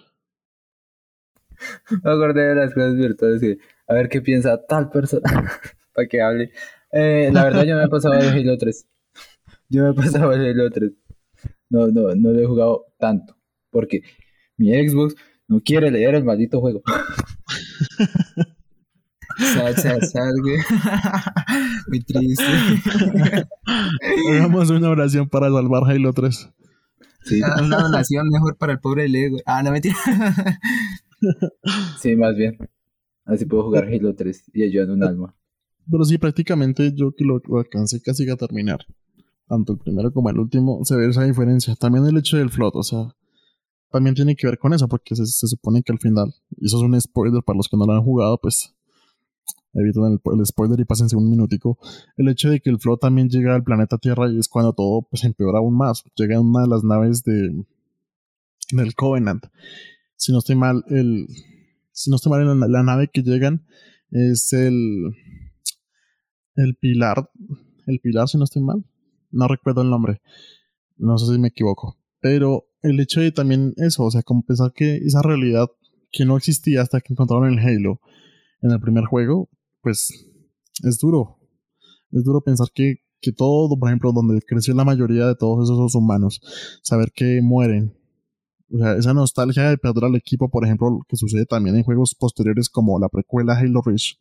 Me 1.90 2.10
acordé 2.10 2.42
de 2.48 2.54
las 2.54 2.74
cosas 2.74 2.94
virtuales 2.94 3.42
y 3.42 3.58
a 3.86 3.94
ver 3.94 4.08
qué 4.08 4.20
piensa 4.20 4.64
tal 4.66 4.90
persona 4.90 5.22
para 5.94 6.08
que 6.08 6.20
hable. 6.20 6.52
Eh, 6.90 7.30
la 7.32 7.44
verdad 7.44 7.64
yo 7.64 7.76
me 7.76 7.84
he 7.84 7.88
pasado 7.88 8.14
el 8.14 8.28
Halo 8.28 8.58
3. 8.58 8.86
Yo 9.68 9.82
me 9.82 9.90
he 9.90 9.94
pasado 9.94 10.32
el 10.32 10.50
Halo 10.50 10.70
3. 10.70 10.92
No, 11.70 11.88
no, 11.88 12.14
no 12.14 12.30
lo 12.30 12.40
he 12.40 12.46
jugado 12.46 12.86
tanto. 12.98 13.36
Porque 13.70 14.02
mi 14.56 14.72
Xbox 14.72 15.14
no 15.48 15.60
quiere 15.60 15.90
leer 15.90 16.14
el 16.14 16.24
maldito 16.24 16.60
juego. 16.60 16.82
Sad, 19.36 19.76
sad, 19.76 20.00
sad, 20.02 20.34
güey. 20.42 20.58
Muy 21.88 22.00
triste. 22.04 22.44
Hagamos 24.30 24.70
una 24.70 24.90
oración 24.90 25.28
para 25.28 25.50
salvar 25.50 25.82
Halo 25.90 26.12
3. 26.12 26.50
Sí. 27.24 27.40
Una 27.42 27.78
donación 27.78 28.28
mejor 28.28 28.56
para 28.56 28.72
el 28.72 28.80
pobre 28.80 29.08
Lego. 29.08 29.38
Ah, 29.46 29.62
no 29.62 29.72
mentira. 29.72 29.96
Sí, 31.98 32.16
más 32.16 32.36
bien. 32.36 32.58
Así 33.24 33.46
puedo 33.46 33.64
jugar 33.64 33.84
Halo 33.84 34.14
3 34.14 34.50
y 34.52 34.62
ayudar 34.62 34.90
un 34.90 35.02
alma. 35.02 35.34
Pero 35.90 36.04
sí, 36.04 36.18
prácticamente 36.18 36.92
yo 36.94 37.12
que 37.16 37.24
lo, 37.24 37.40
lo, 37.46 37.58
alcancé 37.58 38.02
casi 38.02 38.28
a 38.28 38.36
terminar. 38.36 38.80
Tanto 39.48 39.72
el 39.72 39.78
primero 39.78 40.12
como 40.12 40.30
el 40.30 40.38
último 40.38 40.80
se 40.84 40.96
ve 40.96 41.08
esa 41.08 41.24
diferencia. 41.24 41.74
También 41.76 42.06
el 42.06 42.16
hecho 42.18 42.36
del 42.36 42.50
float, 42.50 42.76
o 42.76 42.82
sea, 42.82 43.14
también 43.90 44.14
tiene 44.14 44.36
que 44.36 44.46
ver 44.46 44.58
con 44.58 44.74
eso, 44.74 44.88
porque 44.88 45.14
se, 45.14 45.24
se 45.26 45.46
supone 45.46 45.82
que 45.82 45.92
al 45.92 45.98
final, 45.98 46.34
y 46.50 46.66
eso 46.66 46.76
es 46.78 46.82
un 46.82 47.00
spoiler 47.00 47.42
para 47.42 47.56
los 47.56 47.68
que 47.68 47.76
no 47.76 47.86
lo 47.86 47.92
han 47.92 48.02
jugado, 48.02 48.38
pues 48.40 48.73
eviten 49.74 50.18
el, 50.24 50.46
spoiler 50.46 50.80
y 50.80 50.84
pásense 50.84 51.16
un 51.16 51.28
minutico. 51.28 51.78
El 52.16 52.28
hecho 52.28 52.50
de 52.50 52.60
que 52.60 52.70
el 52.70 52.78
flow 52.78 52.96
también 52.96 53.28
llega 53.28 53.54
al 53.54 53.64
planeta 53.64 53.98
Tierra 53.98 54.30
y 54.30 54.38
es 54.38 54.48
cuando 54.48 54.72
todo 54.72 55.02
pues 55.02 55.24
empeora 55.24 55.58
aún 55.58 55.76
más. 55.76 56.04
Llega 56.16 56.40
una 56.40 56.62
de 56.62 56.68
las 56.68 56.84
naves 56.84 57.22
de 57.24 57.64
del 58.72 58.94
Covenant. 58.94 59.44
Si 60.16 60.32
no 60.32 60.38
estoy 60.38 60.56
mal, 60.56 60.84
el 60.88 61.26
si 61.92 62.10
no 62.10 62.16
estoy 62.16 62.30
mal 62.30 62.60
la, 62.60 62.68
la 62.68 62.82
nave 62.82 63.08
que 63.12 63.22
llegan 63.22 63.66
es 64.10 64.52
el 64.52 65.14
el 66.56 66.76
pilar, 66.76 67.30
el 67.86 68.00
pilar 68.00 68.28
si 68.28 68.38
no 68.38 68.44
estoy 68.44 68.62
mal. 68.62 68.84
No 69.30 69.48
recuerdo 69.48 69.82
el 69.82 69.90
nombre. 69.90 70.20
No 70.96 71.18
sé 71.18 71.32
si 71.32 71.38
me 71.38 71.48
equivoco. 71.48 71.98
Pero 72.20 72.68
el 72.82 73.00
hecho 73.00 73.20
de 73.20 73.32
también 73.32 73.74
eso, 73.76 74.04
o 74.04 74.10
sea, 74.10 74.22
como 74.22 74.42
pensar 74.42 74.72
que 74.72 74.96
esa 74.96 75.22
realidad 75.22 75.68
que 76.12 76.24
no 76.24 76.36
existía 76.36 76.80
hasta 76.80 77.00
que 77.00 77.12
encontraron 77.12 77.52
el 77.52 77.58
Halo 77.58 78.00
en 78.62 78.70
el 78.70 78.80
primer 78.80 79.04
juego, 79.04 79.48
pues 79.84 80.26
es 80.82 80.98
duro. 80.98 81.38
Es 82.10 82.24
duro 82.24 82.40
pensar 82.40 82.68
que, 82.74 82.96
que 83.20 83.32
todo, 83.32 83.78
por 83.78 83.88
ejemplo, 83.88 84.12
donde 84.12 84.40
creció 84.40 84.74
la 84.74 84.84
mayoría 84.84 85.26
de 85.26 85.36
todos 85.36 85.70
esos 85.70 85.94
humanos, 85.94 86.40
saber 86.82 87.12
que 87.14 87.40
mueren. 87.42 87.96
O 88.72 88.78
sea, 88.78 88.96
esa 88.96 89.14
nostalgia 89.14 89.68
de 89.68 89.78
perder 89.78 90.04
al 90.04 90.16
equipo, 90.16 90.48
por 90.48 90.64
ejemplo, 90.64 91.00
que 91.06 91.16
sucede 91.16 91.44
también 91.44 91.76
en 91.76 91.84
juegos 91.84 92.16
posteriores 92.18 92.68
como 92.68 92.98
la 92.98 93.08
precuela 93.08 93.56
Halo 93.56 93.82
Reach. 93.84 94.18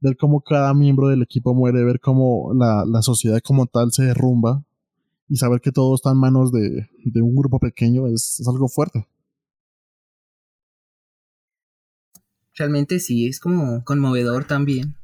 Ver 0.00 0.16
cómo 0.16 0.40
cada 0.40 0.72
miembro 0.72 1.08
del 1.08 1.22
equipo 1.22 1.52
muere, 1.54 1.82
ver 1.84 1.98
cómo 2.00 2.52
la, 2.54 2.84
la 2.86 3.02
sociedad 3.02 3.40
como 3.42 3.66
tal 3.66 3.92
se 3.92 4.04
derrumba 4.04 4.64
y 5.28 5.36
saber 5.36 5.60
que 5.60 5.72
todo 5.72 5.94
está 5.94 6.10
en 6.10 6.18
manos 6.18 6.52
de, 6.52 6.88
de 7.04 7.22
un 7.22 7.34
grupo 7.34 7.58
pequeño 7.58 8.06
es, 8.06 8.38
es 8.40 8.46
algo 8.46 8.68
fuerte. 8.68 9.08
Realmente 12.56 13.00
sí, 13.00 13.26
es 13.26 13.40
como 13.40 13.82
conmovedor 13.84 14.46
también. 14.46 14.94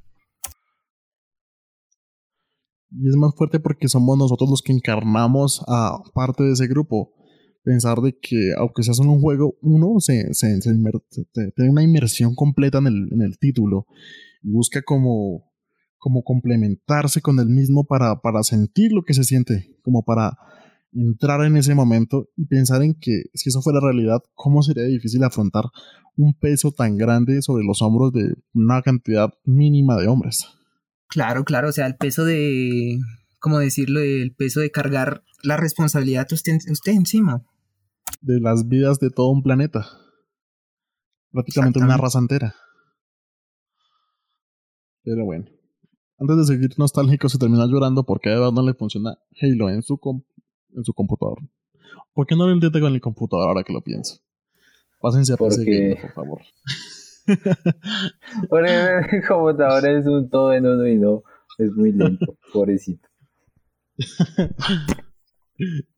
Y 2.93 3.09
es 3.09 3.17
más 3.17 3.35
fuerte 3.37 3.61
porque 3.61 3.89
somos 3.89 4.19
nosotros 4.19 4.51
los 4.51 4.63
que 4.63 4.73
encarnamos 4.73 5.63
a 5.69 5.99
parte 6.15 6.45
de 6.45 6.53
ese 6.53 6.67
grupo. 6.67 7.13
Pensar 7.63 7.99
de 7.99 8.19
que, 8.19 8.53
aunque 8.57 8.83
sea 8.83 8.95
solo 8.95 9.13
un 9.13 9.21
juego, 9.21 9.57
uno 9.61 10.01
se, 10.01 10.33
se, 10.33 10.61
se 10.61 10.73
tiene 11.55 11.71
una 11.71 11.83
inmersión 11.83 12.35
completa 12.35 12.79
en 12.79 12.87
el, 12.87 13.09
en 13.13 13.21
el 13.21 13.39
título 13.39 13.87
y 14.43 14.51
busca 14.51 14.83
como, 14.83 15.45
como 15.99 16.23
complementarse 16.23 17.21
con 17.21 17.39
el 17.39 17.49
mismo 17.49 17.85
para, 17.85 18.21
para 18.21 18.43
sentir 18.43 18.93
lo 18.93 19.03
que 19.05 19.15
se 19.15 19.25
siente, 19.25 19.77
como 19.83 20.05
para 20.05 20.37
entrar 20.93 21.45
en 21.45 21.57
ese 21.57 21.75
momento 21.75 22.29
y 22.37 22.47
pensar 22.47 22.83
en 22.83 22.95
que 22.95 23.25
si 23.35 23.49
eso 23.49 23.63
fuera 23.63 23.81
realidad, 23.81 24.21
cómo 24.35 24.63
sería 24.63 24.85
difícil 24.85 25.23
afrontar 25.25 25.65
un 26.17 26.35
peso 26.35 26.73
tan 26.73 26.97
grande 26.97 27.43
sobre 27.43 27.65
los 27.65 27.81
hombros 27.83 28.13
de 28.13 28.35
una 28.53 28.83
cantidad 28.83 29.33
mínima 29.45 29.97
de 29.97 30.09
hombres. 30.09 30.47
Claro, 31.09 31.45
claro, 31.45 31.69
o 31.69 31.73
sea, 31.73 31.87
el 31.87 31.97
peso 31.97 32.25
de, 32.25 32.99
¿cómo 33.39 33.59
decirlo? 33.59 34.01
El 34.01 34.35
peso 34.35 34.61
de 34.61 34.71
cargar 34.71 35.23
la 35.43 35.57
responsabilidad 35.57 36.27
usted, 36.33 36.59
usted 36.71 36.93
encima. 36.93 37.43
de 38.21 38.41
las 38.41 38.69
vidas 38.69 38.99
de 39.01 39.11
todo 39.11 39.31
un 39.31 39.43
planeta. 39.43 39.87
Prácticamente 41.33 41.79
una 41.79 41.97
raza 41.97 42.19
entera. 42.19 42.55
Pero 45.03 45.25
bueno. 45.25 45.47
Antes 46.19 46.37
de 46.37 46.45
seguir 46.45 46.71
nostálgico 46.77 47.31
se 47.31 47.39
termina 47.39 47.65
llorando 47.67 48.05
porque 48.05 48.29
a 48.29 48.35
Eva 48.35 48.51
no 48.53 48.63
le 48.63 48.75
funciona 48.75 49.17
Halo 49.41 49.71
en 49.71 49.83
su, 49.83 49.99
en 50.75 50.85
su 50.85 50.93
computador. 50.93 51.39
¿Por 52.13 52.27
qué 52.27 52.37
no 52.37 52.47
lo 52.47 52.53
intenta 52.53 52.81
con 52.81 52.93
el 52.93 53.01
computador 53.01 53.49
ahora 53.49 53.63
que 53.63 53.73
lo 53.73 53.83
pienso? 53.83 54.21
Pásense 55.01 55.33
a 55.33 55.37
PC 55.37 55.65
Gamer, 55.65 56.01
por 56.01 56.13
favor. 56.13 56.43
Porque 58.49 58.71
el 59.13 59.27
computador 59.27 59.89
es 59.89 60.07
un 60.07 60.29
todo 60.29 60.53
en 60.53 60.67
uno 60.67 60.87
y 60.87 60.99
no, 60.99 61.23
es 61.59 61.71
muy 61.73 61.93
lento, 61.93 62.37
pobrecito. 62.53 63.09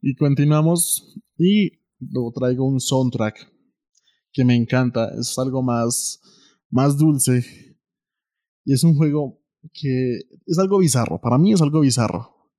Y 0.01 0.15
continuamos. 0.17 1.17
Y 1.39 1.81
luego 1.99 2.33
traigo 2.33 2.67
un 2.67 2.81
soundtrack 2.81 3.49
que 4.33 4.45
me 4.45 4.55
encanta. 4.55 5.11
Es 5.19 5.39
algo 5.39 5.63
más, 5.63 6.21
más 6.71 6.97
dulce. 6.97 7.45
Y 8.65 8.73
es 8.73 8.85
un 8.85 8.97
juego 8.97 9.41
que 9.73 10.19
es 10.47 10.59
algo 10.59 10.79
bizarro. 10.79 11.21
Para 11.21 11.39
mí 11.39 11.53
es 11.53 11.63
algo 11.63 11.81
bizarro. 11.81 12.51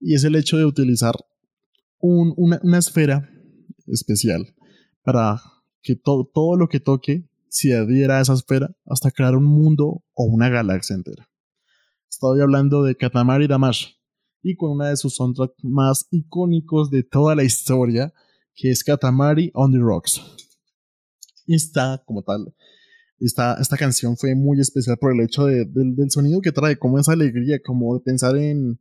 Y 0.00 0.14
es 0.14 0.24
el 0.24 0.36
hecho 0.36 0.56
de 0.56 0.64
utilizar 0.64 1.14
un- 2.06 2.34
una, 2.36 2.78
esfera 2.78 3.28
especial 3.86 4.54
para 5.02 5.40
que 5.82 5.96
to- 5.96 6.30
todo 6.34 6.56
lo 6.56 6.68
que 6.68 6.80
toque 6.80 7.28
se 7.48 7.74
adhiera 7.74 8.18
a 8.18 8.20
esa 8.20 8.34
esfera 8.34 8.74
hasta 8.86 9.10
crear 9.10 9.34
un 9.36 9.44
mundo 9.44 10.02
o 10.12 10.24
una 10.24 10.48
galaxia 10.50 10.94
entera. 10.96 11.28
Estoy 12.10 12.40
hablando 12.40 12.82
de 12.82 12.94
Katamari 12.96 13.46
Damash 13.46 13.86
y 14.42 14.54
con 14.56 14.70
una 14.72 14.88
de 14.90 14.96
sus 14.96 15.14
soundtracks 15.16 15.54
más 15.64 16.06
icónicos 16.10 16.90
de 16.90 17.02
toda 17.04 17.34
la 17.34 17.44
historia, 17.44 18.12
que 18.54 18.70
es 18.70 18.84
Katamari 18.84 19.50
on 19.54 19.72
the 19.72 19.78
Rocks. 19.78 20.20
Y 21.46 21.54
está, 21.54 22.02
como 22.06 22.22
tal, 22.22 22.54
esta, 23.18 23.54
esta 23.60 23.76
canción 23.78 24.16
fue 24.18 24.34
muy 24.34 24.60
especial 24.60 24.98
por 24.98 25.12
el 25.14 25.20
hecho 25.20 25.46
de- 25.46 25.64
del, 25.64 25.96
del 25.96 26.10
sonido 26.10 26.40
que 26.42 26.52
trae, 26.52 26.76
como 26.76 26.98
esa 26.98 27.12
alegría, 27.12 27.58
como 27.64 27.94
de 27.94 28.00
pensar 28.00 28.36
en, 28.36 28.78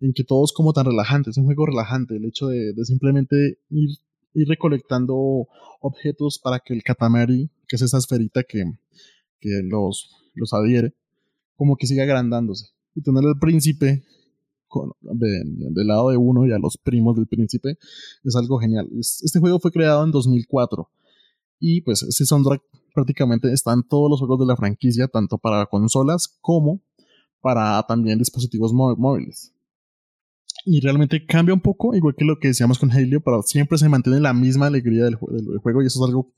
en 0.00 0.12
que 0.12 0.24
todo 0.24 0.44
es 0.44 0.52
como 0.52 0.72
tan 0.72 0.86
relajante, 0.86 1.30
es 1.30 1.36
un 1.36 1.44
juego 1.44 1.66
relajante, 1.66 2.16
el 2.16 2.24
hecho 2.24 2.48
de, 2.48 2.72
simplemente 2.84 3.58
ir, 3.70 3.90
recolectando 4.46 5.46
objetos 5.80 6.38
para 6.42 6.60
que 6.60 6.72
el 6.74 6.82
Katamari, 6.82 7.50
que 7.68 7.76
es 7.76 7.82
esa 7.82 7.98
esferita 7.98 8.42
que, 8.44 8.64
que 9.40 9.60
los, 9.64 10.10
los 10.34 10.52
adhiere, 10.52 10.94
como 11.56 11.76
que 11.76 11.86
siga 11.86 12.04
agrandándose. 12.04 12.66
Y 12.94 13.02
tener 13.02 13.24
al 13.24 13.38
príncipe 13.38 14.02
con- 14.68 14.92
de- 15.00 15.42
del 15.44 15.86
lado 15.86 16.10
de 16.10 16.16
uno 16.16 16.46
y 16.46 16.52
a 16.52 16.58
los 16.58 16.76
primos 16.78 17.16
del 17.16 17.26
príncipe 17.26 17.76
es 18.24 18.36
algo 18.36 18.58
genial. 18.58 18.88
Es- 18.98 19.20
Este 19.22 19.40
juego 19.40 19.58
fue 19.58 19.70
creado 19.72 20.04
en 20.04 20.10
2004 20.12 20.88
y 21.58 21.82
pues 21.82 22.02
ese 22.04 22.24
soundtrack 22.24 22.62
prácticamente 22.94 23.52
está 23.52 23.72
en 23.72 23.82
todos 23.82 24.08
los 24.10 24.18
juegos 24.20 24.38
de 24.40 24.46
la 24.46 24.56
franquicia, 24.56 25.08
tanto 25.08 25.38
para 25.38 25.66
consolas 25.66 26.38
como 26.40 26.80
para 27.40 27.82
también 27.86 28.18
dispositivos 28.18 28.72
mó- 28.72 28.96
móviles. 28.96 29.52
Y 30.64 30.80
realmente 30.80 31.24
cambia 31.24 31.54
un 31.54 31.60
poco, 31.60 31.94
igual 31.94 32.14
que 32.16 32.24
lo 32.24 32.38
que 32.38 32.48
decíamos 32.48 32.78
con 32.78 32.90
Halo, 32.90 33.20
pero 33.20 33.42
siempre 33.42 33.78
se 33.78 33.88
mantiene 33.88 34.20
la 34.20 34.34
misma 34.34 34.66
alegría 34.66 35.04
del, 35.04 35.16
del 35.30 35.58
juego 35.58 35.82
y 35.82 35.86
eso 35.86 36.04
es 36.04 36.08
algo 36.08 36.34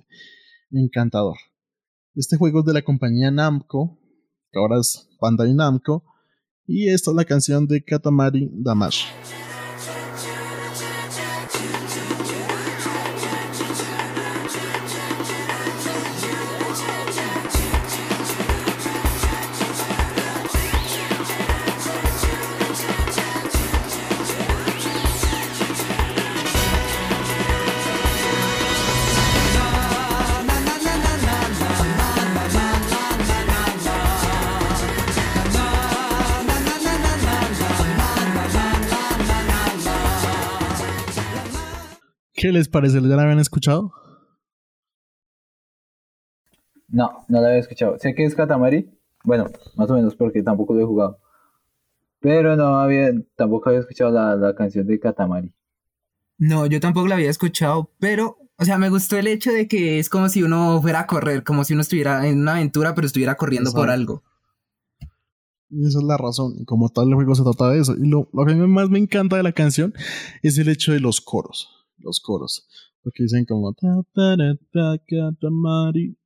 encantador. 0.70 1.37
Este 2.14 2.37
juego 2.37 2.61
es 2.61 2.66
de 2.66 2.75
la 2.75 2.83
compañía 2.83 3.31
Namco, 3.31 3.99
que 4.51 4.59
ahora 4.59 4.79
es 4.79 5.09
Bandai 5.20 5.55
Namco, 5.55 6.05
y 6.66 6.89
esta 6.89 7.11
es 7.11 7.16
la 7.16 7.25
canción 7.25 7.66
de 7.66 7.83
Katamari 7.83 8.51
Damash. 8.53 9.05
¿Qué 42.53 42.59
les 42.59 42.68
parece? 42.68 43.00
¿Ya 43.00 43.16
la 43.16 43.22
habían 43.22 43.38
escuchado? 43.38 43.94
No, 46.86 47.24
no 47.26 47.40
la 47.40 47.48
había 47.48 47.61
escuchado. 47.61 47.98
Sé 47.98 48.14
que 48.14 48.26
es 48.26 48.34
Katamari, 48.34 48.90
bueno, 49.24 49.46
más 49.74 49.90
o 49.90 49.94
menos 49.94 50.14
porque 50.14 50.42
tampoco 50.42 50.74
lo 50.74 50.82
he 50.82 50.84
jugado. 50.84 51.18
Pero 52.20 52.55
no 52.55 52.78
había, 52.78 53.11
tampoco 53.36 53.70
había 53.70 53.80
escuchado 53.80 54.11
la, 54.11 54.36
la 54.36 54.55
canción 54.55 54.86
de 54.86 55.00
Katamari. 55.00 55.50
No, 56.36 56.66
yo 56.66 56.78
tampoco 56.78 57.09
la 57.09 57.14
había 57.14 57.30
escuchado, 57.30 57.90
pero, 57.98 58.36
o 58.59 58.66
sea, 58.66 58.76
me 58.76 58.90
gustó 58.90 59.16
el 59.16 59.28
hecho 59.28 59.50
de 59.50 59.66
que 59.66 59.98
es 59.98 60.11
como 60.11 60.28
si 60.28 60.42
uno 60.42 60.82
fuera 60.82 61.00
a 61.00 61.07
correr, 61.07 61.44
como 61.44 61.64
si 61.64 61.72
uno 61.72 61.80
estuviera 61.80 62.28
en 62.28 62.42
una 62.42 62.57
aventura, 62.57 62.94
pero 62.94 63.07
estuviera 63.07 63.36
corriendo 63.36 63.72
por 63.72 63.88
algo. 63.88 64.22
Y 65.70 65.86
esa 65.86 66.00
es 66.00 66.05
la 66.05 66.18
razón. 66.18 66.53
Y 66.59 66.66
como 66.66 66.90
tal, 66.90 67.09
el 67.09 67.14
juego 67.14 67.34
se 67.34 67.44
trata 67.44 67.70
de 67.70 67.80
eso. 67.80 67.94
Y 67.96 68.07
lo, 68.07 68.28
lo 68.30 68.44
que 68.44 68.53
a 68.53 68.57
mí 68.57 68.66
más 68.66 68.90
me 68.90 68.98
encanta 68.98 69.38
de 69.38 69.42
la 69.42 69.53
canción 69.53 69.94
es 70.42 70.59
el 70.59 70.68
hecho 70.68 70.92
de 70.92 71.00
los 71.00 71.22
coros. 71.22 71.82
Los 72.03 72.20
coros. 72.20 72.66
Porque 73.03 73.24
dicen 73.24 73.44
como... 73.44 73.74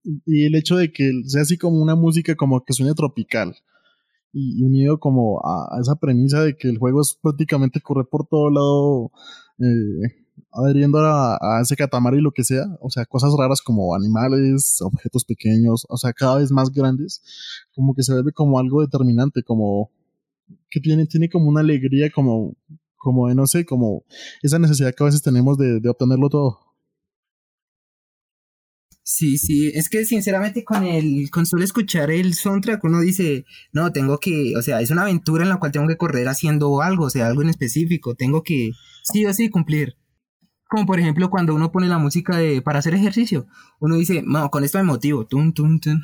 Y- 0.05 0.21
Y 0.27 0.45
el 0.45 0.55
hecho 0.55 0.77
de 0.77 0.93
que 0.93 1.11
sea 1.27 1.43
así 1.43 1.57
como 1.57 1.81
una 1.81 1.95
música 1.95 2.35
como 2.35 2.63
que 2.65 2.73
suene 2.75 2.95
tropical. 2.95 3.55
Y, 4.33 4.61
y 4.61 4.65
unido 4.65 4.99
como 5.01 5.41
a, 5.45 5.79
esa 5.81 5.95
premisa 5.97 6.43
de 6.43 6.57
que 6.57 6.69
el 6.69 6.79
juego 6.79 7.01
es 7.01 7.17
prácticamente 7.23 7.81
correr 7.81 8.07
por 8.11 8.27
todo 8.27 8.51
lado 8.51 9.11
eh, 9.59 10.27
adheriendo 10.53 10.99
a, 10.99 11.37
a 11.37 11.63
ese 11.63 11.77
catamari 11.77 12.21
lo 12.21 12.33
que 12.33 12.45
sea, 12.45 12.65
o 12.81 12.91
sea, 12.91 13.07
cosas 13.07 13.33
raras 13.39 13.63
como 13.63 13.95
animales, 13.95 14.79
objetos 14.83 15.25
pequeños, 15.25 15.87
o 15.89 15.97
sea, 15.97 16.13
cada 16.13 16.37
vez 16.39 16.51
más 16.53 16.71
grandes, 16.71 17.23
como 17.75 17.95
que 17.95 18.03
se 18.03 18.13
vuelve 18.13 18.33
como 18.33 18.59
algo 18.59 18.83
determinante, 18.83 19.43
como 19.43 19.91
que 20.69 20.81
tiene, 20.81 21.07
tiene 21.07 21.29
como 21.31 21.49
una 21.49 21.61
alegría, 21.61 22.11
como, 22.11 22.55
como 22.97 23.29
de, 23.29 23.35
no 23.35 23.47
sé, 23.47 23.65
como 23.65 24.05
esa 24.43 24.59
necesidad 24.59 24.95
que 24.95 25.05
a 25.05 25.07
veces 25.07 25.23
tenemos 25.23 25.59
de, 25.59 25.81
de 25.81 25.89
obtenerlo 25.89 26.29
todo. 26.29 26.67
Sí, 29.09 29.39
sí, 29.39 29.71
es 29.73 29.89
que 29.89 30.05
sinceramente 30.05 30.65
con 30.65 30.83
el, 30.83 31.31
con 31.31 31.47
solo 31.47 31.63
escuchar 31.63 32.11
el 32.11 32.35
soundtrack 32.35 32.83
uno 32.83 33.01
dice, 33.01 33.45
no, 33.73 33.93
tengo 33.93 34.19
que, 34.19 34.57
o 34.57 34.63
sea, 34.63 34.81
es 34.81 34.91
una 34.91 35.03
aventura 35.03 35.45
en 35.45 35.49
la 35.49 35.61
cual 35.61 35.71
tengo 35.71 35.87
que 35.87 35.97
correr 35.97 36.27
haciendo 36.27 36.83
algo, 36.83 37.05
o 37.05 37.11
sea, 37.11 37.29
algo 37.29 37.41
en 37.43 37.51
específico, 37.51 38.17
tengo 38.17 38.43
que 38.43 38.73
sí 39.05 39.25
o 39.25 39.33
sí 39.33 39.49
cumplir. 39.49 39.97
Como 40.69 40.87
por 40.87 40.99
ejemplo 40.99 41.31
cuando 41.31 41.55
uno 41.55 41.71
pone 41.71 41.87
la 41.87 41.99
música 41.99 42.37
de, 42.37 42.63
para 42.63 42.81
hacer 42.81 42.95
ejercicio, 42.95 43.47
uno 43.79 43.95
dice, 43.95 44.25
no, 44.27 44.51
con 44.51 44.65
esto 44.65 44.79
me 44.79 44.85
motivo, 44.85 45.25
tun, 45.25 45.55
tun, 45.55 45.79
tun. 45.79 46.03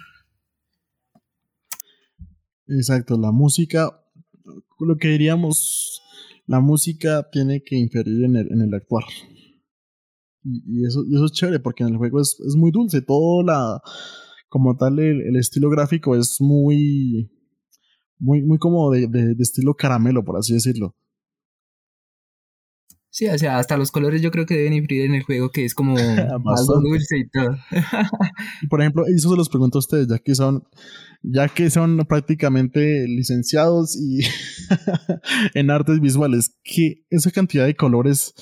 Exacto, 2.69 3.19
la 3.19 3.33
música, 3.33 4.01
lo 4.79 4.97
que 4.97 5.09
diríamos, 5.09 6.02
la 6.47 6.61
música 6.61 7.29
tiene 7.31 7.63
que 7.63 7.77
inferir 7.77 8.25
en 8.25 8.37
el, 8.37 8.53
en 8.53 8.61
el 8.63 8.75
actuar. 8.75 9.05
Y, 10.45 10.85
eso, 10.85 11.05
y 11.09 11.15
eso 11.15 11.27
es 11.27 11.33
chévere 11.33 11.61
porque 11.61 11.85
en 11.85 11.91
el 11.91 11.97
juego 11.97 12.21
es, 12.21 12.37
es 12.47 12.57
muy 12.57 12.73
dulce, 12.73 13.01
todo 13.01 13.43
la, 13.45 13.81
como 14.49 14.77
tal, 14.77 14.99
el, 14.99 15.21
el 15.23 15.37
estilo 15.37 15.71
gráfico 15.71 16.17
es 16.17 16.37
muy, 16.41 17.31
muy, 18.19 18.43
muy 18.43 18.59
como 18.59 18.91
de, 18.91 19.07
de 19.07 19.37
estilo 19.39 19.75
caramelo, 19.75 20.25
por 20.25 20.37
así 20.37 20.55
decirlo. 20.55 20.97
Sí, 23.15 23.27
o 23.27 23.37
sea, 23.37 23.59
hasta 23.59 23.77
los 23.77 23.91
colores 23.91 24.23
yo 24.23 24.31
creo 24.31 24.47
que 24.47 24.57
deben 24.57 24.73
influir 24.73 25.03
en 25.03 25.15
el 25.15 25.23
juego, 25.23 25.51
que 25.51 25.67
es 25.67 25.75
como 25.75 25.97
algo 25.99 26.81
dulce 26.81 27.19
y 27.19 27.29
todo. 27.29 27.59
Por 28.71 28.81
ejemplo, 28.81 29.05
eso 29.07 29.29
se 29.29 29.37
los 29.37 29.51
pregunto 29.51 29.77
a 29.77 29.81
ustedes, 29.81 30.09
ya 30.09 30.19
que 30.19 30.35
son, 30.35 30.65
ya 31.23 31.47
que 31.49 31.69
son 31.69 31.99
prácticamente 32.09 33.07
licenciados 33.07 34.01
y 34.01 34.21
en 35.55 35.71
artes 35.71 36.01
visuales, 36.01 36.57
que 36.65 37.05
esa 37.11 37.31
cantidad 37.31 37.67
de 37.67 37.77
colores, 37.77 38.33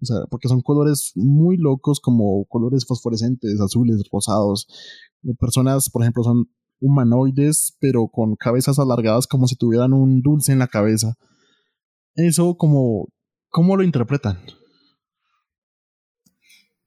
o 0.00 0.06
sea, 0.06 0.16
porque 0.30 0.48
son 0.48 0.62
colores 0.62 1.12
muy 1.16 1.58
locos, 1.58 2.00
como 2.00 2.46
colores 2.46 2.86
fosforescentes, 2.86 3.60
azules, 3.60 4.08
rosados. 4.10 4.66
Personas, 5.38 5.90
por 5.90 6.00
ejemplo, 6.00 6.22
son 6.22 6.46
humanoides, 6.80 7.76
pero 7.78 8.08
con 8.08 8.36
cabezas 8.36 8.78
alargadas 8.78 9.26
como 9.26 9.46
si 9.48 9.56
tuvieran 9.56 9.92
un 9.92 10.22
dulce 10.22 10.52
en 10.52 10.60
la 10.60 10.66
cabeza. 10.66 11.14
Eso 12.14 12.56
como, 12.56 13.08
¿cómo 13.54 13.76
lo 13.76 13.84
interpretan? 13.84 14.40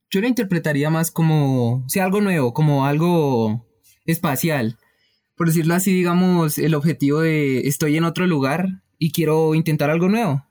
Yo 0.10 0.20
lo 0.20 0.28
interpretaría 0.28 0.90
más 0.90 1.12
como, 1.12 1.86
o 1.86 1.90
sea, 1.90 2.04
algo 2.04 2.20
nuevo, 2.20 2.54
como 2.54 2.86
algo 2.86 3.66
espacial. 4.04 4.78
Por 5.38 5.48
decirlo 5.48 5.76
así, 5.76 5.94
digamos, 5.94 6.58
el 6.58 6.76
objetivo 6.76 7.22
de 7.22 7.70
estoy 7.70 7.96
en 7.96 8.04
otro 8.04 8.28
lugar 8.28 8.84
y 8.98 9.14
quiero 9.14 9.56
intentar 9.56 9.90
algo 9.90 10.10
nuevo. 10.10 10.46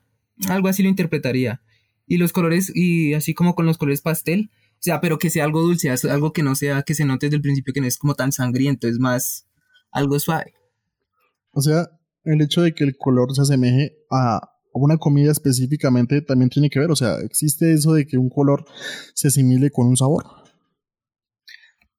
Algo 0.49 0.69
así 0.69 0.83
lo 0.83 0.89
interpretaría. 0.89 1.61
Y 2.07 2.17
los 2.17 2.33
colores, 2.33 2.73
y 2.75 3.13
así 3.13 3.35
como 3.35 3.55
con 3.55 3.67
los 3.67 3.77
colores 3.77 4.01
pastel, 4.01 4.51
o 4.73 4.79
sea, 4.81 5.03
pero 5.03 5.19
que 5.19 5.29
sea 5.29 5.45
algo 5.45 5.61
dulce, 5.61 5.91
algo 5.91 6.33
que 6.33 6.43
no 6.43 6.55
sea, 6.55 6.83
que 6.83 6.95
se 6.95 7.05
note 7.05 7.27
desde 7.27 7.37
el 7.37 7.43
principio 7.43 7.75
que 7.75 7.83
no 7.83 7.87
es 7.87 7.99
como 7.99 8.15
tan 8.15 8.33
sangriento, 8.33 8.89
es 8.89 8.99
más 8.99 9.51
algo 9.91 10.19
suave. 10.19 10.55
O 11.51 11.61
sea, 11.61 11.91
el 12.25 12.41
hecho 12.41 12.63
de 12.63 12.73
que 12.73 12.85
el 12.85 12.97
color 12.97 13.35
se 13.35 13.43
asemeje 13.43 13.99
a 14.11 14.56
una 14.79 14.99
comida 14.99 15.33
específicamente 15.33 16.23
también 16.23 16.51
tiene 16.51 16.71
que 16.71 16.79
ver. 16.79 16.91
O 16.91 16.97
sea, 16.97 17.19
existe 17.21 17.73
eso 17.73 17.93
de 17.93 18.07
que 18.07 18.19
un 18.19 18.29
color 18.29 18.65
se 19.15 19.29
asimile 19.29 19.71
con 19.71 19.87
un 19.87 19.97
sabor. 19.97 20.25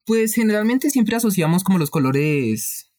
Pues 0.06 0.34
generalmente 0.34 0.90
siempre 0.90 1.16
asociamos 1.16 1.64
como 1.64 1.80
los 1.80 1.90
colores 1.90 2.92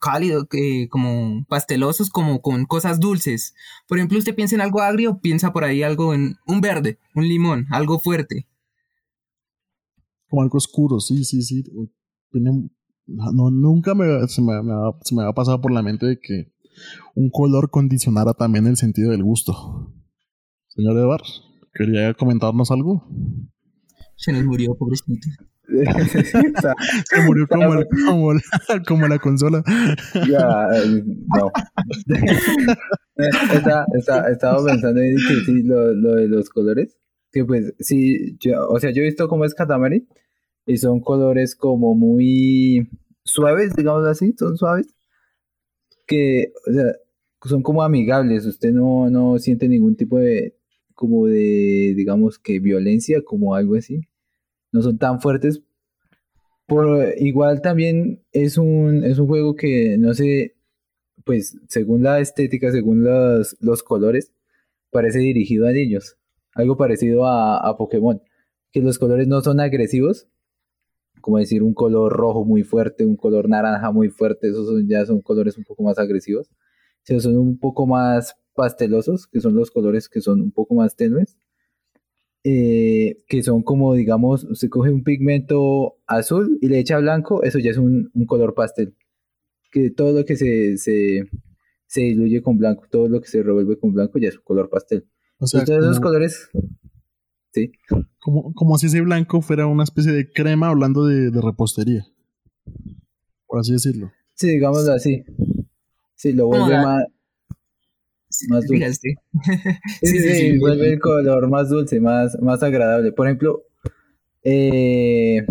cálidos, 0.00 0.46
eh, 0.52 0.88
como 0.88 1.44
pastelosos, 1.48 2.10
como 2.10 2.40
con 2.40 2.64
cosas 2.66 3.00
dulces. 3.00 3.54
Por 3.88 3.98
ejemplo, 3.98 4.18
usted 4.18 4.34
piensa 4.34 4.54
en 4.54 4.60
algo 4.60 4.80
agrio, 4.80 5.20
piensa 5.20 5.52
por 5.52 5.64
ahí 5.64 5.82
algo 5.82 6.14
en 6.14 6.36
un 6.46 6.60
verde, 6.60 6.98
un 7.14 7.28
limón, 7.28 7.66
algo 7.70 7.98
fuerte. 7.98 8.46
Como 10.28 10.42
algo 10.42 10.58
oscuro, 10.58 11.00
sí, 11.00 11.24
sí, 11.24 11.42
sí. 11.42 11.64
No, 13.06 13.50
nunca 13.50 13.94
me, 13.94 14.26
se, 14.28 14.42
me, 14.42 14.62
me 14.62 14.72
ha, 14.72 14.92
se 15.02 15.14
me 15.14 15.24
ha 15.24 15.32
pasado 15.32 15.60
por 15.60 15.72
la 15.72 15.82
mente 15.82 16.06
de 16.06 16.18
que 16.20 16.52
un 17.14 17.30
color 17.30 17.70
condicionara 17.70 18.32
también 18.34 18.66
el 18.66 18.76
sentido 18.76 19.10
del 19.10 19.22
gusto. 19.22 19.92
Señor 20.68 20.96
Edward, 20.98 21.22
¿quería 21.72 22.12
comentarnos 22.14 22.70
algo? 22.70 23.06
Se 24.16 24.32
nos 24.32 24.44
murió, 24.44 24.74
pobrecito. 24.74 25.28
Se 25.68 27.22
murió 27.26 27.46
como, 27.48 27.74
el- 27.74 27.86
como, 28.06 28.32
la, 28.34 28.40
como 28.86 29.08
la 29.08 29.18
consola. 29.18 29.62
ya, 30.28 30.68
eh, 30.74 31.02
no. 31.04 31.50
Está- 33.16 33.86
está- 33.94 34.30
estaba 34.30 34.64
pensando 34.64 35.00
en 35.00 35.16
que 35.16 35.34
sí, 35.46 35.62
lo, 35.62 35.92
lo 35.94 36.14
de 36.16 36.28
los 36.28 36.50
colores. 36.50 36.96
Que 37.32 37.44
pues, 37.44 37.72
sí, 37.78 38.36
yo, 38.38 38.68
o 38.68 38.78
sea, 38.78 38.90
yo 38.92 39.02
he 39.02 39.06
visto 39.06 39.28
cómo 39.28 39.44
es 39.44 39.54
Katamari 39.54 40.06
y 40.66 40.76
son 40.76 41.00
colores 41.00 41.56
como 41.56 41.94
muy 41.94 42.88
suaves, 43.24 43.74
digamos 43.74 44.06
así, 44.06 44.34
son 44.38 44.56
suaves. 44.56 44.94
Que, 46.06 46.52
o 46.68 46.72
sea, 46.72 46.92
son 47.44 47.62
como 47.62 47.82
amigables. 47.82 48.46
Usted 48.46 48.72
no, 48.72 49.10
no 49.10 49.38
siente 49.38 49.68
ningún 49.68 49.96
tipo 49.96 50.18
de, 50.18 50.56
como 50.94 51.26
de, 51.26 51.94
digamos 51.96 52.38
que 52.38 52.60
violencia, 52.60 53.22
como 53.24 53.54
algo 53.54 53.76
así. 53.76 54.00
No 54.72 54.82
son 54.82 54.98
tan 54.98 55.20
fuertes. 55.20 55.62
Por, 56.66 57.14
igual 57.18 57.62
también 57.62 58.24
es 58.32 58.58
un, 58.58 59.04
es 59.04 59.18
un 59.18 59.28
juego 59.28 59.54
que 59.54 59.96
no 59.98 60.14
sé, 60.14 60.56
pues 61.24 61.56
según 61.68 62.02
la 62.02 62.20
estética, 62.20 62.72
según 62.72 63.04
los, 63.04 63.56
los 63.60 63.82
colores, 63.82 64.32
parece 64.90 65.20
dirigido 65.20 65.66
a 65.66 65.72
niños. 65.72 66.18
Algo 66.54 66.76
parecido 66.76 67.26
a, 67.26 67.58
a 67.58 67.76
Pokémon. 67.76 68.20
Que 68.72 68.80
los 68.80 68.98
colores 68.98 69.28
no 69.28 69.40
son 69.42 69.60
agresivos. 69.60 70.28
Como 71.26 71.38
decir 71.38 71.64
un 71.64 71.74
color 71.74 72.12
rojo 72.12 72.44
muy 72.44 72.62
fuerte, 72.62 73.04
un 73.04 73.16
color 73.16 73.48
naranja 73.48 73.90
muy 73.90 74.10
fuerte. 74.10 74.48
Esos 74.48 74.68
son, 74.68 74.86
ya 74.88 75.04
son 75.04 75.20
colores 75.20 75.58
un 75.58 75.64
poco 75.64 75.82
más 75.82 75.98
agresivos. 75.98 76.48
Sino 77.02 77.18
son 77.20 77.36
un 77.36 77.58
poco 77.58 77.84
más 77.86 78.36
pastelosos, 78.54 79.26
que 79.26 79.40
son 79.40 79.54
los 79.56 79.72
colores 79.72 80.08
que 80.08 80.20
son 80.20 80.40
un 80.40 80.52
poco 80.52 80.76
más 80.76 80.94
tenues. 80.94 81.36
eh, 82.44 83.22
que 83.26 83.42
son 83.42 83.62
como, 83.62 83.94
digamos, 83.94 84.44
usted 84.44 84.68
coge 84.68 84.90
un 84.92 85.02
pigmento 85.02 85.96
azul 86.06 86.58
y 86.60 86.68
le 86.68 86.78
echa 86.78 86.98
blanco, 86.98 87.42
eso 87.42 87.58
ya 87.58 87.70
es 87.72 87.78
un, 87.78 88.10
un 88.14 88.26
color 88.26 88.54
pastel. 88.54 88.94
Que 89.72 89.90
todo 89.90 90.12
lo 90.18 90.24
que 90.24 90.36
se, 90.36 90.76
se, 90.78 91.24
se 91.86 92.00
diluye 92.02 92.42
con 92.42 92.56
blanco, 92.58 92.84
todo 92.90 93.08
lo 93.08 93.20
que 93.20 93.28
se 93.28 93.42
revuelve 93.42 93.78
con 93.78 93.92
blanco 93.92 94.18
ya 94.20 94.28
es 94.28 94.36
un 94.36 94.44
color 94.44 94.70
pastel. 94.70 95.06
O 95.38 95.46
sea, 95.46 95.60
Entonces 95.60 95.84
esos 95.84 95.96
como, 95.98 96.08
colores, 96.08 96.50
sí, 97.56 97.72
como, 98.20 98.52
como 98.52 98.76
si 98.76 98.86
ese 98.86 99.00
blanco 99.00 99.40
fuera 99.40 99.66
una 99.66 99.84
especie 99.84 100.12
de 100.12 100.30
crema 100.30 100.68
hablando 100.68 101.06
de, 101.06 101.30
de 101.30 101.40
repostería. 101.40 102.06
Por 103.46 103.60
así 103.60 103.72
decirlo. 103.72 104.12
sí, 104.34 104.48
digámoslo 104.48 104.92
así. 104.92 105.24
Sí, 106.14 106.32
lo 106.32 106.46
vuelve 106.48 106.76
más, 106.76 107.04
Sí, 108.28 108.46
Más 108.48 108.66
dulce. 108.66 108.92
Sí, 108.92 109.14
Sí, 110.02 110.06
sí, 110.06 110.18
sí, 110.18 110.18
sí, 110.20 110.34
sí, 110.34 110.58
vuelve 110.58 110.92
el 110.92 111.00
color 111.00 111.48
más 111.48 111.70
dulce, 111.70 112.00
más, 112.00 112.36
más 112.42 112.62
agradable. 112.62 113.12
Por 113.12 113.26
ejemplo, 113.26 113.62
eh, 114.42 115.46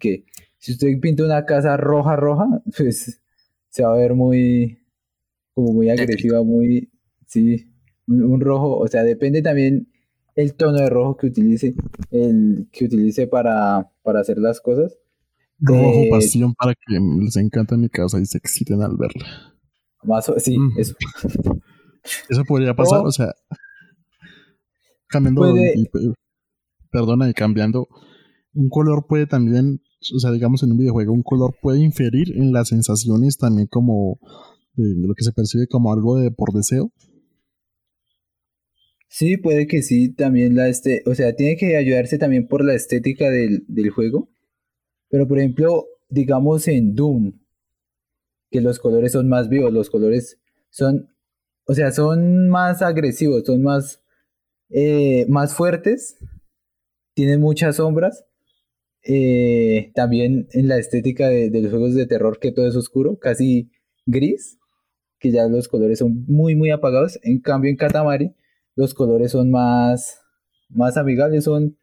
que 0.00 0.24
si 0.58 0.72
usted 0.72 0.98
pinta 1.00 1.24
una 1.24 1.44
casa 1.44 1.76
roja, 1.76 2.16
roja, 2.16 2.46
pues 2.76 3.20
se 3.68 3.84
va 3.84 3.94
a 3.94 3.96
ver 3.96 4.14
muy, 4.14 4.80
como 5.54 5.72
muy 5.72 5.90
agresiva, 5.90 6.42
muy, 6.42 6.90
sí, 7.26 7.68
un, 8.08 8.24
un 8.24 8.40
rojo, 8.40 8.78
o 8.78 8.88
sea, 8.88 9.04
depende 9.04 9.42
también 9.42 9.86
el 10.36 10.54
tono 10.54 10.78
de 10.78 10.88
rojo 10.88 11.16
que 11.16 11.26
utilice, 11.26 11.74
el 12.10 12.68
que 12.70 12.84
utilice 12.84 13.26
para, 13.26 13.90
para 14.02 14.20
hacer 14.20 14.38
las 14.38 14.60
cosas. 14.60 14.96
Rojo 15.58 16.02
Eh, 16.04 16.08
pasión 16.10 16.54
para 16.54 16.74
que 16.74 16.98
les 17.20 17.36
encanta 17.36 17.76
mi 17.76 17.88
casa 17.88 18.20
y 18.20 18.26
se 18.26 18.38
exciten 18.38 18.82
al 18.82 18.96
verla. 18.96 19.26
Más, 20.04 20.28
o- 20.28 20.38
sí, 20.38 20.56
Mm. 20.58 20.78
eso. 20.78 20.94
Eso 22.28 22.44
podría 22.46 22.74
pasar, 22.76 23.00
O- 23.00 23.04
o 23.08 23.10
sea, 23.12 23.32
cambiando, 25.08 25.40
Puede- 25.42 25.74
y- 25.76 25.82
y- 25.82 26.12
perdona, 26.90 27.28
y 27.28 27.34
cambiando, 27.34 27.88
un 28.54 28.68
color 28.68 29.06
puede 29.08 29.26
también, 29.26 29.80
o 30.14 30.18
sea, 30.18 30.30
digamos 30.30 30.62
en 30.62 30.72
un 30.72 30.78
videojuego, 30.78 31.12
un 31.12 31.22
color 31.22 31.54
puede 31.60 31.80
inferir 31.80 32.36
en 32.36 32.52
las 32.52 32.68
sensaciones 32.68 33.38
también 33.38 33.66
como 33.66 34.18
de 34.74 34.94
lo 35.06 35.14
que 35.14 35.24
se 35.24 35.32
percibe 35.32 35.66
como 35.68 35.92
algo 35.92 36.16
de 36.16 36.30
por 36.30 36.52
deseo. 36.52 36.92
Sí, 39.18 39.38
puede 39.38 39.66
que 39.66 39.80
sí, 39.80 40.12
también 40.12 40.56
la 40.56 40.68
este, 40.68 41.02
o 41.06 41.14
sea, 41.14 41.34
tiene 41.34 41.56
que 41.56 41.74
ayudarse 41.74 42.18
también 42.18 42.46
por 42.46 42.62
la 42.62 42.74
estética 42.74 43.30
del, 43.30 43.64
del 43.66 43.88
juego. 43.88 44.28
Pero 45.08 45.26
por 45.26 45.38
ejemplo, 45.38 45.86
digamos 46.10 46.68
en 46.68 46.94
Doom, 46.94 47.32
que 48.50 48.60
los 48.60 48.78
colores 48.78 49.12
son 49.12 49.26
más 49.30 49.48
vivos, 49.48 49.72
los 49.72 49.88
colores 49.88 50.38
son, 50.68 51.08
o 51.66 51.72
sea, 51.72 51.92
son 51.92 52.50
más 52.50 52.82
agresivos, 52.82 53.44
son 53.46 53.62
más, 53.62 54.02
eh, 54.68 55.24
más 55.30 55.54
fuertes, 55.54 56.18
tienen 57.14 57.40
muchas 57.40 57.76
sombras. 57.76 58.26
Eh, 59.02 59.92
también 59.94 60.46
en 60.52 60.68
la 60.68 60.76
estética 60.76 61.28
de, 61.28 61.48
de 61.48 61.62
los 61.62 61.70
juegos 61.70 61.94
de 61.94 62.06
terror, 62.06 62.38
que 62.38 62.52
todo 62.52 62.68
es 62.68 62.76
oscuro, 62.76 63.18
casi 63.18 63.70
gris, 64.04 64.58
que 65.18 65.30
ya 65.30 65.48
los 65.48 65.68
colores 65.68 66.00
son 66.00 66.26
muy, 66.28 66.54
muy 66.54 66.70
apagados. 66.70 67.18
En 67.22 67.40
cambio, 67.40 67.70
en 67.70 67.78
Katamari, 67.78 68.34
los 68.76 68.94
colores 68.94 69.32
son 69.32 69.50
más, 69.50 70.20
más 70.68 70.96
amigables, 70.96 71.44
son, 71.44 71.76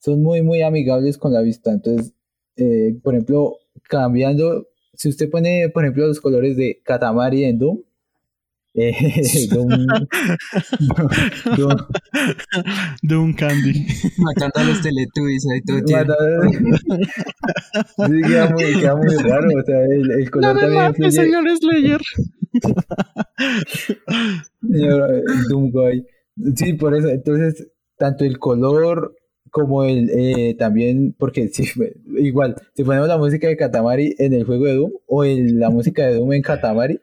son 0.00 0.22
muy, 0.22 0.42
muy 0.42 0.62
amigables 0.62 1.16
con 1.16 1.32
la 1.32 1.40
vista. 1.40 1.72
Entonces, 1.72 2.12
eh, 2.56 2.98
por 3.02 3.14
ejemplo, 3.14 3.56
cambiando, 3.88 4.66
si 4.94 5.08
usted 5.08 5.30
pone, 5.30 5.70
por 5.70 5.84
ejemplo, 5.84 6.06
los 6.06 6.20
colores 6.20 6.56
de 6.56 6.82
Katamari 6.84 7.44
en 7.44 7.58
Doom, 7.58 7.82
eh, 8.80 9.46
Doom, 9.50 9.68
Doom, 11.56 11.76
De 13.02 13.16
un 13.16 13.32
candy. 13.34 13.86
Matando 14.18 14.60
a 14.60 14.64
los 14.64 14.82
Teletubbies 14.82 15.46
ahí 15.52 15.60
todo 15.62 15.78
el 15.78 15.84
tiempo. 15.84 16.14
Sí, 18.06 18.20
queda 18.26 18.50
muy, 18.50 18.80
queda 18.80 18.96
muy 18.96 19.16
raro, 19.16 19.48
o 19.48 19.62
sea, 19.64 19.84
el, 19.84 20.10
el 20.10 20.30
color 20.30 20.58
también 20.58 20.86
influye. 20.86 21.10
señor 21.12 21.44
Slayer. 21.58 22.00
Señor, 24.62 25.14
eh, 25.14 25.22
Doomguy. 25.48 26.06
Sí, 26.56 26.72
por 26.74 26.94
eso, 26.94 27.08
entonces, 27.08 27.68
tanto 27.96 28.24
el 28.24 28.38
color 28.38 29.14
como 29.50 29.84
el 29.84 30.10
eh, 30.10 30.54
también, 30.58 31.14
porque 31.18 31.48
sí, 31.48 31.64
igual, 32.18 32.56
si 32.74 32.84
ponemos 32.84 33.08
la 33.08 33.18
música 33.18 33.48
de 33.48 33.56
Katamari 33.56 34.14
en 34.18 34.32
el 34.34 34.44
juego 34.44 34.66
de 34.66 34.74
Doom 34.74 34.92
o 35.06 35.24
en 35.24 35.58
la 35.58 35.70
música 35.70 36.06
de 36.06 36.14
Doom 36.14 36.32
en 36.34 36.42
Katamari, 36.42 37.00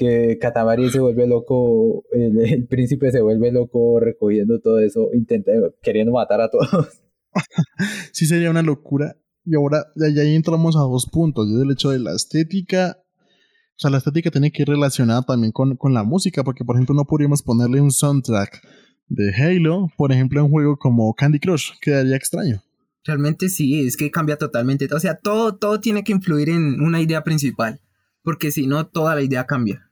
que 0.00 0.38
Katamari 0.38 0.88
se 0.88 0.98
vuelve 0.98 1.26
loco, 1.26 2.04
el, 2.10 2.38
el 2.38 2.66
príncipe 2.66 3.10
se 3.12 3.20
vuelve 3.20 3.52
loco 3.52 4.00
recogiendo 4.00 4.58
todo 4.58 4.78
eso, 4.78 5.10
intenta, 5.12 5.52
queriendo 5.82 6.12
matar 6.12 6.40
a 6.40 6.50
todos. 6.50 7.02
Sí 8.12 8.26
sería 8.26 8.50
una 8.50 8.62
locura. 8.62 9.16
Y 9.44 9.54
ahora, 9.54 9.86
de 9.94 10.20
ahí 10.20 10.34
entramos 10.34 10.74
a 10.74 10.80
dos 10.80 11.06
puntos. 11.06 11.48
Y 11.48 11.54
es 11.54 11.62
el 11.62 11.70
hecho 11.70 11.90
de 11.90 12.00
la 12.00 12.12
estética. 12.12 12.98
O 12.98 13.76
sea, 13.76 13.90
la 13.90 13.98
estética 13.98 14.32
tiene 14.32 14.50
que 14.50 14.62
ir 14.62 14.68
relacionada 14.68 15.22
también 15.22 15.52
con, 15.52 15.76
con 15.76 15.94
la 15.94 16.02
música. 16.02 16.42
Porque, 16.42 16.64
por 16.64 16.74
ejemplo, 16.74 16.94
no 16.94 17.04
podríamos 17.04 17.42
ponerle 17.42 17.80
un 17.80 17.92
soundtrack 17.92 18.60
de 19.06 19.32
Halo, 19.32 19.88
por 19.96 20.10
ejemplo, 20.10 20.40
a 20.40 20.44
un 20.44 20.50
juego 20.50 20.76
como 20.76 21.14
Candy 21.14 21.38
Crush. 21.38 21.70
Quedaría 21.80 22.16
extraño. 22.16 22.62
Realmente 23.04 23.48
sí, 23.48 23.86
es 23.86 23.96
que 23.96 24.10
cambia 24.10 24.36
totalmente. 24.36 24.88
O 24.92 24.98
sea, 24.98 25.14
todo, 25.14 25.56
todo 25.56 25.78
tiene 25.78 26.02
que 26.02 26.12
influir 26.12 26.48
en 26.48 26.80
una 26.80 27.00
idea 27.00 27.22
principal. 27.22 27.80
Porque 28.22 28.50
si 28.50 28.66
no, 28.66 28.88
toda 28.88 29.14
la 29.14 29.22
idea 29.22 29.46
cambia. 29.46 29.89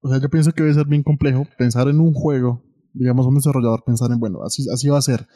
O 0.00 0.08
sea, 0.08 0.18
yo 0.20 0.28
pienso 0.30 0.52
que 0.52 0.62
debe 0.62 0.74
ser 0.74 0.86
bien 0.86 1.02
complejo 1.02 1.46
pensar 1.58 1.88
en 1.88 2.00
un 2.00 2.14
juego, 2.14 2.62
digamos, 2.92 3.26
un 3.26 3.34
desarrollador 3.34 3.84
pensar 3.84 4.10
en, 4.10 4.18
bueno, 4.18 4.42
así, 4.42 4.64
así 4.72 4.88
va 4.88 4.98
a 4.98 5.02
ser. 5.02 5.26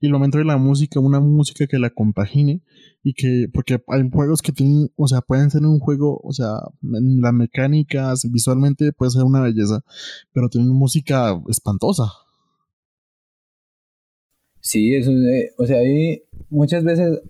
Y 0.00 0.06
el 0.06 0.12
momento 0.12 0.38
de 0.38 0.44
la 0.44 0.56
música, 0.56 1.00
una 1.00 1.20
música 1.20 1.66
que 1.66 1.78
la 1.78 1.90
compagine 1.90 2.62
y 3.02 3.14
que, 3.14 3.46
porque 3.52 3.82
hay 3.88 4.10
juegos 4.10 4.42
que 4.42 4.52
tienen, 4.52 4.90
o 4.96 5.06
sea, 5.06 5.20
pueden 5.20 5.50
ser 5.50 5.62
un 5.62 5.78
juego, 5.78 6.20
o 6.22 6.32
sea, 6.32 6.58
en 6.82 7.20
las 7.20 7.32
mecánicas, 7.32 8.28
visualmente 8.30 8.92
puede 8.92 9.10
ser 9.10 9.24
una 9.24 9.42
belleza, 9.42 9.82
pero 10.32 10.48
tienen 10.48 10.70
música 10.70 11.40
espantosa. 11.48 12.04
Sí, 14.60 14.94
eso, 14.94 15.10
eh, 15.10 15.52
o 15.58 15.66
sea, 15.66 15.78
ahí 15.78 16.22
muchas 16.48 16.84
veces 16.84 17.20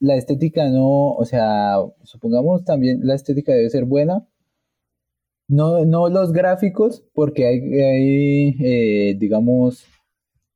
la 0.00 0.16
estética 0.16 0.68
no, 0.68 1.12
o 1.12 1.24
sea, 1.24 1.76
supongamos 2.02 2.64
también 2.64 3.00
la 3.04 3.14
estética 3.14 3.52
debe 3.52 3.70
ser 3.70 3.84
buena. 3.84 4.26
No, 5.52 5.84
no 5.84 6.08
los 6.08 6.32
gráficos, 6.32 7.04
porque 7.12 7.46
hay, 7.46 8.56
eh, 8.58 9.14
digamos, 9.18 9.84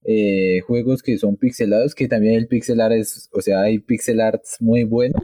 eh, 0.05 0.61
juegos 0.67 1.03
que 1.03 1.19
son 1.19 1.37
pixelados, 1.37 1.95
que 1.95 2.09
también 2.09 2.35
el 2.37 2.49
pixel 2.49 2.81
art 2.81 2.95
es, 2.95 3.29
o 3.35 3.43
sea, 3.43 3.61
hay 3.61 3.79
pixel 3.79 4.23
arts 4.23 4.57
muy 4.59 4.85
buenos, 4.85 5.23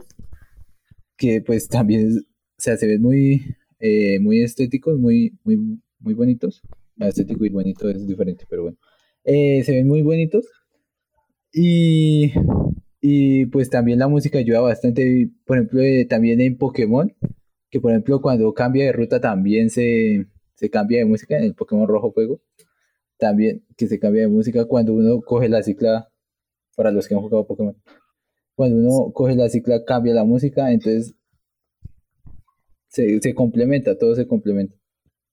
que 1.17 1.41
pues 1.41 1.67
también, 1.69 2.19
o 2.19 2.61
sea, 2.61 2.77
se 2.77 2.85
ven 2.85 3.01
muy, 3.01 3.55
eh, 3.79 4.19
muy 4.19 4.43
estéticos, 4.43 4.99
muy, 4.99 5.39
muy, 5.43 5.57
muy 5.99 6.13
bonitos. 6.13 6.61
Ah, 6.99 7.07
Estético 7.07 7.43
y 7.43 7.49
bonito 7.49 7.89
es 7.89 8.05
diferente, 8.05 8.45
pero 8.47 8.61
bueno. 8.63 8.77
Eh, 9.23 9.63
se 9.63 9.71
ven 9.71 9.87
muy 9.87 10.03
bonitos. 10.03 10.45
Y, 11.51 12.31
y 13.01 13.47
pues 13.47 13.71
también 13.71 13.97
la 13.97 14.07
música 14.07 14.37
ayuda 14.37 14.61
bastante, 14.61 15.31
por 15.45 15.57
ejemplo, 15.57 15.81
también 16.07 16.41
en 16.41 16.57
Pokémon, 16.59 17.11
que 17.73 17.81
por 17.81 17.89
ejemplo 17.89 18.21
cuando 18.21 18.53
cambia 18.53 18.85
de 18.85 18.91
ruta 18.91 19.19
también 19.19 19.71
se, 19.71 20.27
se 20.53 20.69
cambia 20.69 20.99
de 20.99 21.05
música 21.05 21.35
en 21.35 21.43
el 21.43 21.55
Pokémon 21.55 21.87
Rojo 21.87 22.13
Fuego. 22.13 22.39
También 23.17 23.65
que 23.75 23.87
se 23.87 23.97
cambia 23.97 24.21
de 24.21 24.27
música 24.27 24.65
cuando 24.65 24.93
uno 24.93 25.21
coge 25.21 25.49
la 25.49 25.63
cicla, 25.63 26.07
para 26.75 26.91
los 26.91 27.07
que 27.07 27.15
han 27.15 27.21
jugado 27.21 27.47
Pokémon, 27.47 27.75
cuando 28.53 28.77
uno 28.77 29.11
coge 29.11 29.35
la 29.35 29.49
cicla 29.49 29.83
cambia 29.85 30.13
la 30.13 30.23
música, 30.23 30.71
entonces 30.71 31.15
se, 32.89 33.19
se 33.19 33.33
complementa, 33.33 33.97
todo 33.97 34.13
se 34.13 34.27
complementa. 34.27 34.75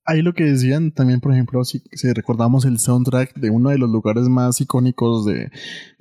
Ahí 0.06 0.22
lo 0.22 0.32
que 0.32 0.44
decían 0.44 0.92
también, 0.92 1.20
por 1.20 1.32
ejemplo, 1.32 1.62
si, 1.64 1.82
si 1.92 2.10
recordamos 2.14 2.64
el 2.64 2.78
soundtrack 2.78 3.34
de 3.34 3.50
uno 3.50 3.68
de 3.68 3.76
los 3.76 3.90
lugares 3.90 4.30
más 4.30 4.62
icónicos 4.62 5.26
de, 5.26 5.34
de 5.34 5.50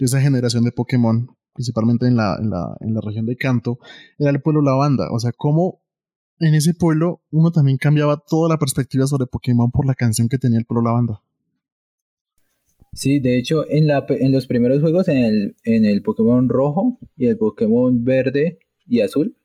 esa 0.05 0.21
generación 0.21 0.63
de 0.63 0.71
Pokémon, 0.71 1.27
principalmente 1.53 2.07
en 2.07 2.15
la, 2.15 2.37
en, 2.41 2.49
la, 2.49 2.77
en 2.79 2.93
la 2.93 3.01
región 3.01 3.25
de 3.25 3.35
Kanto, 3.35 3.77
era 4.17 4.29
el 4.29 4.41
pueblo 4.41 4.61
Lavanda. 4.61 5.09
O 5.11 5.19
sea, 5.19 5.33
cómo 5.35 5.81
en 6.39 6.53
ese 6.55 6.73
pueblo 6.73 7.21
uno 7.31 7.51
también 7.51 7.77
cambiaba 7.77 8.17
toda 8.27 8.49
la 8.49 8.57
perspectiva 8.57 9.07
sobre 9.07 9.27
Pokémon 9.27 9.71
por 9.71 9.85
la 9.85 9.95
canción 9.95 10.29
que 10.29 10.37
tenía 10.37 10.59
el 10.59 10.65
pueblo 10.65 10.89
Lavanda. 10.89 11.21
Sí, 12.93 13.19
de 13.19 13.37
hecho, 13.37 13.69
en, 13.69 13.87
la, 13.87 14.05
en 14.09 14.31
los 14.31 14.47
primeros 14.47 14.81
juegos, 14.81 15.07
en 15.09 15.17
el, 15.17 15.55
en 15.63 15.85
el 15.85 16.01
Pokémon 16.01 16.49
rojo 16.49 16.97
y 17.15 17.27
el 17.27 17.37
Pokémon 17.37 18.03
verde 18.03 18.59
y 18.87 19.01
azul, 19.01 19.35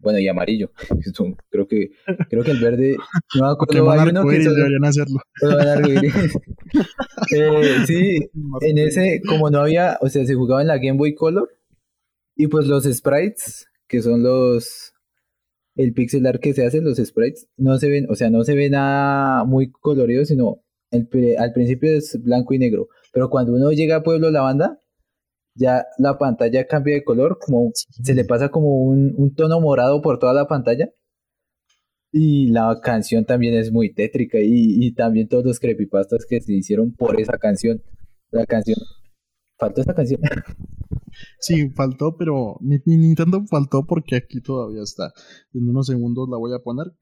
bueno, 0.00 0.18
y 0.18 0.28
amarillo, 0.28 0.70
creo 1.50 1.66
que 1.66 1.90
creo 2.28 2.44
que 2.44 2.50
el 2.50 2.60
verde, 2.60 2.96
no 3.34 3.46
me 3.46 3.52
acuerdo, 3.52 3.90
hay 3.90 4.00
uno 4.00 4.12
que 4.12 4.18
arcoíris 4.18 4.44
son- 4.46 4.56
deberían 4.56 4.84
hacerlo. 4.84 5.20
Eh, 7.34 7.84
sí, 7.86 8.18
en 8.60 8.78
ese, 8.78 9.20
como 9.26 9.50
no 9.50 9.60
había, 9.60 9.98
o 10.00 10.08
sea, 10.08 10.24
se 10.24 10.34
jugaba 10.34 10.60
en 10.62 10.68
la 10.68 10.78
Game 10.78 10.98
Boy 10.98 11.14
Color, 11.14 11.48
y 12.36 12.46
pues 12.46 12.66
los 12.66 12.84
sprites, 12.84 13.66
que 13.86 14.02
son 14.02 14.22
los, 14.22 14.92
el 15.78 15.92
pixel 15.94 16.26
art 16.26 16.40
que 16.40 16.52
se 16.52 16.66
hace, 16.66 16.80
los 16.80 16.98
sprites, 16.98 17.48
no 17.56 17.78
se 17.78 17.88
ven, 17.88 18.06
o 18.10 18.16
sea, 18.16 18.30
no 18.30 18.42
se 18.44 18.54
ve 18.54 18.68
nada 18.68 19.44
muy 19.44 19.70
colorido, 19.70 20.24
sino 20.24 20.60
el 20.90 21.08
al 21.38 21.52
principio 21.52 21.92
es 21.92 22.20
blanco 22.22 22.52
y 22.52 22.58
negro, 22.58 22.88
pero 23.12 23.30
cuando 23.30 23.54
uno 23.54 23.70
llega 23.70 23.96
a 23.96 24.02
Pueblo 24.02 24.30
Lavanda, 24.30 24.80
ya 25.54 25.86
la 25.98 26.18
pantalla 26.18 26.66
cambia 26.66 26.94
de 26.94 27.04
color, 27.04 27.38
como 27.40 27.70
se 27.74 28.14
le 28.14 28.24
pasa 28.24 28.48
como 28.48 28.82
un, 28.82 29.14
un 29.16 29.34
tono 29.34 29.60
morado 29.60 30.02
por 30.02 30.18
toda 30.18 30.32
la 30.32 30.46
pantalla. 30.48 30.90
Y 32.10 32.48
la 32.48 32.80
canción 32.82 33.24
también 33.24 33.54
es 33.54 33.70
muy 33.70 33.92
tétrica 33.92 34.38
y, 34.38 34.84
y 34.84 34.94
también 34.94 35.28
todos 35.28 35.44
los 35.44 35.60
creepypastas 35.60 36.26
que 36.26 36.40
se 36.40 36.54
hicieron 36.54 36.92
por 36.92 37.20
esa 37.20 37.38
canción. 37.38 37.82
La 38.30 38.46
canción. 38.46 38.78
Faltó 39.58 39.80
esa 39.80 39.94
canción. 39.94 40.20
Sí, 41.40 41.70
faltó, 41.70 42.16
pero 42.16 42.58
ni 42.60 43.14
tanto 43.14 43.44
faltó 43.46 43.84
porque 43.84 44.16
aquí 44.16 44.40
todavía 44.40 44.82
está. 44.82 45.12
En 45.52 45.68
unos 45.68 45.86
segundos 45.86 46.28
la 46.28 46.36
voy 46.36 46.54
a 46.54 46.60
poner. 46.60 46.92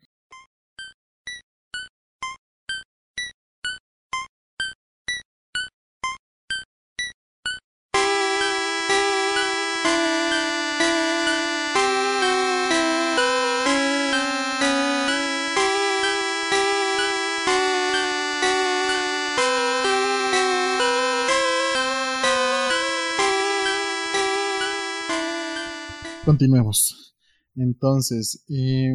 Continuemos. 26.27 27.15
Entonces, 27.55 28.45
eh, 28.51 28.95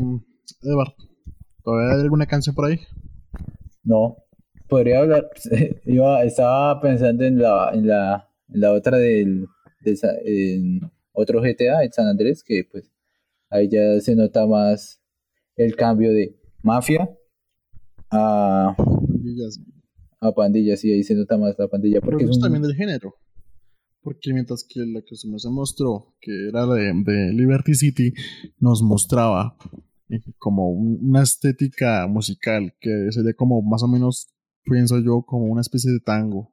Edward, 0.62 0.94
¿todavía 1.64 1.96
hay 1.96 2.02
alguna 2.02 2.26
canción 2.26 2.54
por 2.54 2.66
ahí? 2.66 2.78
No. 3.84 4.18
Podría 4.68 5.00
hablar. 5.00 5.30
Iba, 5.86 6.24
estaba 6.24 6.80
pensando 6.82 7.24
en 7.24 7.40
la, 7.40 7.72
en 7.74 7.88
la, 7.88 8.30
en 8.50 8.60
la 8.62 8.74
otra 8.74 8.98
del, 8.98 9.48
del 9.80 9.98
en 10.26 10.92
otro 11.14 11.42
GTA, 11.42 11.84
el 11.84 11.94
San 11.94 12.08
Andrés, 12.08 12.44
que 12.44 12.66
pues 12.70 12.92
ahí 13.50 13.70
ya 13.70 14.00
se 14.02 14.14
nota 14.16 14.46
más 14.46 15.02
el 15.56 15.76
cambio 15.78 16.12
de 16.12 16.38
mafia 16.64 17.10
a, 18.10 18.76
Pandillas. 18.78 19.60
a 20.20 20.32
pandilla, 20.34 20.76
sí, 20.76 20.92
ahí 20.92 21.04
se 21.04 21.16
nota 21.16 21.38
más 21.38 21.56
la 21.58 21.70
pandilla. 21.70 22.02
Porque 22.02 22.24
eso 22.26 22.32
es 22.32 22.38
un- 22.38 22.44
también 22.44 22.62
del 22.64 22.76
género. 22.76 23.14
Porque 24.04 24.34
mientras 24.34 24.64
que 24.68 24.80
la 24.86 25.02
que 25.02 25.16
se 25.16 25.28
nos 25.30 25.46
mostró, 25.46 26.16
que 26.22 26.48
era 26.50 26.66
de, 26.66 27.32
Liberty 27.34 27.76
City, 27.76 28.14
nos 28.60 28.82
mostraba 28.82 29.56
eh, 30.10 30.20
como 30.40 30.70
un- 30.72 31.00
una 31.02 31.22
estética 31.24 32.08
musical 32.08 32.74
que 32.80 33.08
sería 33.12 33.34
como 33.34 33.62
más 33.62 33.84
o 33.84 33.88
menos, 33.88 34.28
pienso 34.64 35.00
yo, 35.00 35.22
como 35.24 35.46
una 35.46 35.62
especie 35.62 35.92
de 35.92 36.00
tango. 36.00 36.52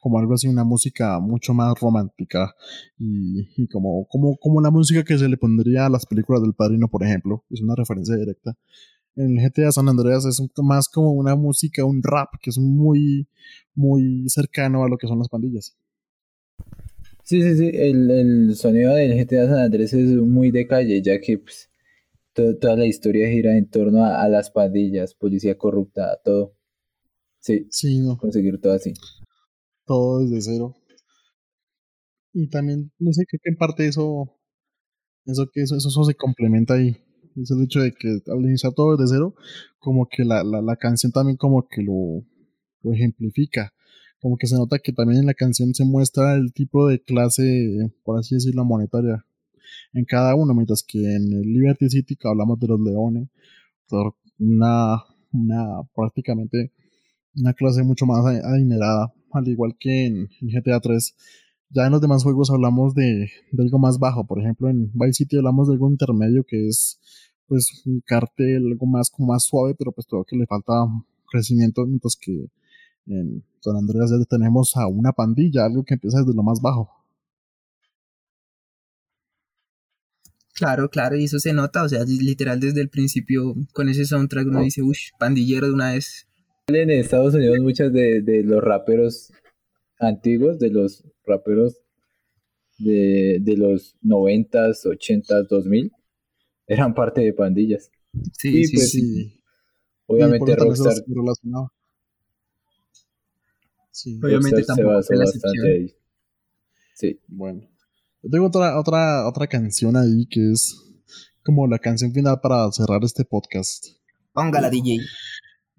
como 0.00 0.18
algo 0.18 0.34
así, 0.34 0.46
una 0.48 0.64
música 0.64 1.18
mucho 1.20 1.54
más 1.54 1.74
romántica 1.80 2.54
y, 2.98 3.66
como, 3.68 4.06
como, 4.08 4.36
como 4.36 4.60
la 4.60 4.70
música 4.70 5.04
que 5.04 5.18
se 5.18 5.28
le 5.28 5.36
pondría 5.36 5.86
a 5.86 5.90
las 5.90 6.06
películas 6.06 6.42
del 6.42 6.54
Padrino, 6.54 6.88
por 6.88 7.02
ejemplo, 7.04 7.44
es 7.50 7.60
una 7.62 7.74
referencia 7.74 8.16
directa. 8.16 8.56
En 9.16 9.38
el 9.38 9.44
GTA 9.44 9.72
San 9.72 9.88
Andreas 9.88 10.24
es 10.26 10.40
más 10.62 10.88
como 10.88 11.12
una 11.12 11.36
música, 11.36 11.84
un 11.84 12.02
rap 12.02 12.30
que 12.42 12.50
es 12.50 12.58
muy, 12.58 13.28
muy 13.74 14.24
cercano 14.28 14.84
a 14.84 14.88
lo 14.88 14.98
que 14.98 15.08
son 15.08 15.18
las 15.18 15.28
pandillas. 15.28 15.76
Sí, 17.28 17.42
sí, 17.42 17.56
sí, 17.56 17.70
el, 17.74 18.10
el 18.10 18.56
sonido 18.56 18.94
del 18.94 19.12
GTA 19.12 19.46
San 19.46 19.58
Andrés 19.58 19.92
es 19.92 20.08
muy 20.16 20.50
de 20.50 20.66
calle, 20.66 21.02
ya 21.02 21.20
que 21.20 21.38
pues, 21.38 21.70
to- 22.34 22.56
toda 22.58 22.76
la 22.76 22.86
historia 22.86 23.28
gira 23.30 23.56
en 23.58 23.68
torno 23.70 24.04
a, 24.04 24.22
a 24.22 24.28
las 24.28 24.50
pandillas, 24.50 25.14
policía 25.14 25.58
corrupta, 25.58 26.18
todo. 26.24 26.54
Sí, 27.40 27.66
Sí, 27.70 28.00
no. 28.00 28.18
conseguir 28.18 28.60
todo 28.60 28.74
así. 28.74 28.94
todo 29.86 30.20
desde 30.20 30.42
cero. 30.42 30.76
Y 32.32 32.48
también, 32.48 32.90
no 32.98 33.12
sé, 33.12 33.24
creo 33.26 33.40
que 33.42 33.50
en 33.50 33.56
parte 33.56 33.86
eso, 33.86 34.38
eso 35.26 35.46
que 35.52 35.62
eso, 35.62 35.76
eso, 35.76 35.88
eso 35.88 36.04
se 36.04 36.14
complementa 36.16 36.74
ahí. 36.74 36.96
Es 37.36 37.50
el 37.52 37.62
hecho 37.64 37.80
de 37.80 37.92
que 37.92 38.20
al 38.32 38.40
iniciar 38.42 38.72
todo 38.74 38.96
desde 38.96 39.14
cero, 39.16 39.34
como 39.78 40.08
que 40.08 40.24
la, 40.24 40.44
la, 40.44 40.62
la 40.62 40.76
canción 40.76 41.12
también 41.12 41.36
como 41.36 41.68
que 41.68 41.82
lo, 41.82 42.24
lo 42.82 42.92
ejemplifica. 42.92 43.72
Como 44.20 44.36
que 44.36 44.46
se 44.46 44.56
nota 44.56 44.78
que 44.78 44.92
también 44.92 45.20
en 45.20 45.26
la 45.26 45.34
canción 45.34 45.74
se 45.74 45.84
muestra 45.84 46.34
el 46.34 46.52
tipo 46.52 46.88
de 46.88 47.00
clase, 47.00 47.92
por 48.02 48.18
así 48.18 48.34
decirlo, 48.34 48.64
monetaria 48.64 49.24
en 49.92 50.04
cada 50.04 50.34
uno, 50.34 50.54
mientras 50.54 50.82
que 50.82 50.98
en 50.98 51.28
Liberty 51.42 51.88
City 51.88 52.16
hablamos 52.24 52.58
de 52.58 52.68
los 52.68 52.80
leones, 52.80 53.28
una, 54.38 55.02
una 55.32 55.82
prácticamente 55.94 56.72
una 57.36 57.52
clase 57.54 57.82
mucho 57.82 58.06
más 58.06 58.24
adinerada, 58.26 59.12
al 59.32 59.48
igual 59.48 59.76
que 59.78 60.06
en, 60.06 60.28
en 60.40 60.48
GTA 60.48 60.80
3. 60.80 61.14
Ya 61.70 61.86
en 61.86 61.92
los 61.92 62.00
demás 62.00 62.22
juegos 62.24 62.50
hablamos 62.50 62.94
de, 62.94 63.30
de 63.52 63.62
algo 63.62 63.78
más 63.78 63.98
bajo, 63.98 64.26
por 64.26 64.40
ejemplo 64.40 64.68
en 64.68 64.90
Vice 64.94 65.12
City 65.12 65.36
hablamos 65.36 65.68
de 65.68 65.74
algo 65.74 65.90
intermedio 65.90 66.44
que 66.44 66.66
es 66.66 66.98
pues 67.46 67.82
un 67.86 68.00
cartel, 68.04 68.66
algo 68.66 68.86
más 68.86 69.10
como 69.10 69.32
más 69.32 69.44
suave, 69.44 69.74
pero 69.74 69.92
pues 69.92 70.06
todo 70.06 70.24
que 70.24 70.36
le 70.36 70.46
falta 70.46 70.72
crecimiento, 71.30 71.86
mientras 71.86 72.16
que 72.16 72.46
en 73.08 73.44
San 73.60 73.76
Andreas 73.76 74.10
ya 74.10 74.24
tenemos 74.24 74.76
a 74.76 74.86
una 74.86 75.12
pandilla, 75.12 75.64
algo 75.64 75.84
que 75.84 75.94
empieza 75.94 76.18
desde 76.18 76.34
lo 76.34 76.42
más 76.42 76.60
bajo. 76.60 76.90
Claro, 80.54 80.90
claro, 80.90 81.16
y 81.16 81.24
eso 81.24 81.38
se 81.38 81.52
nota, 81.52 81.84
o 81.84 81.88
sea, 81.88 82.02
literal 82.04 82.58
desde 82.58 82.80
el 82.80 82.88
principio 82.88 83.54
con 83.72 83.88
ese 83.88 84.04
soundtrack 84.04 84.48
uno 84.48 84.62
dice, 84.62 84.82
uff, 84.82 84.98
pandillero 85.18 85.68
de 85.68 85.72
una 85.72 85.92
vez. 85.92 86.26
En 86.66 86.90
Estados 86.90 87.34
Unidos 87.34 87.60
muchos 87.60 87.92
de, 87.92 88.22
de 88.22 88.42
los 88.42 88.62
raperos 88.62 89.32
antiguos, 90.00 90.58
de 90.58 90.70
los 90.70 91.04
raperos 91.24 91.80
de, 92.78 93.38
de 93.40 93.56
los 93.56 93.96
90s, 94.02 94.84
80s, 94.84 95.46
2000, 95.48 95.92
eran 96.66 96.94
parte 96.94 97.20
de 97.20 97.32
pandillas. 97.32 97.90
Sí, 98.32 98.60
Y 98.60 98.64
sí, 98.64 98.76
pues, 98.76 98.90
sí. 98.90 99.40
Obviamente 100.06 100.56
Rockstar, 100.56 100.94
se 100.94 101.04
relacionaba. 101.06 101.72
Sí, 103.98 104.20
Obviamente 104.22 104.60
se 104.60 104.66
tampoco 104.66 104.94
basó 104.94 105.08
fue 105.08 105.16
la 105.16 105.24
bastante 105.24 105.68
ahí. 105.68 105.92
Sí. 106.94 107.20
Bueno. 107.26 107.68
Yo 108.22 108.30
tengo 108.30 108.46
otra, 108.46 108.78
otra, 108.78 109.26
otra 109.28 109.48
canción 109.48 109.96
ahí 109.96 110.24
que 110.30 110.52
es 110.52 110.76
como 111.44 111.66
la 111.66 111.80
canción 111.80 112.12
final 112.12 112.38
para 112.40 112.70
cerrar 112.70 113.02
este 113.02 113.24
podcast. 113.24 113.86
Póngala, 114.32 114.70
DJ. 114.70 114.98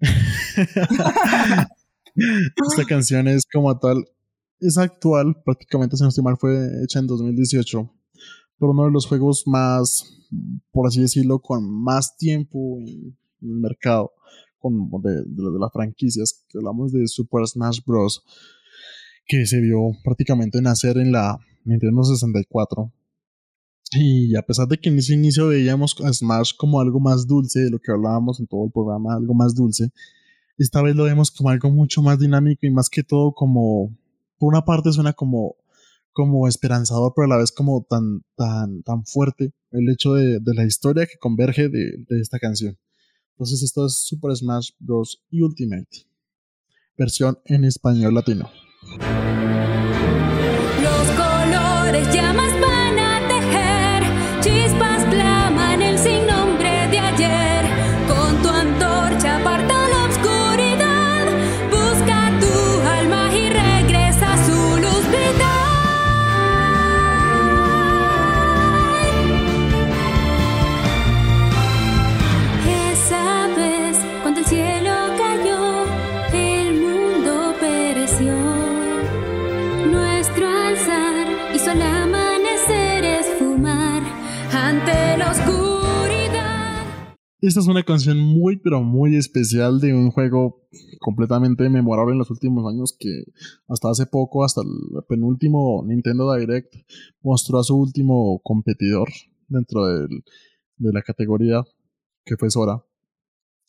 Esta 2.68 2.84
canción 2.86 3.26
es 3.26 3.44
como 3.50 3.78
tal, 3.78 4.04
es 4.58 4.76
actual, 4.76 5.40
prácticamente 5.42 5.96
si 5.96 6.02
no 6.02 6.10
estoy 6.10 6.24
mal 6.24 6.36
fue 6.36 6.68
hecha 6.84 6.98
en 6.98 7.06
2018, 7.06 7.90
pero 8.58 8.72
uno 8.72 8.84
de 8.84 8.90
los 8.90 9.06
juegos 9.06 9.44
más, 9.46 10.04
por 10.72 10.86
así 10.86 11.00
decirlo, 11.00 11.38
con 11.38 11.64
más 11.70 12.18
tiempo 12.18 12.78
en 12.80 13.16
el 13.40 13.60
mercado, 13.60 14.12
con, 14.60 14.90
de, 15.02 15.22
de, 15.26 15.50
de 15.52 15.58
las 15.58 15.72
franquicias, 15.72 16.44
que 16.48 16.58
hablamos 16.58 16.92
de 16.92 17.06
Super 17.08 17.46
Smash 17.46 17.80
Bros., 17.84 18.22
que 19.26 19.46
se 19.46 19.60
vio 19.60 19.92
prácticamente 20.04 20.60
nacer 20.60 20.98
en 20.98 21.12
la 21.12 21.38
Nintendo 21.64 22.02
64. 22.02 22.92
Y 23.92 24.36
a 24.36 24.42
pesar 24.42 24.68
de 24.68 24.78
que 24.78 24.88
en 24.88 24.98
ese 24.98 25.14
inicio 25.14 25.48
veíamos 25.48 25.96
a 26.04 26.12
Smash 26.12 26.52
como 26.56 26.80
algo 26.80 27.00
más 27.00 27.26
dulce, 27.26 27.60
de 27.60 27.70
lo 27.70 27.80
que 27.80 27.90
hablábamos 27.90 28.38
en 28.38 28.46
todo 28.46 28.64
el 28.66 28.70
programa, 28.70 29.14
algo 29.14 29.34
más 29.34 29.54
dulce, 29.54 29.90
esta 30.58 30.82
vez 30.82 30.94
lo 30.94 31.04
vemos 31.04 31.30
como 31.30 31.48
algo 31.48 31.70
mucho 31.70 32.02
más 32.02 32.18
dinámico 32.18 32.66
y 32.66 32.70
más 32.70 32.90
que 32.90 33.02
todo 33.02 33.32
como, 33.32 33.96
por 34.38 34.48
una 34.48 34.64
parte 34.64 34.92
suena 34.92 35.12
como, 35.12 35.56
como 36.12 36.46
esperanzador, 36.46 37.12
pero 37.16 37.24
a 37.24 37.28
la 37.28 37.36
vez 37.38 37.50
como 37.50 37.86
tan, 37.88 38.22
tan, 38.36 38.82
tan 38.82 39.04
fuerte 39.04 39.52
el 39.72 39.88
hecho 39.88 40.14
de, 40.14 40.38
de 40.40 40.54
la 40.54 40.64
historia 40.64 41.06
que 41.06 41.18
converge 41.18 41.68
de, 41.68 42.04
de, 42.08 42.20
esta 42.20 42.38
canción. 42.38 42.76
Entonces 43.40 43.62
esto 43.62 43.86
es 43.86 43.94
Super 43.94 44.36
Smash 44.36 44.72
Bros. 44.78 45.24
Ultimate, 45.32 46.06
versión 46.98 47.38
en 47.46 47.64
español 47.64 48.12
latino. 48.12 48.50
Esta 87.42 87.60
es 87.60 87.66
una 87.66 87.82
canción 87.82 88.18
muy, 88.18 88.58
pero 88.58 88.82
muy 88.82 89.16
especial 89.16 89.80
de 89.80 89.94
un 89.94 90.10
juego 90.10 90.68
completamente 91.00 91.68
memorable 91.70 92.12
en 92.12 92.18
los 92.18 92.30
últimos 92.30 92.70
años 92.70 92.94
que 92.98 93.24
hasta 93.66 93.90
hace 93.90 94.04
poco, 94.04 94.44
hasta 94.44 94.60
el 94.60 95.02
penúltimo 95.08 95.82
Nintendo 95.86 96.34
Direct, 96.34 96.74
mostró 97.22 97.58
a 97.58 97.64
su 97.64 97.76
último 97.76 98.40
competidor 98.44 99.08
dentro 99.48 99.86
del, 99.86 100.22
de 100.76 100.92
la 100.92 101.02
categoría, 101.02 101.64
que 102.24 102.36
fue 102.36 102.50
Sora. 102.50 102.84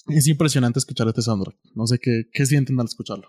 Es 0.08 0.28
impresionante 0.28 0.80
escuchar 0.80 1.08
este 1.08 1.22
soundtrack. 1.22 1.56
No 1.74 1.88
sé 1.88 1.98
qué, 2.00 2.24
qué 2.34 2.46
sienten 2.46 2.78
al 2.80 2.88
escucharlo. 2.88 3.28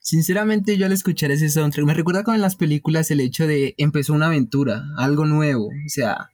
Sinceramente 0.00 0.76
yo 0.76 0.86
al 0.86 0.92
escuchar 0.92 1.30
ese 1.30 1.48
soundtrack 1.50 1.86
me 1.86 1.94
recuerda 1.94 2.24
como 2.24 2.34
en 2.34 2.42
las 2.42 2.56
películas 2.56 3.10
el 3.12 3.20
hecho 3.20 3.46
de 3.46 3.74
empezó 3.78 4.12
una 4.12 4.26
aventura, 4.26 4.84
algo 4.96 5.24
nuevo, 5.24 5.66
o 5.66 5.88
sea, 5.88 6.30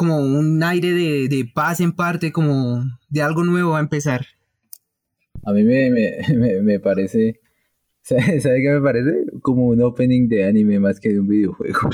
como 0.00 0.16
un 0.16 0.62
aire 0.62 0.94
de, 0.94 1.28
de 1.28 1.44
paz 1.44 1.78
en 1.80 1.92
parte, 1.92 2.32
como 2.32 2.82
de 3.10 3.20
algo 3.20 3.44
nuevo 3.44 3.72
va 3.72 3.80
a 3.80 3.82
empezar. 3.82 4.24
A 5.44 5.52
mí 5.52 5.62
me, 5.62 5.90
me, 5.90 6.10
me, 6.38 6.62
me 6.62 6.80
parece, 6.80 7.38
¿sabe, 8.00 8.40
¿sabe 8.40 8.62
qué 8.62 8.70
me 8.70 8.80
parece? 8.80 9.26
Como 9.42 9.66
un 9.66 9.82
opening 9.82 10.26
de 10.26 10.46
anime 10.46 10.80
más 10.80 10.98
que 11.00 11.10
de 11.10 11.20
un 11.20 11.28
videojuego. 11.28 11.90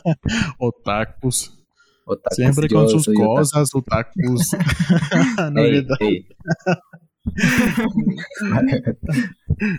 Otakus. 0.58 1.62
Otakus, 2.06 2.36
Siempre 2.36 2.68
con 2.70 2.88
sus 2.88 3.06
cosas, 3.14 3.68
otakus. 3.74 4.52
no, 5.52 5.60
ey. 5.62 5.86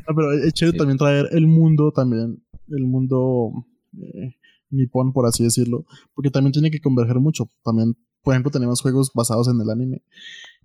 Ah, 0.07 0.13
pero 0.15 0.31
es 0.33 0.53
chévere 0.53 0.73
Sí. 0.73 0.77
también 0.77 0.97
traer 0.99 1.25
el 1.31 1.47
mundo 1.47 1.91
también, 1.91 2.39
el 2.69 2.83
mundo 2.85 3.65
eh, 3.99 4.35
nipón, 4.73 5.13
por 5.13 5.25
así 5.25 5.43
decirlo, 5.43 5.85
porque 6.13 6.29
también 6.29 6.51
tiene 6.51 6.71
que 6.71 6.81
converger 6.81 7.19
mucho. 7.19 7.49
También, 7.63 7.95
por 8.21 8.33
ejemplo, 8.33 8.51
tenemos 8.51 8.81
juegos 8.81 9.11
basados 9.13 9.47
en 9.47 9.59
el 9.59 9.69
anime. 9.69 10.03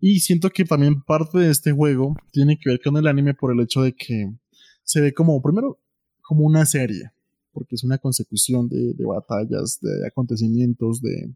Y 0.01 0.21
siento 0.21 0.51
que 0.51 0.65
también 0.65 1.03
parte 1.03 1.39
de 1.39 1.51
este 1.51 1.73
juego 1.73 2.17
tiene 2.31 2.59
que 2.59 2.71
ver 2.71 2.81
con 2.83 2.97
el 2.97 3.07
anime 3.07 3.35
por 3.35 3.53
el 3.53 3.61
hecho 3.61 3.83
de 3.83 3.95
que 3.95 4.33
se 4.85 5.01
ve 5.01 5.13
como, 5.13 5.41
primero, 5.43 5.79
como 6.23 6.45
una 6.45 6.65
serie, 6.67 7.13
porque 7.53 7.75
es 7.75 7.85
una 7.85 7.99
consecución 7.99 8.69
de, 8.69 8.95
de 8.95 9.05
batallas, 9.05 9.79
de 9.81 10.07
acontecimientos, 10.07 11.01
de, 11.03 11.35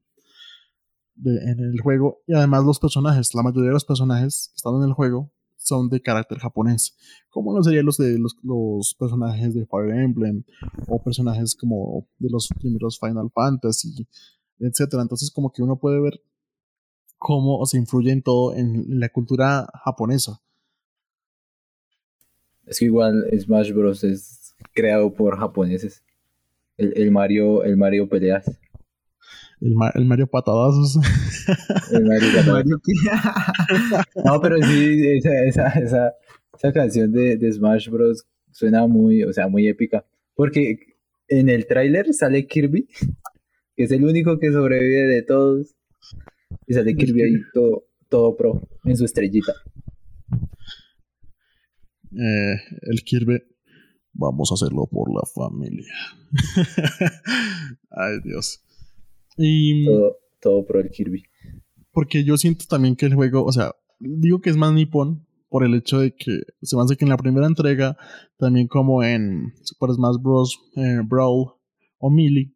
de, 1.17 1.37
en 1.51 1.61
el 1.61 1.81
juego. 1.81 2.23
Y 2.27 2.35
además 2.35 2.65
los 2.65 2.79
personajes, 2.79 3.35
la 3.35 3.43
mayoría 3.43 3.69
de 3.69 3.75
los 3.75 3.85
personajes 3.85 4.51
que 4.53 4.57
están 4.57 4.77
en 4.77 4.89
el 4.89 4.93
juego 4.95 5.31
son 5.63 5.89
de 5.89 6.01
carácter 6.01 6.39
japonés, 6.39 6.97
como 7.31 7.55
no 7.55 7.63
serían 7.63 7.87
los 7.87 7.97
de 7.97 8.19
los, 8.19 8.95
personajes 8.99 9.55
de 9.55 9.67
Fire 9.67 9.95
Emblem 9.95 10.43
o 10.89 11.03
personajes 11.03 11.55
como 11.55 12.07
de 12.19 12.31
los 12.31 12.49
primeros 12.59 12.99
Final 12.99 13.31
Fantasy, 13.33 14.07
etcétera. 14.59 15.03
Entonces 15.03 15.31
como 15.31 15.53
que 15.53 15.63
uno 15.63 15.79
puede 15.79 16.01
ver 16.01 16.21
cómo 17.19 17.65
se 17.67 17.79
influye 17.79 18.13
en 18.13 18.23
todo 18.23 18.55
en 18.55 19.01
la 19.01 19.09
cultura 19.09 19.69
japonesa. 19.85 20.41
Es 22.67 22.79
que 22.79 22.87
igual 22.87 23.25
Smash 23.39 23.73
Bros. 23.73 24.05
es 24.05 24.55
creado 24.73 25.13
por 25.13 25.39
japoneses. 25.39 26.03
El 26.77 27.11
Mario, 27.11 27.63
el 27.65 27.77
Mario 27.77 28.09
peleas. 28.09 28.59
El, 29.63 29.75
el 29.95 30.05
Mario 30.07 30.27
Patadazos. 30.27 30.99
El 31.93 32.05
Mario 32.05 32.81
¿qué? 32.85 32.93
No, 34.25 34.41
pero 34.41 34.57
sí, 34.61 35.07
esa, 35.09 35.45
esa, 35.45 35.69
esa, 35.69 36.13
esa 36.53 36.73
canción 36.73 37.13
de, 37.13 37.37
de 37.37 37.53
Smash 37.53 37.89
Bros. 37.89 38.27
suena 38.51 38.89
muy, 38.89 39.23
o 39.23 39.33
sea, 39.33 39.47
muy 39.47 39.69
épica. 39.69 40.05
Porque 40.35 40.79
en 41.29 41.49
el 41.49 41.67
tráiler 41.67 42.13
sale 42.13 42.47
Kirby, 42.49 42.89
que 43.77 43.85
es 43.85 43.93
el 43.93 44.05
único 44.05 44.41
que 44.41 44.51
sobrevive 44.51 45.07
de 45.07 45.23
todos. 45.23 45.77
Y 46.67 46.75
sale 46.75 46.97
Kirby 46.97 47.23
ahí 47.23 47.35
todo, 47.55 47.85
todo 48.09 48.37
pro, 48.37 48.69
en 48.85 48.97
su 48.97 49.05
estrellita. 49.05 49.53
Eh, 52.13 52.57
el 52.83 53.03
Kirby. 53.05 53.43
Vamos 54.15 54.51
a 54.51 54.55
hacerlo 54.55 54.87
por 54.91 55.09
la 55.11 55.23
familia. 55.35 55.95
Ay, 57.91 58.19
Dios. 58.23 58.63
Y 59.37 59.85
Todo, 59.87 60.17
todo 60.41 60.67
pro 60.67 60.81
el 60.81 60.91
Kirby. 60.91 61.23
porque 61.93 62.25
yo 62.25 62.37
siento 62.37 62.65
también 62.69 62.97
que 62.97 63.07
el 63.07 63.15
juego, 63.15 63.45
o 63.45 63.53
sea, 63.53 63.73
digo 64.01 64.41
que 64.41 64.51
es 64.51 64.57
más 64.57 64.73
nipón 64.73 65.27
por 65.49 65.65
el 65.65 65.75
hecho 65.75 65.99
de 66.01 66.15
que 66.15 66.41
se 66.63 66.77
me 66.77 66.83
hace 66.83 66.97
que 66.97 67.05
en 67.05 67.11
la 67.11 67.17
primera 67.19 67.47
entrega, 67.47 67.97
también 68.39 68.67
como 68.69 69.03
en 69.03 69.53
Super 69.63 69.91
Smash 69.95 70.17
Bros. 70.21 70.59
eh, 70.77 71.01
Brawl 71.05 71.53
o 71.99 72.11
Melee, 72.11 72.55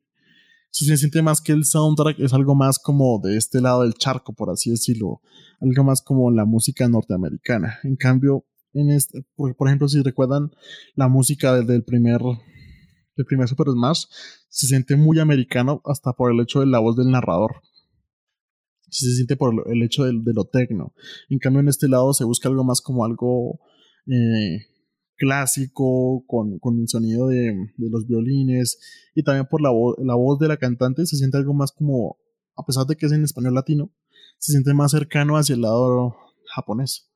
se 0.70 0.96
siente 0.96 1.22
más 1.22 1.40
que 1.40 1.52
el 1.52 1.64
soundtrack 1.64 2.18
es 2.20 2.32
algo 2.34 2.54
más 2.54 2.78
como 2.78 3.18
de 3.22 3.36
este 3.36 3.60
lado 3.60 3.82
del 3.82 3.94
charco, 3.94 4.32
por 4.34 4.50
así 4.50 4.70
decirlo, 4.70 5.20
algo 5.60 5.84
más 5.84 6.02
como 6.02 6.30
la 6.30 6.44
música 6.44 6.88
norteamericana. 6.88 7.78
En 7.84 7.96
cambio, 7.96 8.44
en 8.74 8.90
este, 8.90 9.24
por, 9.36 9.54
por 9.56 9.68
ejemplo, 9.68 9.88
si 9.88 10.02
recuerdan 10.02 10.50
la 10.94 11.08
música 11.08 11.54
del, 11.54 11.66
del 11.66 11.82
primer 11.82 12.20
del 13.16 13.26
primer 13.26 13.48
Super 13.48 13.68
Smash, 13.68 14.04
se 14.48 14.66
siente 14.66 14.96
muy 14.96 15.18
americano 15.18 15.80
hasta 15.84 16.12
por 16.12 16.32
el 16.32 16.40
hecho 16.40 16.60
de 16.60 16.66
la 16.66 16.78
voz 16.78 16.96
del 16.96 17.10
narrador 17.10 17.62
se 18.88 19.12
siente 19.14 19.36
por 19.36 19.64
el 19.68 19.82
hecho 19.82 20.04
de, 20.04 20.12
lo 20.32 20.44
tecno. 20.44 20.94
En 21.28 21.38
cambio, 21.38 21.60
en 21.60 21.68
este 21.68 21.88
lado 21.88 22.12
se 22.14 22.24
busca 22.24 22.48
algo 22.48 22.64
más 22.64 22.80
como 22.80 23.04
algo 23.04 23.60
eh, 24.06 24.66
clásico, 25.16 26.24
con, 26.26 26.58
con 26.58 26.78
el 26.80 26.88
sonido 26.88 27.28
de, 27.28 27.52
de 27.76 27.90
los 27.90 28.06
violines, 28.06 28.78
y 29.14 29.22
también 29.22 29.46
por 29.46 29.60
la, 29.62 29.70
vo- 29.70 29.96
la 29.98 30.14
voz 30.14 30.38
de 30.38 30.48
la 30.48 30.56
cantante 30.56 31.06
se 31.06 31.16
siente 31.16 31.36
algo 31.38 31.54
más 31.54 31.72
como, 31.72 32.18
a 32.54 32.64
pesar 32.64 32.86
de 32.86 32.96
que 32.96 33.06
es 33.06 33.12
en 33.12 33.24
español 33.24 33.54
latino, 33.54 33.90
se 34.38 34.52
siente 34.52 34.74
más 34.74 34.92
cercano 34.92 35.36
hacia 35.36 35.54
el 35.54 35.62
lado 35.62 36.14
japonés. 36.54 37.10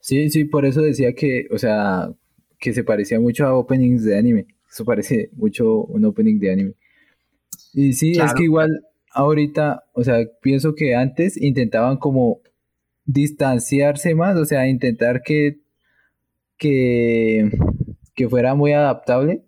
Sí, 0.00 0.30
sí, 0.30 0.44
por 0.44 0.64
eso 0.66 0.82
decía 0.82 1.14
que, 1.14 1.48
o 1.50 1.58
sea, 1.58 2.14
que 2.60 2.72
se 2.72 2.84
parecía 2.84 3.18
mucho 3.18 3.44
a 3.46 3.54
openings 3.56 4.04
de 4.04 4.16
anime. 4.18 4.46
Eso 4.76 4.84
parece 4.84 5.30
mucho 5.32 5.84
un 5.84 6.04
opening 6.04 6.38
de 6.38 6.50
anime. 6.52 6.74
Y 7.72 7.94
sí, 7.94 8.10
es 8.10 8.18
Claro. 8.18 8.34
que 8.36 8.44
igual 8.44 8.84
ahorita, 9.10 9.84
o 9.94 10.04
sea, 10.04 10.18
pienso 10.42 10.74
que 10.74 10.94
antes 10.94 11.40
intentaban 11.40 11.96
como 11.96 12.42
distanciarse 13.06 14.14
más, 14.14 14.36
o 14.36 14.44
sea, 14.44 14.68
intentar 14.68 15.22
que, 15.22 15.60
que, 16.58 17.50
que 18.14 18.28
fuera 18.28 18.54
muy 18.54 18.72
adaptable, 18.72 19.44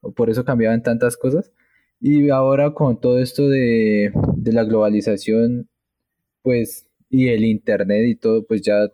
o 0.00 0.12
por 0.12 0.30
eso 0.30 0.46
cambiaban 0.46 0.82
tantas 0.82 1.18
cosas. 1.18 1.52
Y 2.00 2.30
ahora 2.30 2.72
con 2.72 2.98
todo 2.98 3.18
esto 3.18 3.50
de, 3.50 4.10
de 4.38 4.52
la 4.52 4.64
globalización, 4.64 5.68
pues, 6.40 6.88
y 7.10 7.28
el 7.28 7.44
internet 7.44 8.06
y 8.08 8.14
todo, 8.16 8.46
pues 8.46 8.62
ya 8.62 8.88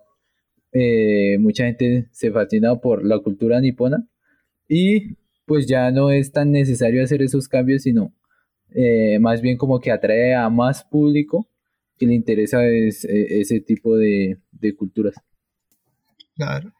eh, 0.72 1.36
mucha 1.38 1.66
gente 1.66 2.08
se 2.10 2.32
fascina 2.32 2.74
por 2.80 3.04
la 3.04 3.20
cultura 3.20 3.60
nipona 3.60 4.08
y 4.68 5.16
pues 5.48 5.66
ya 5.66 5.90
no 5.90 6.10
es 6.12 6.30
tan 6.30 6.52
necesario 6.52 7.02
hacer 7.02 7.22
esos 7.22 7.48
cambios, 7.48 7.82
sino 7.82 8.14
eh, 8.70 9.18
más 9.18 9.40
bien 9.40 9.56
como 9.56 9.80
que 9.80 9.90
atrae 9.90 10.34
a 10.34 10.48
más 10.50 10.84
público 10.84 11.48
que 11.98 12.06
le 12.06 12.14
interesa 12.14 12.64
es- 12.68 13.04
eh, 13.04 13.40
ese 13.40 13.60
tipo 13.60 13.96
de, 13.96 14.38
de 14.52 14.76
culturas. 14.76 15.14
Claro. 16.36 16.72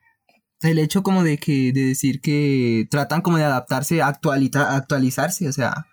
El 0.61 0.79
hecho 0.79 1.03
como 1.03 1.25
de 1.25 1.39
que, 1.39 1.73
de 1.73 1.87
decir 1.87 2.21
que 2.21 2.87
tratan 2.91 3.23
como 3.23 3.39
de 3.39 3.45
adaptarse, 3.45 4.03
actualita- 4.03 4.77
actualizarse, 4.77 5.49
o 5.49 5.53
sea, 5.53 5.87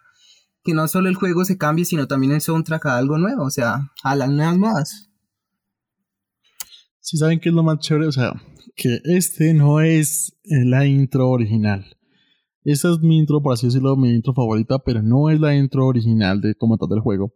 que 0.63 0.73
no 0.73 0.87
solo 0.87 1.07
el 1.09 1.15
juego 1.15 1.45
se 1.45 1.57
cambie, 1.57 1.85
sino 1.85 2.07
también 2.07 2.33
el 2.33 2.41
soundtrack 2.41 2.85
a 2.87 2.97
algo 2.97 3.17
nuevo, 3.17 3.43
o 3.43 3.49
sea, 3.51 3.91
a 4.03 4.15
las 4.15 4.29
nuevas 4.29 4.57
modas. 4.57 5.09
Si 6.99 7.17
saben 7.17 7.39
qué 7.39 7.49
es 7.49 7.55
lo 7.55 7.63
más 7.63 7.79
chévere, 7.79 8.07
o 8.07 8.11
sea, 8.11 8.33
que 8.75 8.99
este 9.05 9.53
no 9.53 9.79
es 9.81 10.35
eh, 10.43 10.65
la 10.65 10.85
intro 10.85 11.29
original. 11.29 11.85
Esa 12.65 12.91
es 12.91 12.99
mi 12.99 13.19
intro, 13.19 13.43
por 13.43 13.53
así 13.53 13.67
decirlo, 13.67 13.95
mi 13.95 14.09
intro 14.09 14.33
favorita, 14.33 14.79
pero 14.79 15.03
no 15.03 15.29
es 15.29 15.39
la 15.39 15.55
intro 15.55 15.85
original 15.85 16.41
de 16.41 16.55
como 16.55 16.77
tal 16.77 16.89
del 16.89 16.99
juego. 16.99 17.31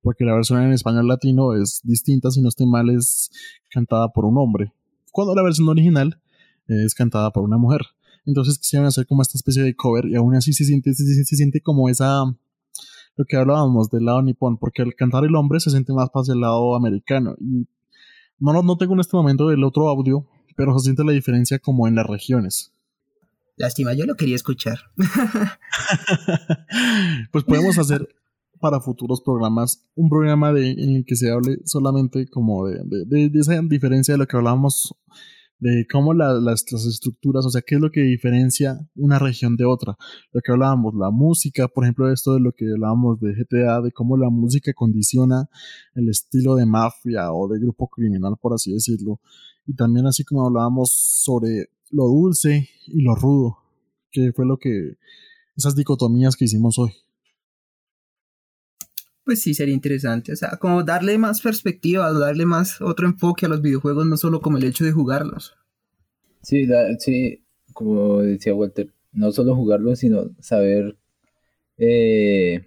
Porque 0.00 0.24
la 0.24 0.34
versión 0.34 0.62
en 0.62 0.72
español 0.72 1.06
latino 1.06 1.54
es 1.54 1.82
distinta, 1.84 2.30
si 2.30 2.40
no 2.40 2.48
estoy 2.48 2.66
mal, 2.66 2.88
es 2.88 3.30
cantada 3.70 4.08
por 4.08 4.24
un 4.24 4.38
hombre. 4.38 4.72
Cuando 5.12 5.34
la 5.34 5.42
versión 5.42 5.68
original 5.68 6.18
es 6.66 6.94
cantada 6.94 7.30
por 7.32 7.44
una 7.44 7.58
mujer. 7.58 7.82
Entonces 8.24 8.58
quisieron 8.58 8.86
hacer 8.86 9.06
como 9.06 9.20
esta 9.20 9.36
especie 9.36 9.62
de 9.62 9.76
cover 9.76 10.06
y 10.06 10.16
aún 10.16 10.34
así 10.34 10.54
se 10.54 10.64
siente, 10.64 10.94
se, 10.94 11.24
siente 11.24 11.60
como 11.60 11.90
esa, 11.90 12.24
lo 13.16 13.24
que 13.26 13.36
hablábamos 13.36 13.90
del 13.90 14.06
lado 14.06 14.22
nipón, 14.22 14.56
porque 14.56 14.80
al 14.80 14.94
cantar 14.94 15.26
el 15.26 15.34
hombre 15.34 15.60
se 15.60 15.70
siente 15.70 15.92
más 15.92 16.08
hacia 16.14 16.32
el 16.32 16.40
lado 16.40 16.74
americano. 16.74 17.34
Y 17.38 17.66
no, 18.38 18.62
no 18.62 18.76
tengo 18.78 18.94
en 18.94 19.00
este 19.00 19.18
momento 19.18 19.50
el 19.50 19.64
otro 19.64 19.88
audio, 19.88 20.26
pero 20.56 20.78
se 20.78 20.84
siente 20.84 21.04
la 21.04 21.12
diferencia 21.12 21.58
como 21.58 21.86
en 21.88 21.96
las 21.96 22.06
regiones. 22.06 22.71
Lástima, 23.56 23.92
yo 23.94 24.06
lo 24.06 24.14
quería 24.14 24.36
escuchar. 24.36 24.78
pues 27.32 27.44
podemos 27.44 27.78
hacer 27.78 28.08
para 28.60 28.80
futuros 28.80 29.20
programas 29.22 29.84
un 29.94 30.08
programa 30.08 30.52
de, 30.52 30.70
en 30.70 30.96
el 30.96 31.04
que 31.04 31.16
se 31.16 31.30
hable 31.30 31.58
solamente 31.64 32.26
como 32.28 32.66
de, 32.66 32.80
de- 33.06 33.30
esa 33.40 33.60
diferencia 33.62 34.14
de 34.14 34.18
lo 34.18 34.26
que 34.26 34.36
hablábamos 34.36 34.94
de 35.58 35.86
cómo 35.90 36.12
la- 36.14 36.34
las, 36.34 36.64
las 36.72 36.86
estructuras, 36.86 37.44
o 37.46 37.50
sea, 37.50 37.62
qué 37.62 37.76
es 37.76 37.80
lo 37.80 37.90
que 37.90 38.00
diferencia 38.00 38.80
una 38.96 39.18
región 39.18 39.56
de 39.56 39.64
otra. 39.64 39.96
Lo 40.32 40.40
que 40.40 40.52
hablábamos, 40.52 40.94
la 40.94 41.10
música, 41.10 41.68
por 41.68 41.84
ejemplo, 41.84 42.10
esto 42.12 42.34
de 42.34 42.40
lo 42.40 42.52
que 42.52 42.66
hablábamos 42.72 43.20
de 43.20 43.32
GTA, 43.34 43.80
de 43.80 43.92
cómo 43.92 44.16
la 44.16 44.28
música 44.30 44.72
condiciona 44.74 45.48
el 45.94 46.08
estilo 46.08 46.54
de 46.56 46.66
mafia 46.66 47.32
o 47.32 47.48
de 47.48 47.58
grupo 47.60 47.88
criminal, 47.88 48.34
por 48.40 48.54
así 48.54 48.72
decirlo. 48.72 49.20
Y 49.66 49.74
también 49.74 50.06
así 50.06 50.24
como 50.24 50.46
hablábamos 50.46 50.92
sobre 50.92 51.66
lo 51.92 52.04
dulce 52.06 52.68
y 52.88 53.02
lo 53.02 53.14
rudo, 53.14 53.58
que 54.10 54.32
fue 54.32 54.46
lo 54.46 54.56
que, 54.58 54.96
esas 55.56 55.76
dicotomías 55.76 56.36
que 56.36 56.46
hicimos 56.46 56.78
hoy. 56.78 56.92
Pues 59.24 59.40
sí, 59.40 59.54
sería 59.54 59.74
interesante, 59.74 60.32
o 60.32 60.36
sea, 60.36 60.56
como 60.58 60.82
darle 60.82 61.16
más 61.16 61.40
perspectiva, 61.42 62.12
darle 62.12 62.44
más 62.44 62.80
otro 62.80 63.06
enfoque 63.06 63.46
a 63.46 63.48
los 63.48 63.62
videojuegos, 63.62 64.04
no 64.06 64.16
solo 64.16 64.40
como 64.40 64.58
el 64.58 64.64
hecho 64.64 64.84
de 64.84 64.90
jugarlos. 64.92 65.54
Sí, 66.42 66.66
la- 66.66 66.98
sí, 66.98 67.44
como 67.72 68.20
decía 68.22 68.54
Walter, 68.54 68.92
no 69.12 69.30
solo 69.32 69.54
jugarlo, 69.54 69.94
sino 69.96 70.30
saber 70.40 70.96
eh, 71.78 72.66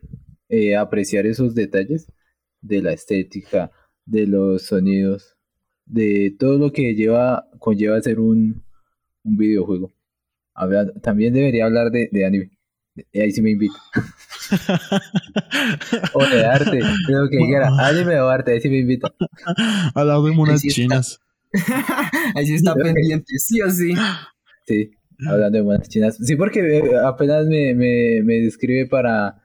eh, 0.50 0.76
apreciar 0.78 1.26
esos 1.28 1.56
detalles 1.56 2.12
de 2.62 2.82
la 2.84 2.94
estética, 2.94 3.72
de 4.06 4.28
los 4.28 4.64
sonidos, 4.64 5.38
de 5.86 6.36
todo 6.40 6.58
lo 6.60 6.74
que 6.74 6.96
lleva, 6.96 7.50
conlleva 7.60 7.98
hacer 7.98 8.20
un, 8.20 8.65
un 9.26 9.38
videojuego. 9.38 9.94
Habla- 10.54 10.92
también 11.02 11.34
debería 11.34 11.66
hablar 11.66 11.92
de, 11.92 12.10
de 12.12 12.26
anime. 12.26 12.52
Y 13.12 13.20
ahí 13.20 13.32
sí 13.32 13.42
me 13.42 13.52
invita. 13.52 13.76
O 16.14 16.26
de 16.26 16.46
arte, 16.46 16.80
creo 17.06 17.30
que 17.30 17.38
quiera. 17.38 17.70
Anime 17.80 18.20
o 18.20 18.28
arte, 18.30 18.54
ahí 18.54 18.62
sí 18.62 18.70
me 18.70 18.80
invita. 18.80 19.14
Al 19.94 20.08
lado 20.08 20.26
de 20.26 20.32
monas 20.32 20.62
sí 20.62 20.68
está. 20.70 20.82
chinas. 20.82 21.20
Ahí 22.36 22.46
sí 22.48 22.56
está 22.56 22.76
pendiente, 22.76 23.38
sí 23.38 23.62
o 23.62 23.70
sí. 23.72 23.94
Sí, 24.68 24.92
hablando 25.26 25.58
de 25.58 25.64
monas 25.64 25.88
chinas. 25.88 26.18
Sí, 26.18 26.36
porque 26.36 26.60
eh, 26.60 26.84
apenas 27.06 27.46
me, 27.48 27.74
me, 27.74 28.22
me 28.24 28.42
describe 28.42 28.88
para... 28.88 29.42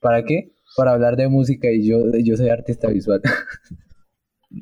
¿Para 0.00 0.24
qué? 0.24 0.52
Para 0.76 0.92
hablar 0.92 1.16
de 1.16 1.28
música 1.28 1.70
y 1.70 1.86
yo, 1.88 1.98
yo 2.22 2.36
soy 2.36 2.48
artista 2.48 2.88
visual. 2.88 3.20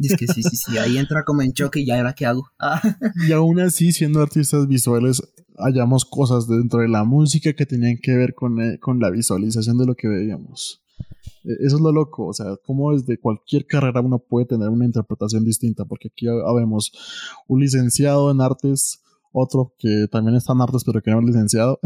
Es 0.01 0.17
que 0.17 0.27
sí, 0.27 0.43
sí, 0.43 0.57
sí, 0.57 0.79
ahí 0.79 0.99
entra 0.99 1.25
como 1.25 1.43
en 1.43 1.53
choque 1.53 1.81
y 1.81 1.87
ya 1.87 1.97
ahora 1.97 2.15
qué 2.15 2.27
hago. 2.27 2.49
Ah, 2.59 2.81
Y 3.27 3.33
aún 3.33 3.61
así, 3.61 3.93
siendo 3.93 4.21
artistas 4.21 4.67
visuales, 4.69 5.23
hallamos 5.57 6.05
cosas 6.05 6.49
dentro 6.49 6.81
de 6.81 6.89
la 6.89 7.05
música 7.05 7.53
que 7.53 7.67
tenían 7.67 7.99
que 8.03 8.15
ver 8.15 8.35
con, 8.35 8.61
eh, 8.61 8.79
con 8.81 8.99
la 9.01 9.11
visualización 9.11 9.79
de 9.79 9.87
lo 9.87 9.95
que 9.95 10.09
veíamos. 10.09 10.83
Eh, 11.45 11.57
Eso 11.67 11.77
es 11.77 11.83
lo 11.83 11.93
loco, 11.93 12.27
o 12.27 12.33
sea, 12.33 12.57
como 12.65 12.93
desde 12.93 13.19
cualquier 13.19 13.67
carrera 13.67 14.01
uno 14.01 14.19
puede 14.19 14.47
tener 14.47 14.69
una 14.69 14.85
interpretación 14.85 15.45
distinta, 15.45 15.85
porque 15.85 16.09
aquí 16.09 16.27
ya 16.27 16.33
vemos 16.55 16.93
un 17.49 17.61
licenciado 17.61 18.31
en 18.31 18.41
artes, 18.41 19.01
otro 19.33 19.75
que 19.79 20.07
también 20.11 20.37
está 20.37 20.53
en 20.53 20.61
artes 20.63 20.85
pero 20.85 21.03
que 21.03 21.11
no 21.11 21.19
es 21.21 21.27
licenciado. 21.27 21.81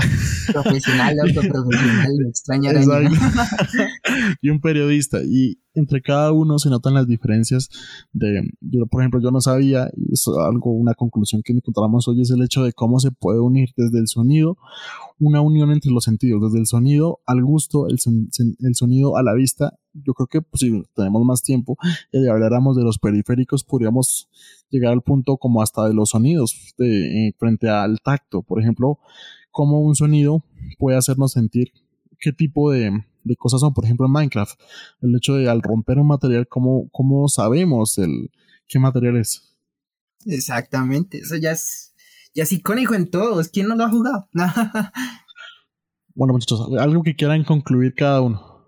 profesional, 0.53 1.17
autoprofesional, 1.23 2.13
extraña. 2.29 2.73
y 4.43 4.51
un 4.51 4.61
periodista. 4.61 5.21
Y 5.25 5.59
entre 5.75 6.03
cada 6.03 6.33
uno 6.33 6.59
se 6.59 6.71
notan 6.71 6.95
las 6.95 7.07
diferencias 7.07 7.69
de, 8.13 8.43
por 8.91 9.03
ejemplo, 9.03 9.21
yo 9.21 9.31
no 9.31 9.41
sabía, 9.41 9.91
y 9.97 10.13
es 10.13 10.27
algo, 10.29 10.73
una 10.73 10.95
conclusión 10.95 11.43
que 11.45 11.53
encontramos 11.53 12.09
hoy 12.09 12.21
es 12.23 12.31
el 12.31 12.43
hecho 12.43 12.65
de 12.65 12.73
cómo 12.73 12.99
se 12.99 13.11
puede 13.11 13.41
unir 13.41 13.71
desde 13.77 13.99
el 13.99 14.09
sonido, 14.09 14.59
una 15.19 15.41
unión 15.41 15.71
entre 15.71 15.93
los 15.93 16.05
sentidos, 16.05 16.43
desde 16.43 16.61
el 16.61 16.67
sonido 16.67 17.21
al 17.27 17.45
gusto, 17.45 17.87
el, 17.89 17.99
el 18.61 18.75
sonido 18.75 19.17
a 19.17 19.23
la 19.23 19.35
vista. 19.35 19.79
Yo 19.93 20.15
creo 20.15 20.27
que 20.27 20.43
pues, 20.43 20.61
si 20.61 20.83
tenemos 20.95 21.25
más 21.25 21.43
tiempo 21.43 21.77
y 22.13 22.27
habláramos 22.27 22.77
de 22.77 22.85
los 22.85 22.99
periféricos, 22.99 23.65
podríamos 23.65 24.29
llegar 24.71 24.93
al 24.93 25.03
punto 25.03 25.37
como 25.37 25.63
hasta 25.63 25.87
de 25.87 25.95
los 25.95 26.11
sonidos 26.11 26.75
eh, 26.79 27.33
frente 27.39 27.69
al 27.69 27.99
tacto. 28.01 28.43
Por 28.43 28.61
ejemplo, 28.61 28.99
cómo 29.51 29.81
un 29.81 29.95
sonido 29.97 30.45
puede 30.79 30.97
hacernos 30.97 31.33
sentir 31.33 31.73
qué 32.21 32.33
tipo 32.33 32.71
de, 32.71 32.93
de 33.25 33.37
cosas 33.37 33.61
son. 33.61 33.75
Por 33.75 33.85
ejemplo, 33.85 34.07
en 34.07 34.13
Minecraft, 34.13 34.59
el 35.03 35.17
hecho 35.17 35.35
de 35.35 35.49
al 35.49 35.63
romper 35.63 35.99
un 35.99 36.09
material, 36.09 36.47
cómo, 36.49 36.89
cómo 36.91 37.29
sabemos 37.29 37.99
el, 37.99 38.31
qué 38.67 38.79
material 38.79 39.17
es. 39.17 39.57
Exactamente, 40.27 41.19
eso 41.19 41.37
ya 41.37 41.53
es, 41.53 41.95
ya 42.35 42.43
es 42.43 42.53
icónico 42.53 42.95
en 42.95 43.11
todos. 43.11 43.49
¿Quién 43.49 43.69
no 43.69 43.77
lo 43.77 43.85
ha 43.85 43.91
jugado? 43.91 44.29
Bueno, 46.15 46.33
muchachos, 46.33 46.69
algo 46.81 47.05
que 47.05 47.15
quieran 47.15 47.45
concluir 47.45 47.95
cada 47.95 48.21
uno. 48.21 48.59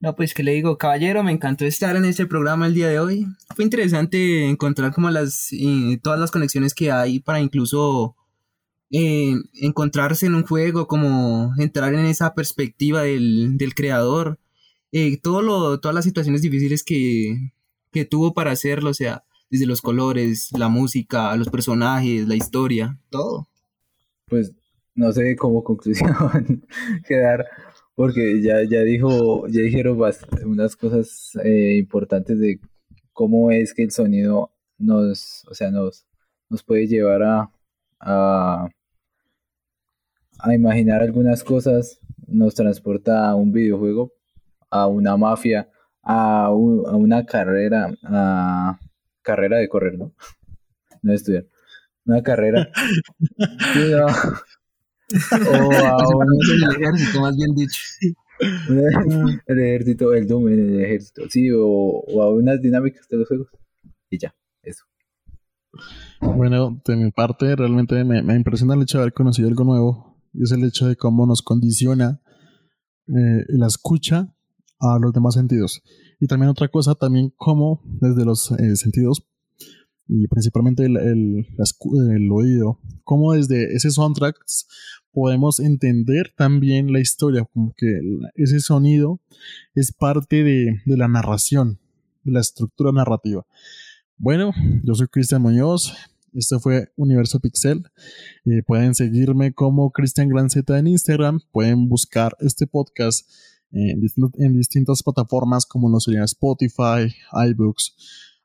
No, 0.00 0.16
pues 0.16 0.34
que 0.34 0.42
le 0.42 0.50
digo, 0.50 0.76
caballero, 0.76 1.22
me 1.22 1.30
encantó 1.30 1.64
estar 1.64 1.94
en 1.94 2.04
este 2.04 2.26
programa 2.26 2.66
el 2.66 2.74
día 2.74 2.88
de 2.88 2.98
hoy. 2.98 3.26
Fue 3.54 3.64
interesante 3.64 4.48
encontrar 4.48 4.92
como 4.92 5.08
las 5.10 5.52
eh, 5.52 6.00
todas 6.02 6.18
las 6.18 6.32
conexiones 6.32 6.74
que 6.74 6.90
hay 6.90 7.20
para 7.20 7.38
incluso 7.38 8.16
eh, 8.92 9.34
encontrarse 9.54 10.26
en 10.26 10.34
un 10.34 10.46
juego, 10.46 10.86
como 10.86 11.52
entrar 11.58 11.94
en 11.94 12.06
esa 12.06 12.34
perspectiva 12.34 13.02
del, 13.02 13.56
del 13.58 13.74
creador. 13.74 14.38
Eh, 14.92 15.18
todo 15.20 15.42
lo, 15.42 15.80
todas 15.80 15.94
las 15.94 16.04
situaciones 16.04 16.42
difíciles 16.42 16.84
que, 16.84 17.52
que 17.90 18.04
tuvo 18.04 18.34
para 18.34 18.52
hacerlo, 18.52 18.90
o 18.90 18.94
sea, 18.94 19.24
desde 19.50 19.66
los 19.66 19.82
colores, 19.82 20.50
la 20.58 20.68
música, 20.68 21.34
los 21.36 21.48
personajes, 21.48 22.28
la 22.28 22.36
historia, 22.36 22.98
todo. 23.10 23.48
Pues 24.26 24.52
no 24.94 25.12
sé 25.12 25.36
cómo 25.36 25.64
conclusión 25.64 26.12
quedar, 27.08 27.46
porque 27.94 28.42
ya, 28.42 28.62
ya 28.64 28.82
dijo, 28.82 29.46
ya 29.48 29.62
dijeron 29.62 29.98
unas 30.44 30.76
cosas 30.76 31.32
eh, 31.44 31.76
importantes 31.78 32.38
de 32.38 32.60
cómo 33.12 33.50
es 33.50 33.74
que 33.74 33.84
el 33.84 33.90
sonido 33.90 34.52
nos, 34.78 35.46
o 35.48 35.54
sea, 35.54 35.70
nos, 35.70 36.06
nos 36.48 36.62
puede 36.62 36.86
llevar 36.86 37.22
a, 37.22 38.68
a 40.42 40.54
imaginar 40.54 41.02
algunas 41.02 41.44
cosas, 41.44 42.00
nos 42.26 42.54
transporta 42.54 43.28
a 43.28 43.34
un 43.36 43.52
videojuego, 43.52 44.12
a 44.70 44.88
una 44.88 45.16
mafia, 45.16 45.68
a, 46.02 46.46
a 46.46 46.50
una 46.50 47.24
carrera, 47.24 47.94
a 48.02 48.78
carrera 49.22 49.58
de 49.58 49.68
correr, 49.68 49.98
¿no? 49.98 50.12
No 51.02 51.10
de 51.10 51.16
estudiar. 51.16 51.46
Una 52.04 52.22
carrera. 52.22 52.68
Sí, 53.72 53.90
no. 53.90 54.06
O 55.12 55.72
a 55.74 56.08
un, 56.08 56.26
en 56.26 56.70
el 56.70 56.82
ejército, 56.82 57.20
más 57.20 57.36
bien 57.36 57.54
dicho. 57.54 57.82
el 59.46 59.58
ejército, 59.58 60.14
el 60.14 60.26
Doom 60.26 60.48
en 60.48 60.74
el 60.74 60.80
ejército, 60.80 61.22
sí, 61.28 61.50
o, 61.50 61.66
o 61.66 62.22
a 62.22 62.30
unas 62.30 62.62
dinámicas 62.62 63.06
de 63.08 63.18
los 63.18 63.28
juegos. 63.28 63.48
Y 64.08 64.18
ya, 64.18 64.34
eso. 64.62 64.84
Bueno, 66.18 66.80
de 66.86 66.96
mi 66.96 67.10
parte, 67.10 67.54
realmente 67.54 68.04
me, 68.04 68.22
me 68.22 68.34
impresiona 68.34 68.74
el 68.74 68.82
hecho 68.82 68.98
de 68.98 69.02
haber 69.02 69.12
conocido 69.12 69.48
algo 69.48 69.64
nuevo. 69.64 70.11
Y 70.32 70.42
es 70.44 70.52
el 70.52 70.64
hecho 70.64 70.86
de 70.86 70.96
cómo 70.96 71.26
nos 71.26 71.42
condiciona 71.42 72.20
eh, 73.08 73.44
la 73.48 73.66
escucha 73.66 74.34
a 74.80 74.98
los 74.98 75.12
demás 75.12 75.34
sentidos. 75.34 75.82
Y 76.20 76.26
también 76.26 76.50
otra 76.50 76.68
cosa, 76.68 76.94
también 76.94 77.32
cómo 77.36 77.82
desde 77.84 78.24
los 78.24 78.50
eh, 78.52 78.76
sentidos, 78.76 79.24
y 80.08 80.26
principalmente 80.28 80.84
el, 80.84 80.96
el- 80.96 81.46
el 82.14 82.32
oído, 82.32 82.78
cómo 83.04 83.32
desde 83.32 83.74
ese 83.74 83.90
soundtrack 83.90 84.36
podemos 85.12 85.60
entender 85.60 86.32
también 86.36 86.92
la 86.92 87.00
historia, 87.00 87.44
como 87.52 87.72
que 87.76 88.00
ese 88.34 88.60
sonido 88.60 89.20
es 89.74 89.92
parte 89.92 90.42
de, 90.42 90.80
de 90.86 90.96
la 90.96 91.08
narración, 91.08 91.78
de 92.24 92.32
la 92.32 92.40
estructura 92.40 92.92
narrativa. 92.92 93.44
Bueno, 94.16 94.52
yo 94.84 94.94
soy 94.94 95.08
Cristian 95.08 95.42
Muñoz. 95.42 95.92
Este 96.34 96.58
fue 96.58 96.90
Universo 96.96 97.40
Pixel. 97.40 97.84
Eh, 98.44 98.62
pueden 98.66 98.94
seguirme 98.94 99.52
como 99.52 99.90
Cristian 99.90 100.28
Gran 100.28 100.48
Z 100.50 100.78
en 100.78 100.86
Instagram. 100.86 101.40
Pueden 101.52 101.88
buscar 101.88 102.36
este 102.40 102.66
podcast 102.66 103.28
en, 103.70 104.00
dist- 104.00 104.34
en 104.38 104.56
distintas 104.56 105.02
plataformas 105.02 105.66
como 105.66 105.88
lo 105.90 106.00
serían 106.00 106.24
Spotify, 106.24 107.14
iBooks, 107.50 107.96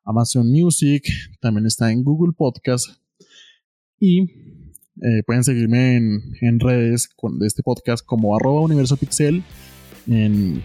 Amazon 0.04 0.52
Music. 0.52 1.04
También 1.42 1.66
está 1.66 1.92
en 1.92 2.04
Google 2.04 2.34
Podcast. 2.38 2.88
Y 4.00 4.22
eh, 4.24 5.24
pueden 5.26 5.44
seguirme 5.44 5.96
en, 5.96 6.22
en 6.42 6.60
redes 6.60 7.08
con, 7.08 7.40
de 7.40 7.48
este 7.48 7.64
podcast 7.64 8.06
como 8.06 8.36
arroba 8.36 8.62
Universo 8.62 8.98
Pixel. 8.98 9.44
En 10.08 10.62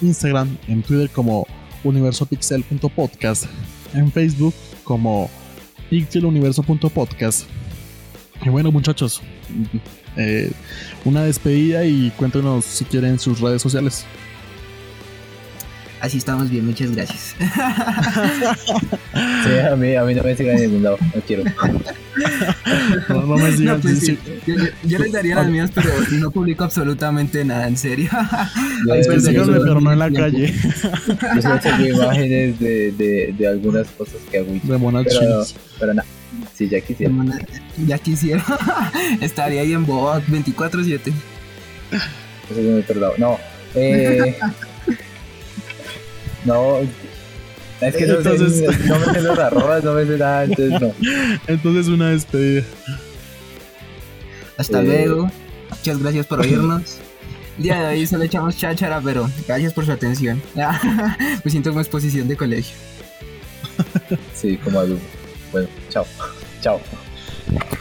Instagram, 0.00 0.56
en 0.68 0.82
Twitter 0.82 1.10
como 1.10 1.46
universopixel.podcast. 1.84 3.44
En 3.94 4.10
Facebook 4.12 4.54
como 4.84 5.30
pixeluniverso.podcast. 5.90 7.44
Y 8.44 8.48
bueno, 8.48 8.70
muchachos, 8.70 9.22
eh, 10.16 10.50
una 11.04 11.22
despedida 11.22 11.84
y 11.84 12.10
cuéntenos 12.16 12.64
si 12.64 12.84
quieren 12.84 13.18
sus 13.18 13.40
redes 13.40 13.62
sociales. 13.62 14.04
Así 16.00 16.18
estamos 16.18 16.50
bien, 16.50 16.66
muchas 16.66 16.90
gracias. 16.94 17.34
Sí, 19.44 19.58
a 19.58 19.74
mí, 19.76 19.94
a 19.94 20.02
mí 20.04 20.14
no 20.14 20.22
me 20.22 20.36
sigan 20.36 20.56
en 20.56 20.62
ningún 20.64 20.82
lado, 20.82 20.98
no 21.14 21.20
quiero. 21.22 21.42
No, 23.08 23.22
no 23.22 23.36
me 23.36 23.52
sigan. 23.56 23.76
No, 23.76 23.80
pues 23.80 24.00
sí, 24.00 24.06
sí, 24.06 24.18
yo, 24.46 24.54
yo- 24.56 24.64
yo 24.84 24.98
les 24.98 25.12
daría 25.12 25.36
las 25.36 25.48
mías, 25.48 25.70
pero 25.74 25.88
no 26.12 26.30
publico 26.30 26.64
absolutamente 26.64 27.44
nada, 27.44 27.66
en 27.68 27.76
serio. 27.76 28.10
Yo, 28.86 28.94
sí. 29.02 29.08
Yo 29.10 29.20
síganme, 29.20 29.46
solo- 29.54 29.62
pero 29.62 29.80
no 29.80 29.92
en 29.92 29.98
la 29.98 30.10
calle. 30.10 30.52
yo 31.34 31.42
solo 31.42 31.60
tengo 31.60 31.86
imágenes 31.86 32.58
de, 32.60 32.92
de, 32.92 33.34
de 33.38 33.46
algunas 33.48 33.86
cosas 33.88 34.16
que 34.30 34.38
hago 34.38 34.52
De 34.62 34.78
monas 34.78 35.04
pero, 35.08 35.44
pero 35.80 35.94
nada, 35.94 36.08
si 36.54 36.68
ya 36.68 36.80
quisiera. 36.80 37.12
Ya 37.86 37.98
quisiera. 37.98 38.44
Estaría 39.20 39.62
ahí 39.62 39.72
en 39.72 39.86
bot 39.86 40.24
24-7. 40.26 41.00
Eso 41.00 41.14
es 42.50 42.56
muy 42.66 42.82
perdón. 42.82 43.12
No, 43.18 43.38
eh, 43.74 44.36
no, 46.46 46.78
es 47.80 47.94
que 47.96 48.06
no, 48.06 48.14
Entonces- 48.14 48.58
sé, 48.58 48.88
no 48.88 48.98
me 48.98 49.04
sé 49.12 49.20
los 49.20 49.38
arrobas, 49.38 49.84
no 49.84 49.92
me 49.94 50.06
sé 50.06 50.16
nada, 50.16 50.44
entonces 50.44 50.80
no. 50.80 50.92
Entonces, 51.46 51.88
una 51.88 52.10
despedida. 52.10 52.62
Hasta 54.56 54.80
Eh. 54.80 54.84
luego. 54.84 55.30
Muchas 55.70 55.98
gracias 55.98 56.26
por 56.26 56.40
oírnos. 56.40 56.96
El 57.58 57.62
día 57.64 57.80
de 57.80 57.86
hoy 57.98 58.06
solo 58.06 58.24
echamos 58.24 58.56
cháchara, 58.56 59.00
pero 59.02 59.28
gracias 59.46 59.72
por 59.72 59.84
su 59.84 59.92
atención. 59.92 60.42
Me 61.44 61.50
siento 61.50 61.70
como 61.70 61.80
exposición 61.80 62.28
de 62.28 62.36
colegio. 62.36 62.74
Sí, 64.34 64.56
como 64.58 64.80
algo. 64.80 64.98
Bueno, 65.52 65.68
chao, 65.90 66.06
chao. 66.62 66.80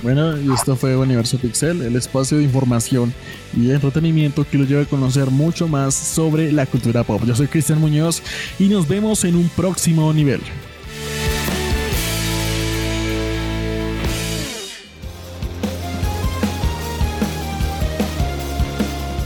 Bueno, 0.02 0.40
y 0.40 0.54
esto 0.54 0.76
fue 0.76 0.96
Universo 0.96 1.38
Pixel, 1.40 1.82
el 1.82 1.96
espacio 1.96 2.38
de 2.38 2.44
información 2.44 3.14
y 3.58 3.72
entretenimiento 3.72 4.46
que 4.48 4.58
lo 4.58 4.66
lleva 4.66 4.84
a 4.84 4.86
conocer 4.86 5.32
mucho 5.32 5.68
más 5.68 5.96
sobre 5.96 6.52
la 6.52 6.66
cultura 6.68 7.04
pop. 7.04 7.24
Yo 7.26 7.36
soy 7.36 7.48
Cristian 7.48 7.80
Muñoz 7.80 8.22
y 8.60 8.66
nos 8.66 8.88
vemos 8.88 9.24
en 9.24 9.36
un 9.36 9.50
próximo 9.50 10.14
nivel. 10.14 10.42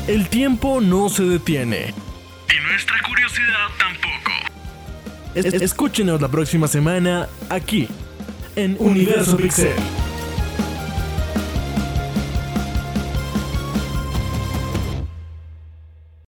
El 0.07 0.27
tiempo 0.27 0.81
no 0.81 1.09
se 1.09 1.23
detiene. 1.23 1.93
Y 2.49 2.67
nuestra 2.67 2.95
curiosidad 3.07 3.67
tampoco. 3.77 4.31
Es- 5.35 5.53
escúchenos 5.61 6.19
la 6.19 6.27
próxima 6.29 6.67
semana 6.67 7.27
aquí 7.49 7.87
en 8.55 8.75
Universo 8.79 9.37
Pixel. 9.37 9.73